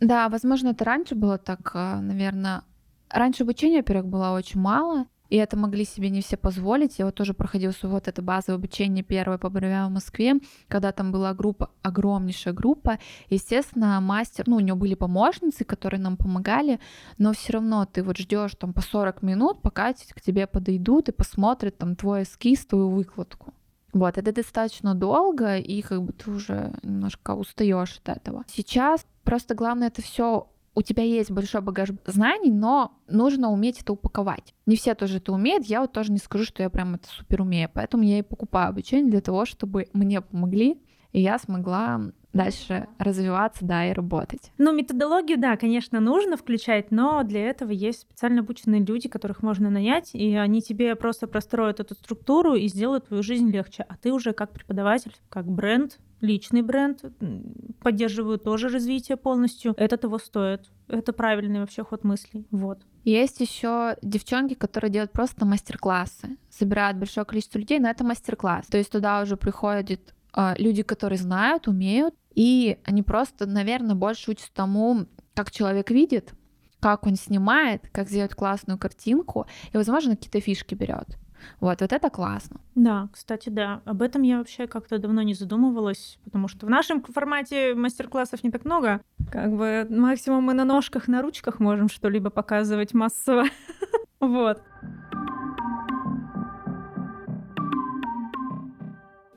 Да, 0.00 0.28
возможно, 0.28 0.68
это 0.68 0.84
раньше 0.84 1.14
было 1.14 1.38
так, 1.38 1.72
а, 1.74 2.00
наверное. 2.00 2.62
Раньше 3.10 3.42
обучения, 3.42 3.78
во-первых, 3.78 4.06
было 4.06 4.30
очень 4.30 4.60
мало, 4.60 5.06
и 5.28 5.36
это 5.36 5.56
могли 5.56 5.84
себе 5.84 6.10
не 6.10 6.20
все 6.20 6.36
позволить. 6.36 6.98
Я 6.98 7.06
вот 7.06 7.14
тоже 7.14 7.34
проходила 7.34 7.72
свое 7.72 7.94
вот 7.94 8.08
это 8.08 8.22
базовое 8.22 8.56
обучение 8.56 9.04
первое 9.04 9.38
по 9.38 9.50
бровям 9.50 9.90
в 9.90 9.94
Москве, 9.94 10.34
когда 10.68 10.92
там 10.92 11.12
была 11.12 11.34
группа, 11.34 11.70
огромнейшая 11.82 12.54
группа. 12.54 12.98
Естественно, 13.28 14.00
мастер, 14.00 14.44
ну, 14.46 14.56
у 14.56 14.60
него 14.60 14.76
были 14.76 14.94
помощницы, 14.94 15.64
которые 15.64 16.00
нам 16.00 16.16
помогали, 16.16 16.80
но 17.18 17.32
все 17.32 17.54
равно 17.54 17.86
ты 17.86 18.02
вот 18.02 18.18
ждешь 18.18 18.54
там 18.58 18.72
по 18.72 18.80
40 18.80 19.22
минут, 19.22 19.62
пока 19.62 19.92
к 19.92 20.20
тебе 20.20 20.46
подойдут 20.46 21.08
и 21.08 21.12
посмотрят 21.12 21.78
там 21.78 21.96
твой 21.96 22.22
эскиз, 22.22 22.66
твою 22.66 22.90
выкладку. 22.90 23.54
Вот, 23.92 24.18
это 24.18 24.32
достаточно 24.32 24.94
долго, 24.94 25.56
и 25.56 25.80
как 25.80 26.02
бы 26.02 26.12
ты 26.12 26.30
уже 26.30 26.72
немножко 26.82 27.34
устаешь 27.34 28.00
от 28.04 28.16
этого. 28.18 28.44
Сейчас 28.48 29.06
просто 29.24 29.54
главное 29.54 29.88
это 29.88 30.02
все 30.02 30.48
у 30.74 30.82
тебя 30.82 31.02
есть 31.02 31.30
большой 31.30 31.60
багаж 31.60 31.90
знаний, 32.06 32.50
но 32.50 32.98
нужно 33.08 33.50
уметь 33.50 33.80
это 33.80 33.92
упаковать. 33.92 34.54
Не 34.66 34.76
все 34.76 34.94
тоже 34.94 35.18
это 35.18 35.32
умеют, 35.32 35.64
я 35.66 35.80
вот 35.80 35.92
тоже 35.92 36.12
не 36.12 36.18
скажу, 36.18 36.44
что 36.44 36.62
я 36.62 36.70
прям 36.70 36.94
это 36.94 37.08
супер 37.08 37.42
умею, 37.42 37.70
поэтому 37.72 38.04
я 38.04 38.18
и 38.18 38.22
покупаю 38.22 38.70
обучение 38.70 39.10
для 39.10 39.20
того, 39.20 39.44
чтобы 39.44 39.88
мне 39.92 40.20
помогли, 40.20 40.80
и 41.12 41.20
я 41.20 41.38
смогла 41.38 42.00
дальше 42.32 42.86
развиваться, 42.98 43.64
да, 43.64 43.88
и 43.88 43.92
работать. 43.92 44.52
Ну, 44.58 44.72
методологию, 44.72 45.38
да, 45.38 45.56
конечно, 45.56 45.98
нужно 46.00 46.36
включать, 46.36 46.90
но 46.90 47.22
для 47.24 47.48
этого 47.48 47.70
есть 47.70 48.02
специально 48.02 48.40
обученные 48.40 48.84
люди, 48.84 49.08
которых 49.08 49.42
можно 49.42 49.70
нанять, 49.70 50.10
и 50.14 50.36
они 50.36 50.60
тебе 50.62 50.94
просто 50.94 51.26
простроят 51.26 51.80
эту 51.80 51.94
структуру 51.94 52.54
и 52.54 52.68
сделают 52.68 53.08
твою 53.08 53.22
жизнь 53.22 53.50
легче. 53.50 53.84
А 53.88 53.96
ты 53.96 54.12
уже 54.12 54.32
как 54.32 54.52
преподаватель, 54.52 55.14
как 55.28 55.46
бренд, 55.46 55.98
личный 56.20 56.62
бренд, 56.62 57.04
поддерживаю 57.80 58.38
тоже 58.38 58.68
развитие 58.68 59.16
полностью. 59.16 59.74
Это 59.76 59.96
того 59.96 60.18
стоит. 60.18 60.70
Это 60.88 61.12
правильный 61.12 61.60
вообще 61.60 61.84
ход 61.84 62.04
мыслей. 62.04 62.46
Вот. 62.50 62.80
Есть 63.04 63.40
еще 63.40 63.96
девчонки, 64.02 64.54
которые 64.54 64.90
делают 64.90 65.12
просто 65.12 65.46
мастер-классы, 65.46 66.36
собирают 66.50 66.98
большое 66.98 67.24
количество 67.24 67.58
людей, 67.58 67.78
но 67.78 67.88
это 67.88 68.04
мастер-класс. 68.04 68.66
То 68.66 68.78
есть 68.78 68.90
туда 68.90 69.22
уже 69.22 69.36
приходят 69.36 70.14
э, 70.36 70.54
люди, 70.58 70.82
которые 70.82 71.18
знают, 71.18 71.68
умеют, 71.68 72.14
и 72.34 72.78
они 72.84 73.02
просто, 73.02 73.46
наверное, 73.46 73.94
больше 73.94 74.30
учатся 74.30 74.52
тому, 74.52 75.06
как 75.34 75.50
человек 75.50 75.90
видит, 75.90 76.34
как 76.80 77.06
он 77.06 77.16
снимает, 77.16 77.88
как 77.92 78.08
сделать 78.08 78.34
классную 78.34 78.78
картинку, 78.78 79.46
и, 79.72 79.76
возможно, 79.76 80.16
какие-то 80.16 80.40
фишки 80.40 80.74
берет. 80.74 81.18
Вот, 81.60 81.80
вот 81.80 81.92
это 81.92 82.10
классно. 82.10 82.60
Да, 82.74 83.08
кстати, 83.12 83.48
да. 83.48 83.80
Об 83.84 84.02
этом 84.02 84.22
я 84.22 84.38
вообще 84.38 84.66
как-то 84.66 84.98
давно 84.98 85.22
не 85.22 85.34
задумывалась, 85.34 86.18
потому 86.24 86.48
что 86.48 86.66
в 86.66 86.70
нашем 86.70 87.02
формате 87.02 87.74
мастер-классов 87.74 88.42
не 88.44 88.50
так 88.50 88.64
много. 88.64 89.00
Как 89.30 89.52
бы 89.54 89.86
максимум 89.90 90.44
мы 90.44 90.54
на 90.54 90.64
ножках, 90.64 91.08
на 91.08 91.22
ручках 91.22 91.60
можем 91.60 91.88
что-либо 91.88 92.30
показывать 92.30 92.94
массово. 92.94 93.44
Вот. 94.20 94.60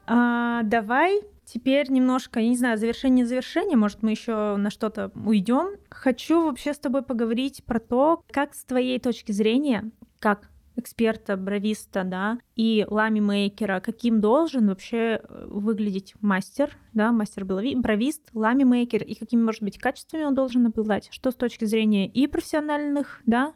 А, 0.08 0.64
давай 0.64 1.22
теперь 1.46 1.92
немножко, 1.92 2.40
я 2.40 2.50
не 2.50 2.58
знаю, 2.58 2.78
завершение 2.78 3.26
завершения, 3.26 3.76
может, 3.76 4.04
мы 4.04 4.12
еще 4.12 4.56
на 4.56 4.70
что-то 4.70 5.12
уйдем. 5.16 5.78
Хочу 5.90 6.46
вообще 6.46 6.74
с 6.74 6.80
тобой 6.80 7.02
поговорить 7.02 7.64
про 7.66 7.80
то, 7.80 8.24
как 8.32 8.56
с 8.56 8.64
твоей 8.64 9.00
точки 9.00 9.32
зрения, 9.32 9.92
как 10.20 10.50
эксперта, 10.76 11.38
бровиста, 11.38 12.04
да, 12.04 12.40
и 12.56 12.86
лами-мейкера, 12.88 13.80
каким 13.82 14.22
должен 14.22 14.68
вообще 14.68 15.22
э, 15.24 15.48
выглядеть 15.50 16.16
мастер, 16.22 16.78
да, 16.94 17.12
мастер 17.12 17.46
бровист, 17.46 18.22
лами-мейкер, 18.34 19.04
и 19.04 19.16
какими, 19.16 19.42
может 19.42 19.64
быть, 19.64 19.78
качествами 19.78 20.24
он 20.24 20.36
должен 20.36 20.66
обладать, 20.66 21.10
что 21.12 21.32
с 21.32 21.36
точки 21.36 21.66
зрения 21.66 22.08
и 22.08 22.28
профессиональных, 22.28 23.22
да, 23.26 23.54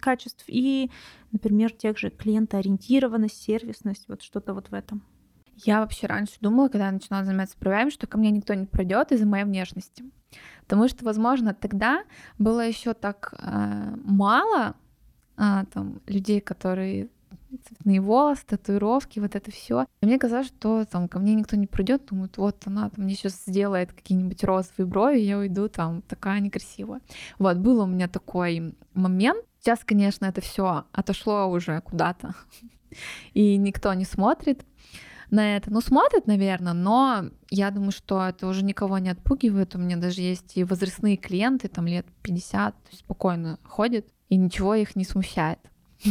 качеств, 0.00 0.44
и, 0.46 0.90
например, 1.32 1.72
тех 1.72 1.98
же 1.98 2.10
клиентоориентированность, 2.10 3.42
сервисность, 3.42 4.08
вот 4.08 4.22
что-то 4.22 4.54
вот 4.54 4.70
в 4.70 4.74
этом. 4.74 5.02
Я 5.64 5.80
вообще 5.80 6.06
раньше 6.06 6.34
думала, 6.40 6.68
когда 6.68 6.86
я 6.86 6.92
начинала 6.92 7.24
заниматься 7.24 7.56
бровями, 7.58 7.90
что 7.90 8.06
ко 8.06 8.16
мне 8.16 8.30
никто 8.30 8.54
не 8.54 8.66
придет 8.66 9.10
из-за 9.10 9.26
моей 9.26 9.44
внешности. 9.44 10.04
Потому 10.62 10.88
что, 10.88 11.04
возможно, 11.04 11.54
тогда 11.54 12.04
было 12.38 12.60
еще 12.60 12.94
так 12.94 13.34
э, 13.38 13.94
мало 14.04 14.76
а, 15.38 15.64
там, 15.66 16.00
людей, 16.06 16.40
которые 16.40 17.08
цветные 17.66 18.00
волосы, 18.00 18.42
татуировки, 18.46 19.20
вот 19.20 19.34
это 19.34 19.50
все. 19.50 19.86
И 20.00 20.06
мне 20.06 20.18
казалось, 20.18 20.48
что 20.48 20.84
там 20.84 21.08
ко 21.08 21.18
мне 21.18 21.34
никто 21.34 21.56
не 21.56 21.66
придет, 21.66 22.06
думают, 22.06 22.36
вот 22.36 22.56
она 22.66 22.90
там 22.90 23.04
мне 23.04 23.14
сейчас 23.14 23.44
сделает 23.46 23.92
какие-нибудь 23.92 24.42
розовые 24.44 24.86
брови, 24.86 25.20
и 25.20 25.24
я 25.24 25.38
уйду 25.38 25.68
там 25.68 26.02
такая 26.02 26.40
некрасивая. 26.40 27.00
Вот, 27.38 27.56
был 27.56 27.80
у 27.80 27.86
меня 27.86 28.08
такой 28.08 28.74
момент. 28.94 29.44
Сейчас, 29.60 29.80
конечно, 29.84 30.26
это 30.26 30.40
все 30.40 30.84
отошло 30.92 31.46
уже 31.46 31.80
куда-то, 31.82 32.34
и 33.32 33.56
никто 33.56 33.94
не 33.94 34.04
смотрит 34.04 34.66
на 35.30 35.56
это. 35.56 35.70
Ну, 35.70 35.80
смотрят, 35.80 36.26
наверное, 36.26 36.72
но 36.72 37.26
я 37.50 37.70
думаю, 37.70 37.92
что 37.92 38.26
это 38.26 38.46
уже 38.48 38.64
никого 38.64 38.98
не 38.98 39.10
отпугивает. 39.10 39.74
У 39.74 39.78
меня 39.78 39.96
даже 39.96 40.20
есть 40.20 40.56
и 40.56 40.64
возрастные 40.64 41.16
клиенты, 41.16 41.68
там 41.68 41.86
лет 41.86 42.06
50, 42.22 42.74
то 42.74 42.88
есть 42.90 43.00
спокойно 43.00 43.58
ходят 43.62 44.06
и 44.28 44.36
ничего 44.36 44.74
их 44.74 44.96
не 44.96 45.04
смущает. 45.04 45.58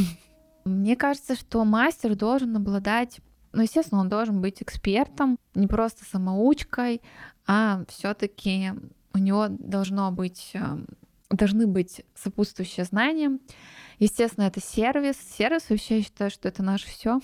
Мне 0.66 0.96
кажется, 0.96 1.36
что 1.36 1.64
мастер 1.64 2.16
должен 2.16 2.56
обладать, 2.56 3.20
ну, 3.54 3.62
естественно, 3.62 4.02
он 4.02 4.10
должен 4.10 4.42
быть 4.42 4.62
экспертом, 4.62 5.38
не 5.56 5.68
просто 5.68 6.04
самоучкой, 6.06 7.02
а 7.46 7.84
все-таки 7.88 8.74
у 9.14 9.18
него 9.18 9.48
должно 9.50 10.12
быть, 10.12 10.52
эм, 10.54 10.88
должны 11.30 11.68
быть 11.68 12.04
сопутствующие 12.14 12.86
знания. 12.86 13.40
Естественно, 14.00 14.46
это 14.46 14.62
сервис. 14.62 15.16
Сервис 15.38 15.70
вообще 15.70 15.98
я 15.98 16.04
считаю, 16.04 16.30
что 16.30 16.50
это 16.50 16.62
наше 16.62 16.88
все. 16.88 17.20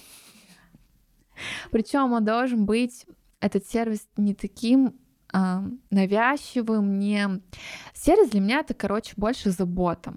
Причем 1.71 2.13
он 2.13 2.23
должен 2.23 2.65
быть 2.65 3.05
этот 3.41 3.67
сервис 3.67 4.07
не 4.15 4.33
таким 4.33 4.95
э, 5.33 5.61
навязчивым, 5.89 6.97
не 6.97 7.41
сервис 7.93 8.29
для 8.29 8.39
меня 8.39 8.59
это, 8.59 8.73
короче, 8.73 9.13
больше 9.17 9.51
забота 9.51 10.15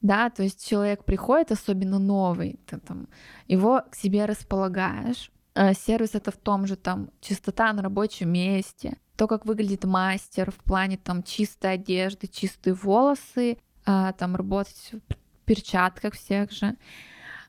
да, 0.00 0.30
то 0.30 0.42
есть 0.42 0.66
человек 0.66 1.04
приходит, 1.04 1.50
особенно 1.50 1.98
новый, 1.98 2.60
ты 2.66 2.78
там 2.78 3.08
его 3.46 3.82
к 3.90 3.96
себе 3.96 4.26
располагаешь. 4.26 5.30
Э, 5.54 5.74
сервис 5.74 6.14
это 6.14 6.30
в 6.30 6.36
том 6.36 6.66
же 6.66 6.76
там 6.76 7.10
чистота 7.20 7.72
на 7.72 7.82
рабочем 7.82 8.32
месте, 8.32 8.98
то, 9.16 9.26
как 9.26 9.44
выглядит 9.44 9.84
мастер 9.84 10.52
в 10.52 10.56
плане 10.56 10.96
там 10.96 11.24
чистой 11.24 11.74
одежды, 11.74 12.28
чистые 12.28 12.74
волосы, 12.74 13.58
а, 13.84 14.12
там 14.12 14.36
работать 14.36 14.92
в 14.92 15.44
перчатках 15.44 16.14
всех 16.14 16.52
же. 16.52 16.76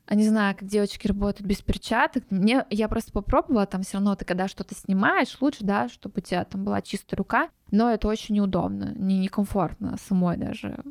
А 0.08 0.16
не 0.16 0.28
знаю, 0.28 0.56
как 0.58 0.68
девочки 0.68 1.06
работают 1.06 1.47
без 1.47 1.62
перчаток. 1.62 2.24
Мне, 2.32 2.66
я 2.72 2.88
просто 2.88 3.12
попробовала, 3.12 3.68
там 3.68 3.84
все 3.84 3.97
равно 3.97 4.16
ты 4.16 4.26
когда 4.26 4.47
что-то 4.47 4.74
снимаешь, 4.74 5.38
лучше, 5.39 5.64
да, 5.64 5.88
чтобы 5.88 6.16
у 6.18 6.22
тебя 6.22 6.43
там 6.45 6.64
была 6.64 6.82
чистая 6.82 7.18
рука, 7.18 7.50
но 7.70 7.91
это 7.91 8.08
очень 8.08 8.34
неудобно, 8.34 8.95
не 8.95 9.20
некомфортно 9.20 9.97
самой 9.97 10.38
даже 10.38 10.84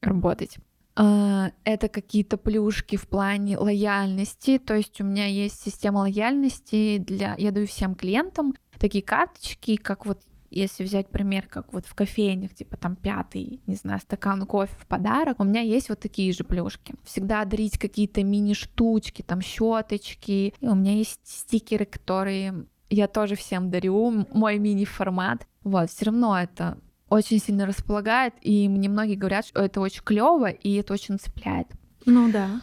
работать. 0.00 0.56
А, 0.96 1.50
это 1.64 1.88
какие-то 1.88 2.36
плюшки 2.36 2.96
в 2.96 3.08
плане 3.08 3.58
лояльности, 3.58 4.58
то 4.58 4.74
есть 4.74 5.00
у 5.00 5.04
меня 5.04 5.26
есть 5.26 5.60
система 5.62 5.98
лояльности 5.98 6.98
для, 6.98 7.34
я 7.36 7.50
даю 7.50 7.66
всем 7.66 7.94
клиентам 7.94 8.54
такие 8.78 9.02
карточки, 9.02 9.76
как 9.76 10.06
вот 10.06 10.20
если 10.50 10.84
взять 10.84 11.08
пример, 11.08 11.48
как 11.48 11.72
вот 11.72 11.84
в 11.86 11.94
кофейнях, 11.94 12.54
типа 12.54 12.76
там 12.76 12.94
пятый, 12.94 13.60
не 13.66 13.74
знаю, 13.74 13.98
стакан 13.98 14.46
кофе 14.46 14.72
в 14.78 14.86
подарок, 14.86 15.40
у 15.40 15.44
меня 15.44 15.60
есть 15.60 15.88
вот 15.88 15.98
такие 15.98 16.32
же 16.32 16.44
плюшки. 16.44 16.94
Всегда 17.02 17.44
дарить 17.44 17.76
какие-то 17.76 18.22
мини-штучки, 18.22 19.22
там 19.22 19.40
щеточки. 19.40 20.54
И 20.60 20.68
у 20.68 20.76
меня 20.76 20.92
есть 20.92 21.20
стикеры, 21.24 21.86
которые 21.86 22.66
я 22.88 23.08
тоже 23.08 23.34
всем 23.34 23.68
дарю 23.70 24.26
мой 24.32 24.58
мини-формат. 24.58 25.46
Вот, 25.64 25.90
все 25.90 26.04
равно 26.04 26.38
это 26.38 26.78
очень 27.14 27.38
сильно 27.38 27.66
располагает, 27.66 28.34
и 28.40 28.68
мне 28.68 28.88
многие 28.88 29.14
говорят, 29.14 29.46
что 29.46 29.60
это 29.60 29.80
очень 29.80 30.02
клево, 30.02 30.50
и 30.50 30.74
это 30.74 30.92
очень 30.92 31.18
цепляет. 31.18 31.68
Ну 32.04 32.30
да. 32.30 32.60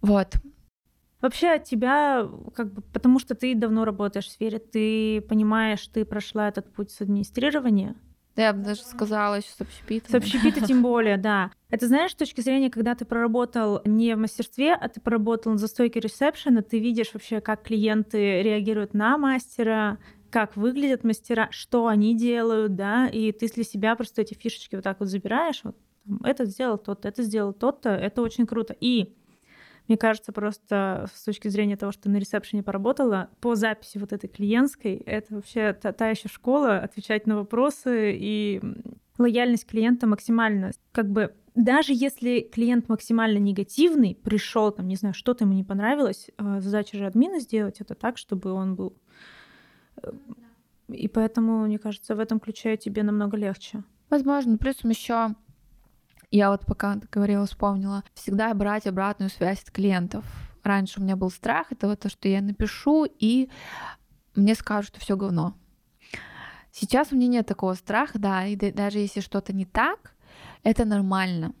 Вот. 0.00 0.34
Вообще 1.20 1.48
от 1.48 1.64
тебя, 1.64 2.28
как 2.54 2.72
бы, 2.72 2.82
потому 2.82 3.18
что 3.18 3.34
ты 3.34 3.54
давно 3.54 3.84
работаешь 3.84 4.26
в 4.26 4.30
сфере, 4.30 4.58
ты 4.58 5.20
понимаешь, 5.22 5.84
ты 5.88 6.04
прошла 6.04 6.48
этот 6.48 6.72
путь 6.72 6.90
с 6.90 7.00
администрирования. 7.00 7.96
Да, 8.36 8.44
я 8.44 8.52
бы 8.52 8.62
даже 8.62 8.82
сказала 8.82 9.34
еще 9.34 9.48
с 9.48 9.60
общепитом. 9.60 10.12
С 10.12 10.14
общепита 10.14 10.64
тем 10.64 10.80
более, 10.80 11.16
да. 11.16 11.50
Это 11.70 11.88
знаешь, 11.88 12.12
с 12.12 12.14
точки 12.14 12.40
зрения, 12.40 12.70
когда 12.70 12.94
ты 12.94 13.04
проработал 13.04 13.82
не 13.84 14.14
в 14.14 14.18
мастерстве, 14.18 14.74
а 14.74 14.88
ты 14.88 15.00
проработал 15.00 15.56
за 15.56 15.66
стойкой 15.66 16.02
ресепшена, 16.02 16.62
ты 16.62 16.78
видишь 16.78 17.10
вообще, 17.14 17.40
как 17.40 17.64
клиенты 17.64 18.40
реагируют 18.42 18.94
на 18.94 19.18
мастера, 19.18 19.98
как 20.30 20.56
выглядят 20.56 21.04
мастера, 21.04 21.48
что 21.50 21.86
они 21.86 22.16
делают, 22.16 22.74
да, 22.74 23.08
и 23.08 23.32
ты 23.32 23.48
для 23.48 23.64
себя 23.64 23.94
просто 23.96 24.22
эти 24.22 24.34
фишечки 24.34 24.74
вот 24.74 24.84
так 24.84 25.00
вот 25.00 25.08
забираешь, 25.08 25.60
вот, 25.64 25.76
это 26.24 26.44
сделал 26.44 26.78
тот, 26.78 27.04
это 27.04 27.22
сделал 27.22 27.52
тот-то, 27.52 27.90
это 27.90 28.22
очень 28.22 28.46
круто. 28.46 28.74
И 28.80 29.14
мне 29.88 29.96
кажется, 29.96 30.32
просто 30.32 31.08
с 31.14 31.24
точки 31.24 31.48
зрения 31.48 31.76
того, 31.76 31.92
что 31.92 32.10
на 32.10 32.18
ресепшене 32.18 32.62
поработала, 32.62 33.30
по 33.40 33.54
записи 33.54 33.96
вот 33.98 34.12
этой 34.12 34.28
клиентской, 34.28 34.96
это 34.96 35.34
вообще 35.34 35.72
та, 35.72 35.92
та 35.92 36.10
еще 36.10 36.28
школа, 36.28 36.78
отвечать 36.78 37.26
на 37.26 37.36
вопросы 37.36 38.14
и 38.14 38.60
лояльность 39.18 39.66
клиента 39.66 40.06
максимально. 40.06 40.72
Как 40.92 41.10
бы 41.10 41.34
даже 41.54 41.92
если 41.92 42.40
клиент 42.40 42.88
максимально 42.88 43.38
негативный, 43.38 44.14
пришел 44.14 44.70
там, 44.70 44.86
не 44.86 44.96
знаю, 44.96 45.14
что-то 45.14 45.44
ему 45.44 45.54
не 45.54 45.64
понравилось, 45.64 46.30
э, 46.38 46.60
задача 46.60 46.96
же 46.96 47.06
админа 47.06 47.40
сделать 47.40 47.80
это 47.80 47.94
так, 47.94 48.16
чтобы 48.18 48.52
он 48.52 48.76
был. 48.76 48.96
И 50.88 51.08
поэтому, 51.08 51.66
мне 51.66 51.78
кажется, 51.78 52.14
в 52.14 52.20
этом 52.20 52.40
ключе 52.40 52.76
тебе 52.76 53.02
намного 53.02 53.36
легче. 53.36 53.84
Возможно, 54.08 54.56
плюсом 54.56 54.90
еще 54.90 55.34
я 56.30 56.50
вот 56.50 56.66
пока 56.66 57.00
говорила, 57.10 57.46
вспомнила, 57.46 58.04
всегда 58.14 58.52
брать 58.54 58.86
обратную 58.86 59.30
связь 59.30 59.62
от 59.62 59.70
клиентов. 59.70 60.24
Раньше 60.62 61.00
у 61.00 61.02
меня 61.02 61.16
был 61.16 61.30
страх 61.30 61.72
этого, 61.72 61.96
то, 61.96 62.10
что 62.10 62.28
я 62.28 62.42
напишу, 62.42 63.06
и 63.06 63.48
мне 64.34 64.54
скажут, 64.54 64.90
что 64.90 65.00
все 65.00 65.16
говно. 65.16 65.56
Сейчас 66.70 67.12
у 67.12 67.16
меня 67.16 67.28
нет 67.28 67.46
такого 67.46 67.74
страха, 67.74 68.18
да, 68.18 68.46
и 68.46 68.56
даже 68.56 68.98
если 68.98 69.20
что-то 69.20 69.54
не 69.54 69.64
так, 69.64 70.14
это 70.62 70.84
нормально. 70.84 71.54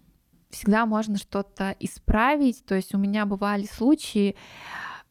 Всегда 0.50 0.86
можно 0.86 1.16
что-то 1.16 1.74
исправить. 1.80 2.64
То 2.64 2.74
есть 2.74 2.94
у 2.94 2.98
меня 2.98 3.26
бывали 3.26 3.64
случаи, 3.64 4.36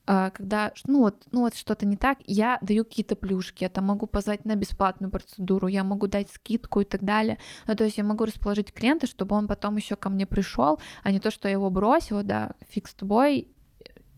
когда 0.08 0.72
ну 0.86 1.00
вот, 1.00 1.28
ну 1.32 1.42
вот 1.42 1.56
что-то 1.56 1.86
не 1.86 1.98
так, 1.98 2.20
я 2.26 2.60
даю 2.62 2.86
какие-то 2.86 3.18
плюшки, 3.18 3.64
я 3.64 3.70
там 3.70 3.86
могу 3.86 4.08
позвать 4.08 4.46
на 4.46 4.56
бесплатную 4.56 5.12
процедуру, 5.12 5.68
я 5.68 5.84
могу 5.84 6.08
дать 6.08 6.30
скидку 6.32 6.80
и 6.80 6.86
так 6.86 7.04
далее. 7.04 7.38
Ну, 7.68 7.76
то 7.76 7.84
есть 7.84 7.98
я 7.98 8.06
могу 8.06 8.24
расположить 8.24 8.72
клиента, 8.72 9.06
чтобы 9.06 9.36
он 9.36 9.48
потом 9.48 9.76
еще 9.76 9.98
ко 9.98 10.10
мне 10.10 10.26
пришел, 10.26 10.80
а 11.04 11.12
не 11.12 11.20
то, 11.20 11.30
что 11.30 11.50
я 11.50 11.54
его 11.54 11.70
бросила, 11.70 12.24
да, 12.24 12.52
фиг 12.70 12.88
с 12.88 12.96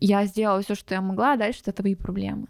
я 0.02 0.24
сделала 0.26 0.62
все, 0.62 0.74
что 0.74 0.94
я 0.94 1.02
могла, 1.02 1.32
а 1.32 1.36
дальше 1.36 1.60
это 1.62 1.72
твои 1.72 1.94
проблемы. 1.94 2.46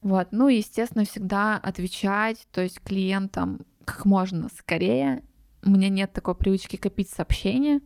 Вот, 0.00 0.28
ну 0.30 0.48
и, 0.48 0.58
естественно, 0.58 1.04
всегда 1.04 1.56
отвечать, 1.56 2.46
то 2.52 2.60
есть 2.60 2.80
клиентам 2.80 3.66
как 3.84 4.04
можно 4.04 4.48
скорее. 4.56 5.24
У 5.64 5.70
меня 5.70 5.88
нет 5.88 6.12
такой 6.12 6.36
привычки 6.36 6.76
копить 6.76 7.10
сообщения, 7.10 7.80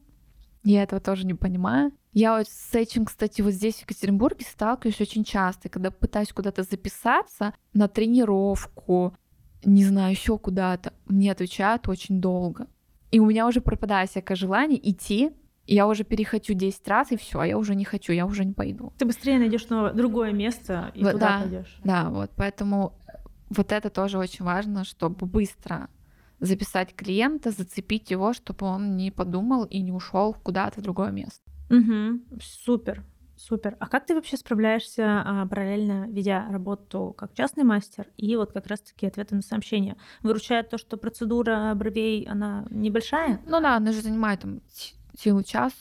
я 0.63 0.83
этого 0.83 1.01
тоже 1.01 1.25
не 1.27 1.35
понимаю. 1.35 1.93
Я 2.13 2.37
вот 2.37 2.49
с 2.49 2.75
этим, 2.75 3.05
кстати, 3.05 3.41
вот 3.41 3.53
здесь 3.53 3.77
в 3.77 3.83
Екатеринбурге 3.83 4.45
сталкиваюсь 4.45 5.01
очень 5.01 5.25
часто, 5.25 5.69
когда 5.69 5.91
пытаюсь 5.91 6.33
куда-то 6.33 6.65
записаться 6.65 7.55
на 7.73 7.89
тренировку, 7.89 9.15
не 9.65 9.85
знаю, 9.85 10.11
еще 10.11 10.39
куда-то, 10.39 10.93
мне 11.07 11.31
отвечают 11.31 11.89
очень 11.89 12.21
долго. 12.21 12.67
И 13.11 13.21
у 13.21 13.27
меня 13.27 13.47
уже 13.47 13.61
пропадает 13.61 14.11
всякое 14.11 14.35
желание 14.35 14.91
идти, 14.91 15.31
я 15.67 15.87
уже 15.87 16.03
перехочу 16.03 16.55
10 16.55 16.89
раз, 16.89 17.13
и 17.13 17.17
все, 17.17 17.45
я 17.45 17.57
уже 17.57 17.77
не 17.77 17.85
хочу, 17.85 18.13
я 18.13 18.27
уже 18.27 18.45
не 18.45 18.55
пойду. 18.55 18.93
Ты 18.99 19.05
быстрее 19.05 19.39
найдешь 19.39 19.65
другое 19.67 20.33
место 20.33 20.91
и 20.95 21.05
вот, 21.05 21.13
туда 21.13 21.29
да, 21.29 21.41
пойдешь. 21.43 21.81
Да, 21.85 22.11
вот 22.11 22.31
поэтому 22.35 22.95
вот 23.51 23.71
это 23.71 23.89
тоже 23.89 24.19
очень 24.19 24.45
важно, 24.45 24.85
чтобы 24.85 25.27
быстро 25.27 25.89
записать 26.41 26.95
клиента, 26.95 27.51
зацепить 27.51 28.11
его, 28.11 28.33
чтобы 28.33 28.67
он 28.67 28.97
не 28.97 29.11
подумал 29.11 29.65
и 29.65 29.81
не 29.81 29.93
ушел 29.93 30.35
куда-то 30.35 30.81
в 30.81 30.83
другое 30.83 31.11
место. 31.11 31.50
Угу. 31.71 32.41
Супер, 32.43 33.05
супер. 33.37 33.77
А 33.79 33.87
как 33.87 34.07
ты 34.07 34.15
вообще 34.15 34.37
справляешься 34.37 35.23
а, 35.25 35.47
параллельно, 35.47 36.07
ведя 36.09 36.49
работу 36.51 37.15
как 37.17 37.33
частный 37.35 37.65
мастер 37.65 38.09
и 38.17 38.37
вот 38.37 38.53
как 38.53 38.67
раз-таки 38.67 39.07
ответы 39.07 39.37
на 39.37 39.43
сообщения? 39.43 39.97
Выручает 40.23 40.69
то, 40.69 40.79
что 40.79 40.97
процедура 40.97 41.73
бровей, 41.75 42.25
она 42.25 42.67
небольшая? 42.71 43.41
Ну 43.47 43.61
да, 43.61 43.77
она 43.77 43.93
же 43.93 44.03
занимает 44.03 44.41
там 44.41 44.61
силу 45.19 45.43
час. 45.43 45.73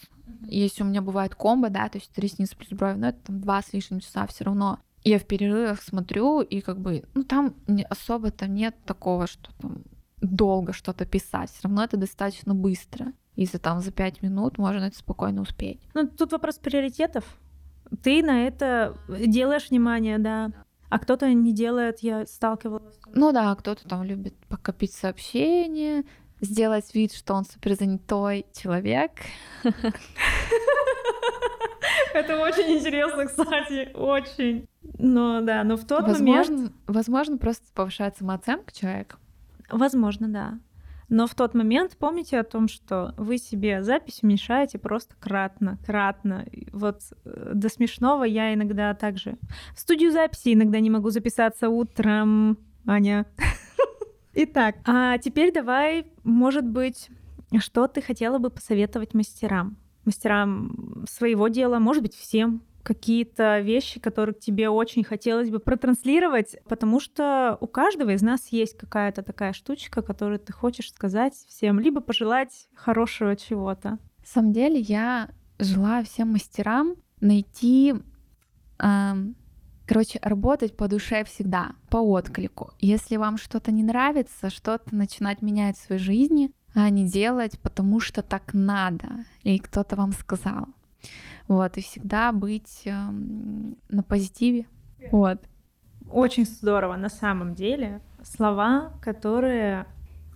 Если 0.44 0.84
у 0.84 0.86
меня 0.86 1.02
бывает 1.02 1.34
комбо, 1.36 1.70
да, 1.70 1.90
то 1.90 1.98
есть 1.98 2.18
ресницы 2.18 2.56
плюс 2.56 2.70
брови, 2.70 2.98
но 2.98 3.10
это 3.10 3.20
там 3.26 3.42
два 3.42 3.62
с 3.62 3.74
лишним 3.74 4.00
часа 4.00 4.28
все 4.28 4.44
равно. 4.44 4.80
Я 5.04 5.18
в 5.18 5.26
перерывах 5.26 5.82
смотрю, 5.82 6.42
и 6.42 6.62
как 6.62 6.80
бы, 6.80 7.04
ну 7.16 7.24
там 7.24 7.56
особо-то 7.90 8.48
нет 8.48 8.76
такого, 8.86 9.28
что 9.28 9.52
там 9.60 9.84
долго 10.22 10.74
что-то 10.74 11.06
писать, 11.06 11.50
все 11.50 11.62
равно 11.64 11.84
это 11.84 11.98
достаточно 11.98 12.54
быстро. 12.54 13.14
Если 13.40 13.58
там 13.58 13.80
за 13.80 13.94
пять 13.94 14.22
минут 14.22 14.58
можно 14.58 14.84
это 14.84 14.98
спокойно 14.98 15.44
успеть. 15.44 15.80
Ну, 15.94 16.06
тут 16.06 16.34
вопрос 16.34 16.58
приоритетов. 16.58 17.24
Ты 18.04 18.22
на 18.22 18.46
это 18.46 18.98
делаешь 19.08 19.70
внимание, 19.70 20.18
да. 20.18 20.52
А 20.90 21.00
кто-то 21.00 21.34
не 21.34 21.54
делает, 21.54 22.00
я 22.00 22.26
сталкивалась. 22.26 23.00
Ну 23.14 23.32
да, 23.32 23.56
кто-то 23.56 23.88
там 23.88 24.04
любит 24.04 24.36
покопить 24.50 24.92
сообщения, 24.92 26.04
сделать 26.42 26.94
вид, 26.94 27.14
что 27.14 27.34
он 27.34 27.46
суперзанятой 27.46 28.46
человек. 28.54 29.12
Это 32.14 32.42
очень 32.42 32.78
интересно, 32.78 33.26
кстати, 33.26 33.90
очень. 33.94 34.68
Но 34.98 35.40
да, 35.40 35.64
но 35.64 35.78
в 35.78 35.86
тот 35.86 36.02
возможно, 36.02 36.56
момент... 36.56 36.74
Возможно, 36.88 37.38
просто 37.38 37.66
повышает 37.74 38.18
самооценка 38.18 38.74
человека. 38.74 39.16
Возможно, 39.72 40.28
да. 40.28 40.60
Но 41.10 41.26
в 41.26 41.34
тот 41.34 41.56
момент 41.56 41.98
помните 41.98 42.40
о 42.40 42.44
том, 42.44 42.68
что 42.68 43.14
вы 43.18 43.40
себе 43.40 43.84
запись 43.84 44.20
уменьшаете 44.22 44.78
просто 44.78 45.16
кратно, 45.20 45.80
кратно. 45.86 46.46
Вот 46.72 47.02
э, 47.26 47.52
до 47.56 47.70
смешного 47.70 48.24
я 48.24 48.54
иногда 48.54 48.94
также 48.94 49.38
в 49.76 49.80
студию 49.80 50.12
записи 50.12 50.54
иногда 50.54 50.80
не 50.80 50.92
могу 50.92 51.10
записаться 51.10 51.70
утром, 51.70 52.60
Аня. 52.86 53.26
Итак, 54.34 54.76
а 54.86 55.18
теперь 55.18 55.52
давай, 55.52 56.06
может 56.24 56.66
быть, 56.66 57.10
что 57.58 57.88
ты 57.88 58.02
хотела 58.02 58.38
бы 58.38 58.52
посоветовать 58.52 59.16
мастерам? 59.16 59.78
Мастерам 60.06 61.06
своего 61.10 61.48
дела, 61.48 61.80
может 61.80 62.04
быть, 62.04 62.16
всем, 62.16 62.62
какие-то 62.90 63.60
вещи, 63.60 64.00
которые 64.00 64.34
тебе 64.34 64.68
очень 64.68 65.04
хотелось 65.04 65.52
бы 65.52 65.60
протранслировать, 65.60 66.56
потому 66.68 67.00
что 67.00 67.56
у 67.62 67.68
каждого 67.68 68.10
из 68.10 68.24
нас 68.24 68.48
есть 68.48 68.76
какая-то 68.80 69.22
такая 69.22 69.54
штучка, 69.54 70.02
которую 70.02 70.40
ты 70.40 70.54
хочешь 70.54 70.92
сказать 70.92 71.36
всем, 71.48 71.80
либо 71.80 72.02
пожелать 72.02 72.68
хорошего 72.74 73.36
чего-то. 73.36 73.90
На 73.92 74.26
самом 74.26 74.54
деле 74.54 74.80
я 74.80 75.30
желаю 75.60 76.04
всем 76.04 76.30
мастерам 76.30 76.96
найти, 77.22 77.94
эм, 78.80 79.36
короче, 79.86 80.18
работать 80.24 80.76
по 80.76 80.88
душе 80.88 81.24
всегда, 81.26 81.74
по 81.92 81.98
отклику. 81.98 82.72
Если 82.80 83.18
вам 83.18 83.38
что-то 83.38 83.72
не 83.72 83.84
нравится, 83.84 84.50
что-то 84.50 84.96
начинать 84.96 85.44
менять 85.44 85.78
в 85.78 85.84
своей 85.84 86.02
жизни, 86.02 86.52
а 86.74 86.90
не 86.90 87.08
делать, 87.08 87.60
потому 87.60 88.00
что 88.00 88.24
так 88.24 88.56
надо, 88.56 89.26
или 89.44 89.60
кто-то 89.60 89.96
вам 89.96 90.12
сказал. 90.12 90.70
Вот, 91.48 91.78
и 91.78 91.82
всегда 91.82 92.32
быть 92.32 92.84
э, 92.86 92.92
на 93.90 94.04
позитиве. 94.04 94.68
Вот. 95.12 95.40
Очень 96.12 96.46
здорово, 96.46 96.96
на 96.96 97.10
самом 97.10 97.56
деле. 97.56 98.02
Слова, 98.24 98.94
которые 99.02 99.86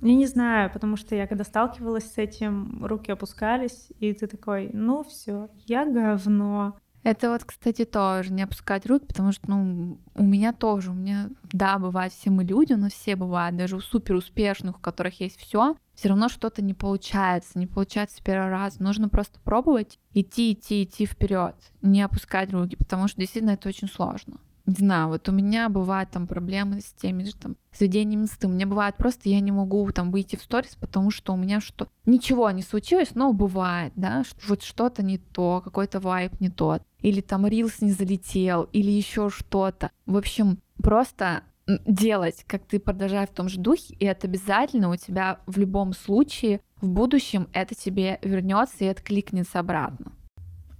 я 0.04 0.16
не 0.16 0.28
знаю, 0.28 0.70
потому 0.70 0.98
что 0.98 1.16
я 1.16 1.28
когда 1.28 1.46
сталкивалась 1.46 2.12
с 2.12 2.18
этим, 2.18 2.84
руки 2.86 3.10
опускались, 3.12 3.88
и 4.00 4.14
ты 4.14 4.28
такой, 4.28 4.70
ну 4.74 5.04
все, 5.04 5.50
я 5.66 5.86
говно. 5.86 6.78
Это 7.04 7.32
вот, 7.32 7.46
кстати, 7.46 7.86
тоже 7.86 8.34
не 8.34 8.44
опускать 8.44 8.86
руки, 8.86 9.06
потому 9.06 9.32
что, 9.32 9.50
ну, 9.50 9.98
у 10.16 10.24
меня 10.24 10.54
тоже, 10.54 10.92
у 10.92 10.94
меня, 10.94 11.30
да, 11.52 11.78
бывает, 11.80 12.12
все 12.14 12.30
мы 12.30 12.44
люди, 12.44 12.74
но 12.74 12.90
все 12.90 13.16
бывают, 13.16 13.58
даже 13.58 13.78
у 13.78 13.82
супер 13.82 14.16
успешных, 14.16 14.78
у 14.78 14.82
которых 14.82 15.20
есть 15.20 15.38
все, 15.38 15.76
все 15.96 16.10
равно 16.10 16.30
что-то 16.30 16.62
не 16.62 16.74
получается, 16.74 17.60
не 17.60 17.68
получается 17.68 18.18
с 18.18 18.20
первого 18.20 18.50
раза. 18.50 18.82
Нужно 18.82 19.10
просто 19.10 19.40
пробовать, 19.44 20.00
идти, 20.14 20.54
идти, 20.54 20.84
идти 20.84 21.06
вперед, 21.06 21.56
не 21.82 22.02
опускать 22.02 22.52
руки, 22.52 22.76
потому 22.76 23.08
что 23.08 23.20
действительно 23.20 23.52
это 23.52 23.70
очень 23.70 23.88
сложно. 23.88 24.38
не 24.66 24.74
знаю, 24.74 25.10
вот 25.10 25.28
у 25.28 25.32
меня 25.32 25.70
бывают 25.70 26.10
там 26.10 26.26
проблемы 26.26 26.80
с 26.82 26.94
теми 26.94 27.24
же 27.24 27.36
там 27.36 27.58
сведением 27.72 28.22
инсты. 28.24 28.48
У 28.48 28.52
меня 28.52 28.66
бывает 28.66 28.96
просто, 28.96 29.30
я 29.30 29.40
не 29.40 29.52
могу 29.52 29.92
там 29.92 30.12
выйти 30.12 30.36
в 30.36 30.42
сторис, 30.42 30.76
потому 30.80 31.12
что 31.12 31.34
у 31.34 31.38
меня 31.38 31.60
что 31.60 31.88
ничего 32.06 32.50
не 32.52 32.62
случилось, 32.62 33.14
но 33.14 33.34
бывает, 33.34 33.94
да, 33.96 34.24
вот 34.48 34.64
что-то 34.64 35.04
не 35.04 35.18
то, 35.18 35.62
какой-то 35.64 36.00
вайп 36.00 36.40
не 36.40 36.50
тот, 36.50 36.82
или 37.00 37.22
там 37.22 37.46
рилс 37.46 37.82
не 37.82 37.92
залетел, 37.92 38.64
или 38.72 38.90
еще 38.90 39.30
что-то. 39.30 39.92
В 40.06 40.18
общем, 40.18 40.60
просто 40.78 41.44
делать, 41.68 42.44
как 42.48 42.66
ты 42.66 42.80
продолжаешь 42.80 43.30
в 43.30 43.34
том 43.34 43.50
же 43.50 43.60
духе, 43.60 43.96
и 43.96 44.06
это 44.06 44.28
обязательно 44.28 44.90
у 44.90 44.96
тебя 44.96 45.40
в 45.46 45.58
любом 45.58 45.94
случае 45.94 46.62
в 46.82 46.90
будущем 46.90 47.48
это 47.54 47.76
тебе 47.76 48.20
вернется 48.22 48.84
и 48.84 48.88
откликнется 48.88 49.60
обратно. 49.60 50.14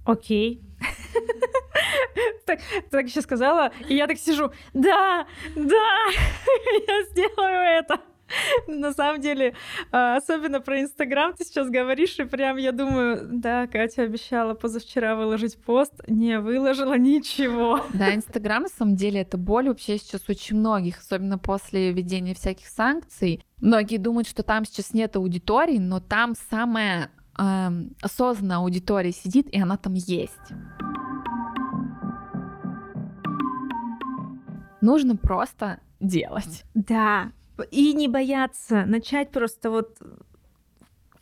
Окей. 0.04 0.62
Так, 2.46 2.60
так 2.90 3.06
еще 3.06 3.22
сказала, 3.22 3.72
и 3.88 3.96
я 3.96 4.06
так 4.06 4.18
сижу, 4.18 4.52
да, 4.74 5.26
да, 5.56 6.06
я 6.86 7.02
сделаю 7.10 7.80
это. 7.80 8.00
На 8.68 8.92
самом 8.92 9.20
деле, 9.20 9.54
а, 9.92 10.16
особенно 10.16 10.60
про 10.60 10.80
Инстаграм 10.80 11.34
ты 11.34 11.44
сейчас 11.44 11.68
говоришь, 11.68 12.18
и 12.18 12.24
прям 12.24 12.56
я 12.56 12.72
думаю, 12.72 13.28
да, 13.30 13.66
Катя 13.66 14.02
обещала 14.02 14.54
позавчера 14.54 15.14
выложить 15.16 15.56
пост, 15.62 15.92
не 16.08 16.38
выложила 16.38 16.96
ничего. 16.96 17.80
Да, 17.94 18.14
Инстаграм, 18.14 18.62
на 18.62 18.68
самом 18.68 18.96
деле, 18.96 19.20
это 19.20 19.38
боль 19.38 19.68
вообще 19.68 19.98
сейчас 19.98 20.28
очень 20.28 20.56
многих, 20.56 20.98
особенно 20.98 21.38
после 21.38 21.92
введения 21.92 22.34
всяких 22.34 22.66
санкций. 22.66 23.44
Многие 23.60 23.98
думают, 23.98 24.28
что 24.28 24.42
там 24.42 24.64
сейчас 24.64 24.92
нет 24.92 25.16
аудитории, 25.16 25.78
но 25.78 26.00
там 26.00 26.34
самая 26.50 27.10
э, 27.38 27.68
осознанная 28.02 28.58
аудитория 28.58 29.12
сидит, 29.12 29.48
и 29.48 29.60
она 29.60 29.76
там 29.76 29.94
есть. 29.94 30.32
Нужно 34.80 35.16
просто 35.16 35.80
делать. 36.00 36.64
Да, 36.74 37.32
и 37.70 37.92
не 37.92 38.08
бояться, 38.08 38.84
начать 38.86 39.30
просто 39.30 39.70
вот 39.70 39.98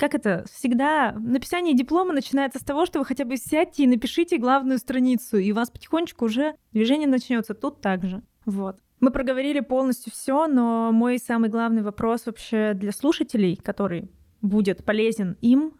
как 0.02 0.16
это, 0.16 0.44
всегда 0.52 1.12
написание 1.12 1.76
диплома 1.76 2.12
начинается 2.12 2.58
с 2.58 2.62
того, 2.62 2.86
что 2.86 2.98
вы 2.98 3.04
хотя 3.04 3.24
бы 3.24 3.36
сядьте 3.36 3.84
и 3.84 3.86
напишите 3.86 4.36
главную 4.36 4.78
страницу, 4.78 5.36
и 5.36 5.52
у 5.52 5.54
вас 5.54 5.70
потихонечку 5.70 6.24
уже 6.24 6.56
движение 6.72 7.06
начнется 7.06 7.54
тут 7.54 7.80
также. 7.80 8.20
Вот. 8.44 8.80
Мы 8.98 9.12
проговорили 9.12 9.60
полностью 9.60 10.12
все, 10.12 10.48
но 10.48 10.90
мой 10.90 11.18
самый 11.18 11.50
главный 11.50 11.82
вопрос 11.82 12.26
вообще 12.26 12.72
для 12.74 12.90
слушателей, 12.90 13.54
который 13.54 14.10
будет 14.40 14.84
полезен 14.84 15.36
им 15.40 15.74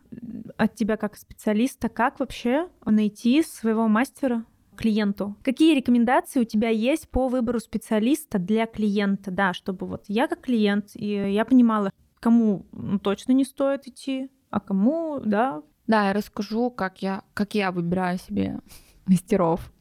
от 0.57 0.76
тебя 0.76 0.96
как 0.96 1.16
специалиста, 1.16 1.88
как 1.88 2.20
вообще 2.20 2.68
найти 2.84 3.42
своего 3.42 3.88
мастера 3.88 4.44
клиенту. 4.76 5.36
Какие 5.42 5.76
рекомендации 5.76 6.40
у 6.40 6.44
тебя 6.44 6.68
есть 6.68 7.08
по 7.08 7.28
выбору 7.28 7.60
специалиста 7.60 8.38
для 8.38 8.66
клиента, 8.66 9.30
да, 9.30 9.52
чтобы 9.52 9.86
вот 9.86 10.04
я 10.08 10.28
как 10.28 10.42
клиент, 10.42 10.90
и 10.94 11.08
я 11.08 11.44
понимала, 11.44 11.92
кому 12.20 12.66
ну, 12.72 12.98
точно 12.98 13.32
не 13.32 13.44
стоит 13.44 13.86
идти, 13.86 14.30
а 14.50 14.60
кому, 14.60 15.20
да. 15.24 15.62
Да, 15.86 16.08
я 16.08 16.12
расскажу, 16.12 16.70
как 16.70 17.02
я, 17.02 17.22
как 17.34 17.54
я 17.54 17.72
выбираю 17.72 18.18
себе 18.18 18.60
мастеров. 19.06 19.72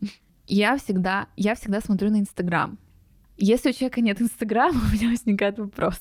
Я 0.48 0.78
всегда, 0.78 1.28
я 1.36 1.56
всегда 1.56 1.82
смотрю 1.82 2.10
на 2.10 2.20
Инстаграм. 2.20 2.78
Если 3.38 3.70
у 3.70 3.74
человека 3.74 4.02
нет 4.02 4.22
Инстаграма, 4.22 4.80
у 4.90 4.94
меня 4.94 5.10
возникает 5.10 5.60
вопрос. 5.60 6.00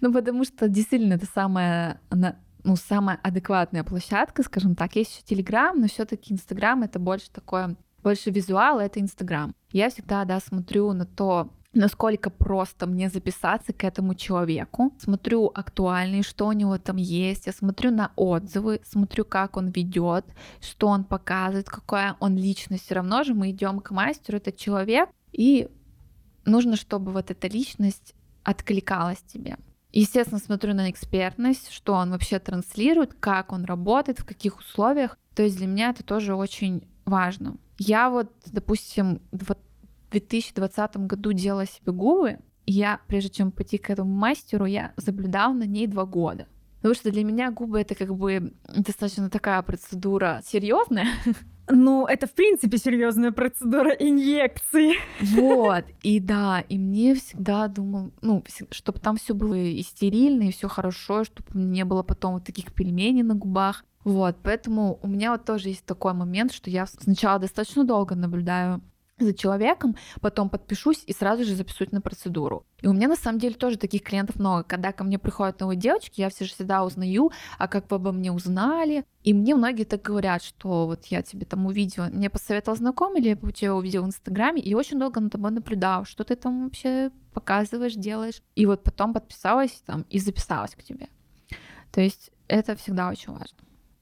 Ну, 0.00 0.12
потому 0.12 0.44
что 0.44 0.68
действительно 0.68 1.14
это 1.14 1.26
самая, 1.26 2.00
ну, 2.10 2.76
самая 2.76 3.18
адекватная 3.22 3.84
площадка, 3.84 4.42
скажем 4.42 4.74
так. 4.74 4.94
Есть 4.96 5.12
еще 5.12 5.22
Телеграм, 5.24 5.78
но 5.78 5.88
все-таки 5.88 6.32
Инстаграм 6.32 6.82
это 6.82 6.98
больше 6.98 7.30
такое 7.30 7.76
больше 8.02 8.30
визуал— 8.30 8.78
это 8.80 9.00
Инстаграм. 9.00 9.54
Я 9.72 9.90
всегда, 9.90 10.24
да, 10.24 10.40
смотрю 10.40 10.92
на 10.92 11.04
то, 11.04 11.50
насколько 11.74 12.30
просто 12.30 12.86
мне 12.86 13.08
записаться 13.08 13.72
к 13.72 13.84
этому 13.84 14.14
человеку. 14.14 14.92
Смотрю 14.98 15.50
актуальный, 15.54 16.22
что 16.22 16.46
у 16.46 16.52
него 16.52 16.78
там 16.78 16.96
есть. 16.96 17.46
Я 17.46 17.52
смотрю 17.52 17.90
на 17.90 18.12
отзывы, 18.16 18.80
смотрю, 18.84 19.24
как 19.24 19.56
он 19.56 19.68
ведет, 19.68 20.24
что 20.60 20.88
он 20.88 21.04
показывает, 21.04 21.68
какая 21.68 22.16
он 22.20 22.36
личность. 22.36 22.84
Все 22.84 22.94
равно 22.94 23.22
же 23.22 23.34
мы 23.34 23.50
идем 23.50 23.80
к 23.80 23.90
мастеру, 23.90 24.38
это 24.38 24.52
человек, 24.52 25.10
и 25.32 25.68
нужно, 26.44 26.76
чтобы 26.76 27.12
вот 27.12 27.30
эта 27.30 27.48
личность 27.48 28.14
откликалась 28.42 29.20
тебе. 29.20 29.56
Естественно, 29.92 30.38
смотрю 30.38 30.74
на 30.74 30.90
экспертность, 30.90 31.70
что 31.70 31.94
он 31.94 32.10
вообще 32.10 32.38
транслирует, 32.38 33.14
как 33.14 33.52
он 33.52 33.64
работает, 33.64 34.18
в 34.20 34.24
каких 34.24 34.58
условиях. 34.58 35.18
То 35.34 35.42
есть 35.42 35.56
для 35.56 35.66
меня 35.66 35.90
это 35.90 36.02
тоже 36.02 36.34
очень 36.34 36.86
важно. 37.04 37.56
Я 37.78 38.10
вот, 38.10 38.32
допустим, 38.46 39.20
в 39.30 39.56
2020 40.10 40.96
году 40.98 41.32
делала 41.32 41.66
себе 41.66 41.92
губы, 41.92 42.38
и 42.66 42.72
я, 42.72 43.00
прежде 43.06 43.30
чем 43.30 43.50
пойти 43.50 43.78
к 43.78 43.88
этому 43.88 44.12
мастеру, 44.12 44.66
я 44.66 44.92
соблюдала 44.98 45.52
на 45.52 45.64
ней 45.64 45.86
два 45.86 46.04
года. 46.04 46.46
Потому 46.76 46.94
что 46.94 47.10
для 47.10 47.24
меня 47.24 47.50
губы 47.50 47.80
это 47.80 47.94
как 47.94 48.14
бы 48.14 48.52
достаточно 48.68 49.30
такая 49.30 49.62
процедура 49.62 50.42
серьезная. 50.44 51.08
Ну, 51.70 52.06
это 52.06 52.26
в 52.26 52.32
принципе 52.32 52.78
серьезная 52.78 53.30
процедура 53.30 53.90
инъекции. 53.90 54.94
Вот, 55.20 55.84
и 56.02 56.18
да, 56.18 56.64
и 56.66 56.78
мне 56.78 57.14
всегда 57.14 57.68
думал, 57.68 58.10
ну, 58.22 58.42
чтобы 58.70 59.00
там 59.00 59.18
все 59.18 59.34
было 59.34 59.54
и 59.54 59.82
стерильно, 59.82 60.44
и 60.44 60.50
все 60.50 60.66
хорошо, 60.66 61.24
чтобы 61.24 61.48
не 61.52 61.84
было 61.84 62.02
потом 62.02 62.32
вот 62.34 62.44
таких 62.44 62.72
пельменей 62.72 63.22
на 63.22 63.34
губах. 63.34 63.84
Вот, 64.04 64.36
поэтому 64.42 64.98
у 65.02 65.08
меня 65.08 65.32
вот 65.32 65.44
тоже 65.44 65.68
есть 65.68 65.84
такой 65.84 66.12
момент, 66.12 66.52
что 66.52 66.70
я 66.70 66.86
сначала 66.86 67.38
достаточно 67.38 67.84
долго 67.84 68.14
наблюдаю 68.14 68.80
за 69.22 69.34
человеком, 69.34 69.96
потом 70.20 70.48
подпишусь 70.48 71.02
и 71.06 71.12
сразу 71.12 71.44
же 71.44 71.54
записываюсь 71.54 71.92
на 71.92 72.00
процедуру. 72.00 72.64
И 72.80 72.86
у 72.86 72.92
меня 72.92 73.08
на 73.08 73.16
самом 73.16 73.38
деле 73.38 73.54
тоже 73.54 73.76
таких 73.76 74.02
клиентов 74.02 74.36
много. 74.36 74.62
Когда 74.62 74.92
ко 74.92 75.04
мне 75.04 75.18
приходят 75.18 75.60
новые 75.60 75.76
девочки, 75.76 76.20
я 76.20 76.30
все 76.30 76.44
же 76.44 76.52
всегда 76.52 76.84
узнаю, 76.84 77.32
а 77.58 77.68
как 77.68 77.90
вы 77.90 77.96
обо 77.96 78.12
мне 78.12 78.32
узнали. 78.32 79.04
И 79.24 79.34
мне 79.34 79.54
многие 79.54 79.84
так 79.84 80.02
говорят, 80.02 80.42
что 80.42 80.86
вот 80.86 81.06
я 81.06 81.22
тебе 81.22 81.44
там 81.46 81.66
увидела, 81.66 82.06
мне 82.06 82.30
посоветовал 82.30 82.76
знакомый, 82.76 83.20
или 83.20 83.28
я 83.30 83.52
тебя 83.52 83.74
увидела 83.74 84.04
в 84.04 84.06
Инстаграме, 84.06 84.62
и 84.62 84.74
очень 84.74 84.98
долго 84.98 85.20
на 85.20 85.30
тобой 85.30 85.50
наблюдал, 85.50 86.04
что 86.04 86.24
ты 86.24 86.36
там 86.36 86.64
вообще 86.64 87.10
показываешь, 87.32 87.94
делаешь. 87.94 88.42
И 88.54 88.66
вот 88.66 88.82
потом 88.82 89.12
подписалась 89.12 89.82
там 89.84 90.06
и 90.08 90.18
записалась 90.18 90.74
к 90.74 90.82
тебе. 90.82 91.08
То 91.90 92.00
есть 92.00 92.30
это 92.46 92.76
всегда 92.76 93.08
очень 93.08 93.32
важно. 93.32 93.58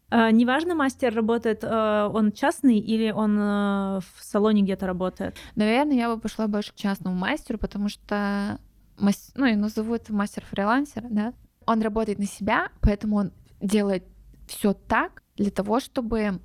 А, 0.09 0.30
неважно, 0.30 0.74
мастер 0.74 1.14
работает, 1.14 1.64
а, 1.64 2.09
он 2.09 2.32
частный 2.32 2.78
или 2.78 3.11
он 3.11 3.36
а, 3.38 4.00
в 4.14 4.22
салоне 4.22 4.62
где-то 4.62 4.86
работает? 4.86 5.36
Наверное, 5.57 5.96
я 5.96 6.14
бы 6.14 6.20
пошла 6.20 6.46
больше 6.46 6.72
к 6.72 6.76
частному 6.76 7.16
мастеру, 7.16 7.59
потому 7.59 7.88
что, 7.88 8.59
ну, 8.98 9.46
я 9.46 9.57
назову 9.57 9.94
это 9.94 10.12
мастер-фрилансер, 10.12 11.04
да, 11.11 11.34
он 11.66 11.82
работает 11.82 12.18
на 12.18 12.26
себя, 12.26 12.68
поэтому 12.80 13.16
он 13.16 13.32
делает 13.61 14.04
все 14.46 14.72
так 14.74 15.22
для 15.36 15.50
того, 15.50 15.80
чтобы 15.80 16.40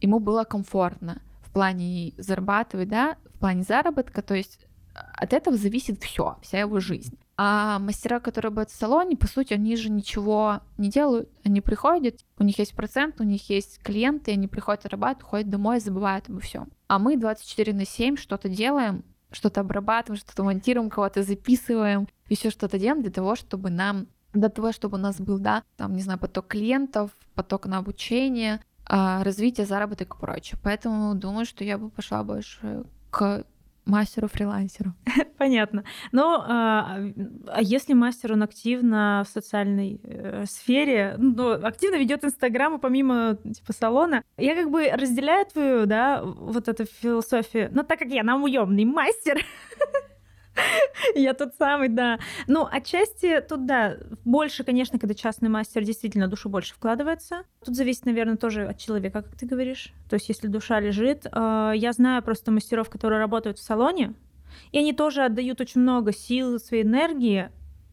ему 0.00 0.20
было 0.20 0.44
комфортно 0.44 1.20
в 1.42 1.52
плане 1.52 2.14
зарабатывать, 2.16 2.88
да, 2.88 3.16
в 3.34 3.38
плане 3.40 3.64
заработка, 3.64 4.22
то 4.22 4.34
есть 4.34 4.60
от 4.94 5.32
этого 5.32 5.56
зависит 5.56 6.02
все, 6.02 6.38
вся 6.42 6.60
его 6.60 6.78
жизнь. 6.78 7.18
А 7.42 7.78
мастера, 7.78 8.20
которые 8.20 8.50
работают 8.50 8.76
в 8.76 8.78
салоне, 8.78 9.16
по 9.16 9.26
сути, 9.26 9.54
они 9.54 9.74
же 9.74 9.88
ничего 9.88 10.60
не 10.76 10.90
делают. 10.90 11.30
Они 11.42 11.62
приходят, 11.62 12.20
у 12.38 12.44
них 12.44 12.58
есть 12.58 12.74
процент, 12.74 13.18
у 13.18 13.24
них 13.24 13.48
есть 13.48 13.82
клиенты, 13.82 14.32
они 14.32 14.46
приходят 14.46 14.84
работать, 14.84 15.22
ходят 15.22 15.48
домой 15.48 15.78
и 15.78 15.80
забывают 15.80 16.28
обо 16.28 16.40
всем. 16.40 16.68
А 16.86 16.98
мы 16.98 17.16
24 17.16 17.72
на 17.72 17.86
7 17.86 18.16
что-то 18.16 18.50
делаем, 18.50 19.04
что-то 19.32 19.62
обрабатываем, 19.62 20.20
что-то 20.20 20.44
монтируем, 20.44 20.90
кого-то 20.90 21.22
записываем, 21.22 22.08
еще 22.28 22.50
что-то 22.50 22.78
делаем 22.78 23.00
для 23.00 23.10
того, 23.10 23.36
чтобы 23.36 23.70
нам 23.70 24.08
для 24.34 24.50
того, 24.50 24.72
чтобы 24.72 24.98
у 24.98 25.00
нас 25.00 25.18
был, 25.18 25.38
да, 25.38 25.62
там, 25.78 25.96
не 25.96 26.02
знаю, 26.02 26.18
поток 26.18 26.46
клиентов, 26.46 27.10
поток 27.34 27.64
на 27.64 27.78
обучение, 27.78 28.60
а, 28.84 29.24
развитие, 29.24 29.64
заработок 29.64 30.14
и 30.14 30.20
прочее. 30.20 30.60
Поэтому 30.62 31.14
думаю, 31.14 31.46
что 31.46 31.64
я 31.64 31.78
бы 31.78 31.88
пошла 31.88 32.22
больше 32.22 32.84
к 33.10 33.46
мастеру-фрилансеру. 33.84 34.92
Понятно. 35.38 35.84
Но 36.12 36.44
а, 36.46 36.98
а 37.46 37.62
если 37.62 37.94
мастер, 37.94 38.32
он 38.32 38.42
активно 38.42 39.24
в 39.26 39.32
социальной 39.32 40.00
э, 40.02 40.44
сфере, 40.46 41.14
ну, 41.18 41.52
активно 41.52 41.96
ведет 41.96 42.24
Инстаграм, 42.24 42.78
помимо 42.78 43.38
типа 43.42 43.72
салона, 43.72 44.22
я 44.36 44.54
как 44.54 44.70
бы 44.70 44.90
разделяю 44.90 45.46
твою, 45.46 45.86
да, 45.86 46.22
вот 46.22 46.68
эту 46.68 46.84
философию, 46.84 47.68
но 47.72 47.82
так 47.82 47.98
как 47.98 48.08
я 48.08 48.22
наумный 48.22 48.84
мастер, 48.84 49.44
Я 51.14 51.34
тот 51.34 51.54
самый, 51.56 51.88
да. 51.88 52.18
Ну, 52.46 52.66
отчасти 52.70 53.40
тут, 53.40 53.66
да, 53.66 53.96
больше, 54.24 54.64
конечно, 54.64 54.98
когда 54.98 55.14
частный 55.14 55.48
мастер 55.48 55.84
действительно 55.84 56.28
душу 56.28 56.48
больше 56.48 56.74
вкладывается. 56.74 57.42
Тут 57.64 57.76
зависит, 57.76 58.06
наверное, 58.06 58.36
тоже 58.36 58.66
от 58.66 58.78
человека, 58.78 59.22
как 59.22 59.36
ты 59.36 59.46
говоришь. 59.46 59.92
То 60.08 60.14
есть, 60.14 60.28
если 60.28 60.48
душа 60.48 60.80
лежит. 60.80 61.26
Э, 61.26 61.72
я 61.74 61.92
знаю 61.92 62.22
просто 62.22 62.50
мастеров, 62.50 62.90
которые 62.90 63.20
работают 63.20 63.58
в 63.58 63.62
салоне, 63.62 64.14
и 64.72 64.78
они 64.78 64.92
тоже 64.92 65.22
отдают 65.22 65.60
очень 65.60 65.80
много 65.80 66.12
сил, 66.12 66.58
своей 66.58 66.82
энергии, 66.82 67.50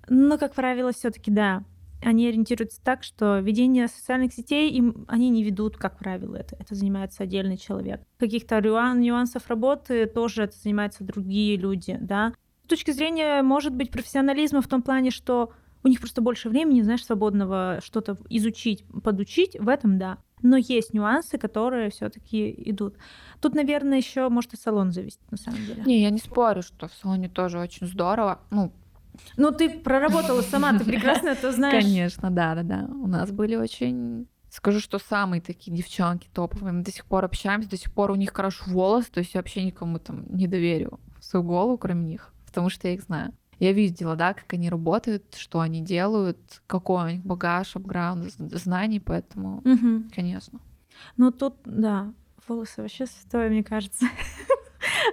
но, 0.09 0.37
как 0.37 0.53
правило, 0.53 0.91
все 0.93 1.11
таки 1.11 1.31
да, 1.31 1.63
они 2.01 2.27
ориентируются 2.27 2.81
так, 2.83 3.03
что 3.03 3.39
ведение 3.39 3.87
социальных 3.87 4.33
сетей 4.33 4.71
им 4.71 5.05
они 5.07 5.29
не 5.29 5.43
ведут, 5.43 5.77
как 5.77 5.97
правило, 5.97 6.35
это. 6.35 6.55
Это 6.59 6.75
занимается 6.75 7.23
отдельный 7.23 7.57
человек. 7.57 8.01
Каких-то 8.19 8.59
нюансов 8.59 9.47
работы 9.47 10.05
тоже 10.05 10.43
это 10.43 10.57
занимаются 10.57 11.03
другие 11.03 11.57
люди, 11.57 11.97
да. 11.99 12.33
С 12.67 12.69
точки 12.69 12.91
зрения, 12.91 13.41
может 13.43 13.73
быть, 13.73 13.91
профессионализма 13.91 14.61
в 14.61 14.67
том 14.67 14.81
плане, 14.81 15.09
что 15.09 15.53
у 15.85 15.87
них 15.87 16.01
просто 16.01 16.21
больше 16.21 16.49
времени, 16.49 16.81
знаешь, 16.81 17.05
свободного 17.05 17.79
что-то 17.81 18.17
изучить, 18.27 18.83
подучить, 19.05 19.57
в 19.57 19.69
этом 19.69 19.97
да. 19.97 20.17
Но 20.41 20.57
есть 20.57 20.93
нюансы, 20.93 21.37
которые 21.37 21.91
все-таки 21.91 22.53
идут. 22.69 22.97
Тут, 23.39 23.55
наверное, 23.55 23.97
еще 23.97 24.27
может 24.27 24.53
и 24.53 24.57
салон 24.57 24.91
зависит, 24.91 25.21
на 25.31 25.37
самом 25.37 25.65
деле. 25.65 25.83
Не, 25.85 26.01
я 26.01 26.09
не 26.09 26.17
спорю, 26.17 26.61
что 26.61 26.89
в 26.89 26.93
салоне 26.93 27.29
тоже 27.29 27.57
очень 27.57 27.87
здорово. 27.87 28.41
Ну, 28.51 28.73
ну, 29.37 29.51
ты 29.51 29.69
проработала 29.69 30.41
сама, 30.41 30.77
ты 30.77 30.83
прекрасно 30.83 31.29
это 31.29 31.53
знаешь. 31.53 31.81
Конечно, 31.81 32.31
да, 32.31 32.53
да, 32.53 32.63
да. 32.63 32.89
У 32.91 33.07
нас 33.07 33.31
были 33.31 33.55
очень 33.55 34.27
Скажу, 34.49 34.81
что 34.81 34.99
самые 34.99 35.41
такие 35.41 35.75
девчонки 35.75 36.27
топовые. 36.33 36.73
Мы 36.73 36.83
до 36.83 36.91
сих 36.91 37.05
пор 37.05 37.23
общаемся, 37.23 37.69
до 37.69 37.77
сих 37.77 37.93
пор 37.93 38.11
у 38.11 38.15
них 38.15 38.33
хорошо 38.33 38.65
волосы, 38.67 39.09
то 39.09 39.19
есть 39.19 39.33
я 39.35 39.39
вообще 39.39 39.63
никому 39.63 39.99
там 39.99 40.25
не 40.35 40.47
доверю 40.47 40.99
свою 41.21 41.45
голову, 41.45 41.77
кроме 41.77 42.05
них, 42.05 42.33
потому 42.47 42.69
что 42.69 42.87
я 42.87 42.95
их 42.95 43.03
знаю. 43.03 43.33
Я 43.59 43.73
видела, 43.73 44.15
да, 44.15 44.33
как 44.33 44.53
они 44.53 44.69
работают, 44.69 45.35
что 45.35 45.59
они 45.59 45.81
делают, 45.81 46.37
какой 46.67 47.03
у 47.03 47.09
них 47.09 47.23
багаж, 47.23 47.75
апграунд 47.75 48.31
знаний, 48.37 48.99
поэтому, 48.99 49.57
угу. 49.59 50.03
конечно. 50.13 50.59
Ну 51.15 51.31
тут, 51.31 51.55
да, 51.65 52.13
волосы 52.47 52.81
вообще 52.81 53.05
святое, 53.05 53.49
мне 53.49 53.63
кажется. 53.63 54.05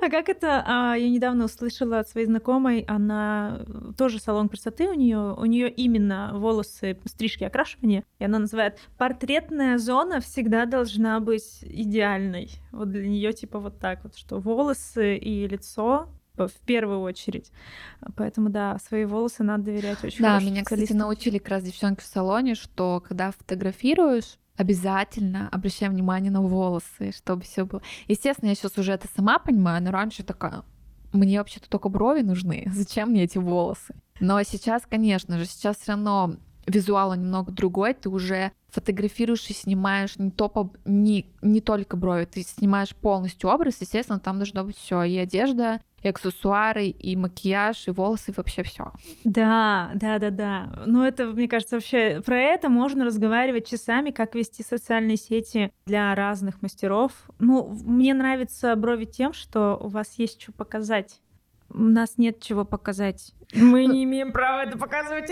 А 0.01 0.09
как 0.09 0.29
это? 0.29 0.63
А, 0.67 0.95
я 0.95 1.09
недавно 1.09 1.45
услышала 1.45 2.01
от 2.01 2.09
своей 2.09 2.27
знакомой, 2.27 2.85
она 2.87 3.65
тоже 3.97 4.19
салон 4.19 4.49
красоты 4.49 4.89
у 4.89 4.95
нее, 4.95 5.35
у 5.37 5.45
нее 5.45 5.71
именно 5.71 6.33
волосы, 6.35 6.99
стрижки, 7.05 7.45
окрашивание, 7.45 8.05
и 8.19 8.25
она 8.25 8.39
называет 8.39 8.79
портретная 8.99 9.79
зона 9.79 10.21
всегда 10.21 10.67
должна 10.67 11.21
быть 11.21 11.61
идеальной. 11.63 12.51
Вот 12.73 12.91
для 12.91 13.07
нее 13.07 13.33
типа 13.33 13.59
вот 13.59 13.79
так 13.79 14.05
вот, 14.05 14.17
что 14.17 14.39
волосы 14.39 15.17
и 15.17 15.47
лицо 15.47 16.09
в 16.37 16.53
первую 16.67 17.01
очередь. 17.01 17.51
Поэтому, 18.17 18.49
да, 18.49 18.79
свои 18.79 19.05
волосы 19.05 19.43
надо 19.43 19.65
доверять 19.65 20.03
очень 20.03 20.23
Да, 20.23 20.41
меня, 20.41 20.65
кстати, 20.65 20.93
научили 20.93 21.39
как 21.39 21.49
раз 21.49 21.65
девчонки 21.65 22.01
в 22.01 22.07
салоне, 22.07 22.55
что 22.55 23.03
когда 23.07 23.31
фотографируешь, 23.31 24.39
обязательно 24.57 25.49
обращаем 25.51 25.93
внимание 25.93 26.31
на 26.31 26.43
волосы, 26.43 27.13
чтобы 27.17 27.43
все 27.43 27.65
было. 27.65 27.83
Естественно, 28.09 28.51
я 28.51 28.55
сейчас 28.55 28.79
уже 28.79 28.93
это 28.93 29.09
сама 29.15 29.39
понимаю, 29.39 29.83
но 29.83 29.91
раньше 29.91 30.23
такая, 30.23 30.63
мне 31.13 31.39
вообще-то 31.39 31.69
только 31.69 31.89
брови 31.89 32.23
нужны, 32.23 32.71
зачем 32.73 33.11
мне 33.11 33.25
эти 33.25 33.39
волосы? 33.39 33.95
Но 34.21 34.43
сейчас, 34.43 34.83
конечно 34.89 35.39
же, 35.39 35.45
сейчас 35.45 35.77
все 35.79 35.93
равно 35.93 36.37
визуал 36.67 37.15
немного 37.15 37.53
другой, 37.53 37.95
ты 37.95 38.09
уже 38.09 38.53
фотографируешь 38.71 39.49
и 39.51 39.53
снимаешь 39.53 40.17
не, 40.17 40.31
топ, 40.31 40.77
не, 40.85 41.31
не 41.43 41.61
только 41.61 41.97
брови, 41.97 42.25
ты 42.25 42.43
снимаешь 42.43 42.95
полностью 42.97 43.51
образ, 43.51 43.77
естественно, 43.81 44.19
там 44.19 44.39
должно 44.39 44.65
быть 44.65 44.77
все 44.77 45.03
и 45.03 45.17
одежда, 45.17 45.81
и 46.05 46.09
аксессуары, 46.09 46.87
и 46.87 47.17
макияж, 47.17 47.89
и 47.89 47.91
волосы, 47.91 48.31
и 48.31 48.35
вообще 48.37 48.63
все. 48.63 48.93
Да, 49.25 49.91
да, 49.95 50.19
да, 50.19 50.31
да. 50.31 50.85
Ну, 50.87 51.03
это, 51.03 51.27
мне 51.27 51.49
кажется, 51.49 51.77
вообще 51.77 52.23
про 52.25 52.39
это 52.39 52.69
можно 52.69 53.05
разговаривать 53.05 53.67
часами, 53.67 54.11
как 54.11 54.35
вести 54.35 54.63
социальные 54.63 55.17
сети 55.17 55.73
для 55.87 56.15
разных 56.15 56.61
мастеров. 56.63 57.13
Ну, 57.39 57.69
мне 57.85 58.13
нравится 58.15 58.77
брови 58.77 59.07
тем, 59.07 59.33
что 59.33 59.79
у 59.81 59.89
вас 59.89 60.15
есть 60.19 60.43
что 60.43 60.53
показать 60.53 61.21
у 61.75 61.83
нас 61.83 62.19
нет 62.19 62.41
чего 62.41 62.65
показать. 62.65 63.35
Мы 63.55 63.87
не 63.87 64.05
имеем 64.05 64.33
права 64.33 64.65
это 64.65 64.79
показывать. 64.79 65.31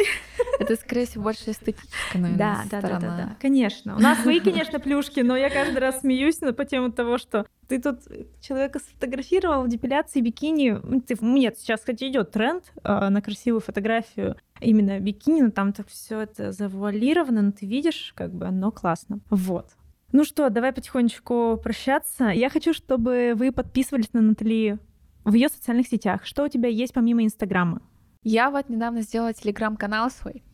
Это, 0.58 0.76
скорее 0.76 1.06
всего, 1.06 1.24
больше 1.24 1.50
эстетическая, 1.50 2.20
наверное, 2.20 2.66
да, 2.70 2.80
да, 2.80 2.88
да, 2.88 3.00
да, 3.00 3.16
да, 3.16 3.36
конечно. 3.40 3.96
У 3.96 4.00
нас 4.00 4.20
свои, 4.20 4.40
конечно, 4.40 4.78
плюшки, 4.78 5.20
но 5.20 5.36
я 5.36 5.50
каждый 5.50 5.78
раз 5.78 6.00
смеюсь 6.00 6.40
но 6.40 6.52
по 6.52 6.64
тему 6.64 6.92
того, 6.92 7.18
что 7.18 7.46
ты 7.68 7.80
тут 7.80 8.00
человека 8.40 8.78
сфотографировал 8.78 9.64
в 9.64 9.68
депиляции 9.68 10.20
бикини. 10.20 11.00
Ты, 11.00 11.16
нет, 11.20 11.58
сейчас, 11.58 11.80
кстати, 11.80 12.04
идет 12.08 12.32
тренд 12.32 12.64
э, 12.84 13.08
на 13.08 13.22
красивую 13.22 13.60
фотографию 13.60 14.36
именно 14.60 14.98
бикини, 15.00 15.42
но 15.42 15.50
там 15.50 15.72
так 15.72 15.88
все 15.88 16.20
это 16.20 16.52
завуалировано, 16.52 17.42
но 17.42 17.52
ты 17.52 17.66
видишь, 17.66 18.12
как 18.14 18.32
бы 18.32 18.46
оно 18.46 18.70
классно. 18.70 19.20
Вот. 19.30 19.70
Ну 20.12 20.24
что, 20.24 20.50
давай 20.50 20.72
потихонечку 20.72 21.58
прощаться. 21.62 22.26
Я 22.26 22.50
хочу, 22.50 22.74
чтобы 22.74 23.32
вы 23.34 23.50
подписывались 23.50 24.12
на 24.12 24.20
Натали 24.20 24.78
в 25.24 25.34
ее 25.34 25.48
социальных 25.48 25.88
сетях? 25.88 26.24
Что 26.24 26.44
у 26.44 26.48
тебя 26.48 26.68
есть 26.68 26.92
помимо 26.92 27.24
Инстаграма? 27.24 27.82
Я 28.22 28.50
вот 28.50 28.68
недавно 28.68 29.02
сделала 29.02 29.32
телеграм-канал 29.32 30.10
свой. 30.10 30.44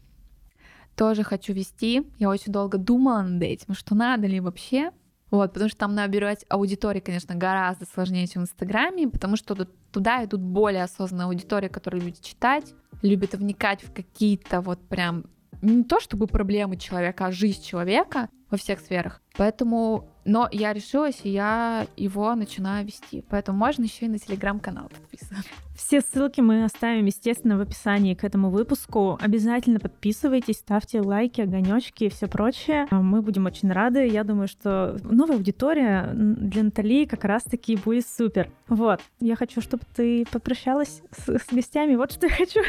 Тоже 0.96 1.22
хочу 1.22 1.52
вести. 1.52 2.06
Я 2.18 2.28
очень 2.28 2.52
долго 2.52 2.78
думала 2.78 3.22
над 3.22 3.42
этим, 3.42 3.74
что 3.74 3.94
надо 3.94 4.26
ли 4.26 4.40
вообще. 4.40 4.90
Вот, 5.30 5.52
потому 5.52 5.68
что 5.68 5.78
там 5.78 5.94
набирать 5.94 6.46
аудитории, 6.48 7.00
конечно, 7.00 7.34
гораздо 7.34 7.84
сложнее, 7.84 8.26
чем 8.26 8.42
в 8.42 8.44
Инстаграме, 8.46 9.08
потому 9.08 9.36
что 9.36 9.54
туда 9.92 10.24
идут 10.24 10.40
более 10.40 10.84
осознанная 10.84 11.26
аудитория, 11.26 11.68
которая 11.68 12.00
любит 12.00 12.22
читать, 12.22 12.72
любит 13.02 13.34
вникать 13.34 13.82
в 13.84 13.92
какие-то 13.92 14.62
вот 14.62 14.80
прям 14.88 15.26
не 15.60 15.84
то 15.84 16.00
чтобы 16.00 16.26
проблемы 16.28 16.76
человека, 16.76 17.26
а 17.26 17.32
жизнь 17.32 17.62
человека 17.62 18.30
во 18.50 18.56
всех 18.56 18.80
сферах. 18.80 19.20
Поэтому 19.38 20.04
но 20.28 20.46
я 20.52 20.74
решилась, 20.74 21.20
и 21.24 21.30
я 21.30 21.86
его 21.96 22.34
начинаю 22.34 22.84
вести. 22.84 23.24
Поэтому 23.30 23.56
можно 23.56 23.84
еще 23.84 24.04
и 24.04 24.08
на 24.08 24.18
телеграм-канал 24.18 24.90
подписываться. 24.90 25.48
Все 25.74 26.02
ссылки 26.02 26.42
мы 26.42 26.64
оставим, 26.64 27.06
естественно, 27.06 27.56
в 27.56 27.62
описании 27.62 28.12
к 28.12 28.24
этому 28.24 28.50
выпуску. 28.50 29.18
Обязательно 29.22 29.80
подписывайтесь, 29.80 30.56
ставьте 30.56 31.00
лайки, 31.00 31.40
огонечки 31.40 32.04
и 32.04 32.08
все 32.10 32.26
прочее. 32.26 32.86
Мы 32.90 33.22
будем 33.22 33.46
очень 33.46 33.72
рады. 33.72 34.06
Я 34.06 34.22
думаю, 34.22 34.48
что 34.48 34.98
новая 35.02 35.36
аудитория 35.36 36.10
для 36.12 36.62
Натали 36.62 37.06
как 37.06 37.24
раз-таки 37.24 37.76
будет 37.76 38.06
супер. 38.06 38.50
Вот. 38.68 39.00
Я 39.20 39.34
хочу, 39.34 39.62
чтобы 39.62 39.84
ты 39.94 40.26
попрощалась 40.30 41.00
с, 41.10 41.38
с 41.38 41.46
гостями. 41.50 41.94
Вот 41.94 42.12
что 42.12 42.26
я 42.26 42.34
хочу. 42.34 42.60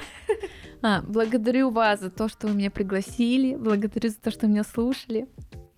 А, 0.82 1.02
благодарю 1.02 1.72
вас 1.72 2.00
за 2.00 2.10
то, 2.10 2.30
что 2.30 2.48
вы 2.48 2.54
меня 2.54 2.72
пригласили. 2.72 3.58
Благодарю 3.58 4.12
за 4.12 4.18
то, 4.22 4.32
что 4.32 4.48
меня 4.48 4.64
слушали. 4.64 5.28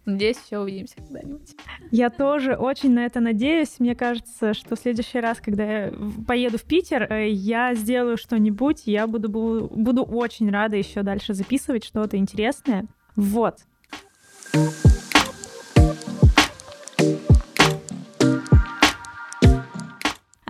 Надеюсь, 0.05 0.37
еще 0.43 0.59
увидимся 0.59 0.95
когда-нибудь. 0.95 1.55
Я 1.91 2.09
тоже 2.09 2.55
очень 2.55 2.91
на 2.91 3.05
это 3.05 3.19
надеюсь. 3.19 3.79
Мне 3.79 3.95
кажется, 3.95 4.53
что 4.53 4.75
в 4.75 4.79
следующий 4.79 5.19
раз, 5.19 5.39
когда 5.39 5.63
я 5.63 5.93
поеду 6.27 6.57
в 6.57 6.63
Питер, 6.63 7.03
э, 7.03 7.29
я 7.29 7.75
сделаю 7.75 8.17
что-нибудь. 8.17 8.83
Я 8.85 9.05
буду, 9.05 9.29
буду 9.29 10.03
очень 10.03 10.49
рада 10.49 10.75
еще 10.75 11.03
дальше 11.03 11.33
записывать 11.33 11.85
что-то 11.85 12.17
интересное. 12.17 12.87
Вот. 13.15 13.59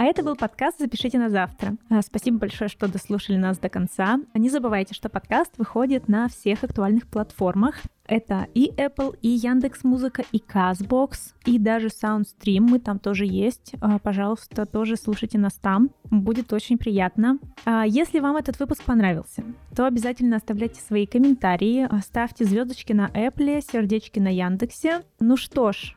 А 0.02 0.06
это 0.06 0.24
был 0.24 0.36
подкаст 0.36 0.80
«Запишите 0.80 1.20
на 1.20 1.30
завтра». 1.30 1.76
А, 1.92 2.02
спасибо 2.02 2.40
большое, 2.40 2.72
что 2.72 2.88
дослушали 2.88 3.38
нас 3.38 3.60
до 3.60 3.70
конца. 3.70 4.20
Не 4.34 4.50
забывайте, 4.50 4.96
что 4.96 5.10
подкаст 5.10 5.60
выходит 5.60 6.08
на 6.08 6.28
всех 6.28 6.64
актуальных 6.64 7.06
платформах. 7.06 7.76
Это 8.08 8.48
и 8.56 8.72
Apple, 8.72 9.16
и 9.22 9.28
Яндекс 9.28 9.84
Музыка, 9.84 10.24
и 10.32 10.40
Казбокс, 10.40 11.36
и 11.46 11.60
даже 11.60 11.90
Soundstream. 11.90 12.62
Мы 12.62 12.80
там 12.80 12.98
тоже 12.98 13.28
есть. 13.28 13.76
А, 13.80 14.00
пожалуйста, 14.00 14.66
тоже 14.66 14.96
слушайте 14.96 15.38
нас 15.38 15.54
там. 15.54 15.92
Будет 16.06 16.52
очень 16.52 16.80
приятно. 16.80 17.38
А, 17.66 17.86
если 17.86 18.22
вам 18.22 18.38
этот 18.38 18.60
выпуск 18.60 18.84
понравился, 18.84 19.44
то 19.76 19.86
обязательно 19.86 20.38
оставляйте 20.38 20.82
свои 20.82 21.06
комментарии, 21.06 21.88
ставьте 22.02 22.46
звездочки 22.46 22.92
на 22.92 23.06
Apple, 23.10 23.62
сердечки 23.72 24.18
на 24.18 24.34
Яндексе. 24.34 25.04
Ну 25.20 25.38
что 25.38 25.72
ж, 25.74 25.96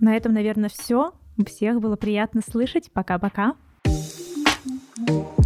на 0.00 0.16
этом, 0.16 0.32
наверное, 0.32 0.70
все. 0.70 1.12
Всех 1.46 1.80
было 1.80 1.96
приятно 1.96 2.40
слышать. 2.48 2.90
Пока-пока. 2.92 3.54
thank 5.06 5.38
you 5.38 5.43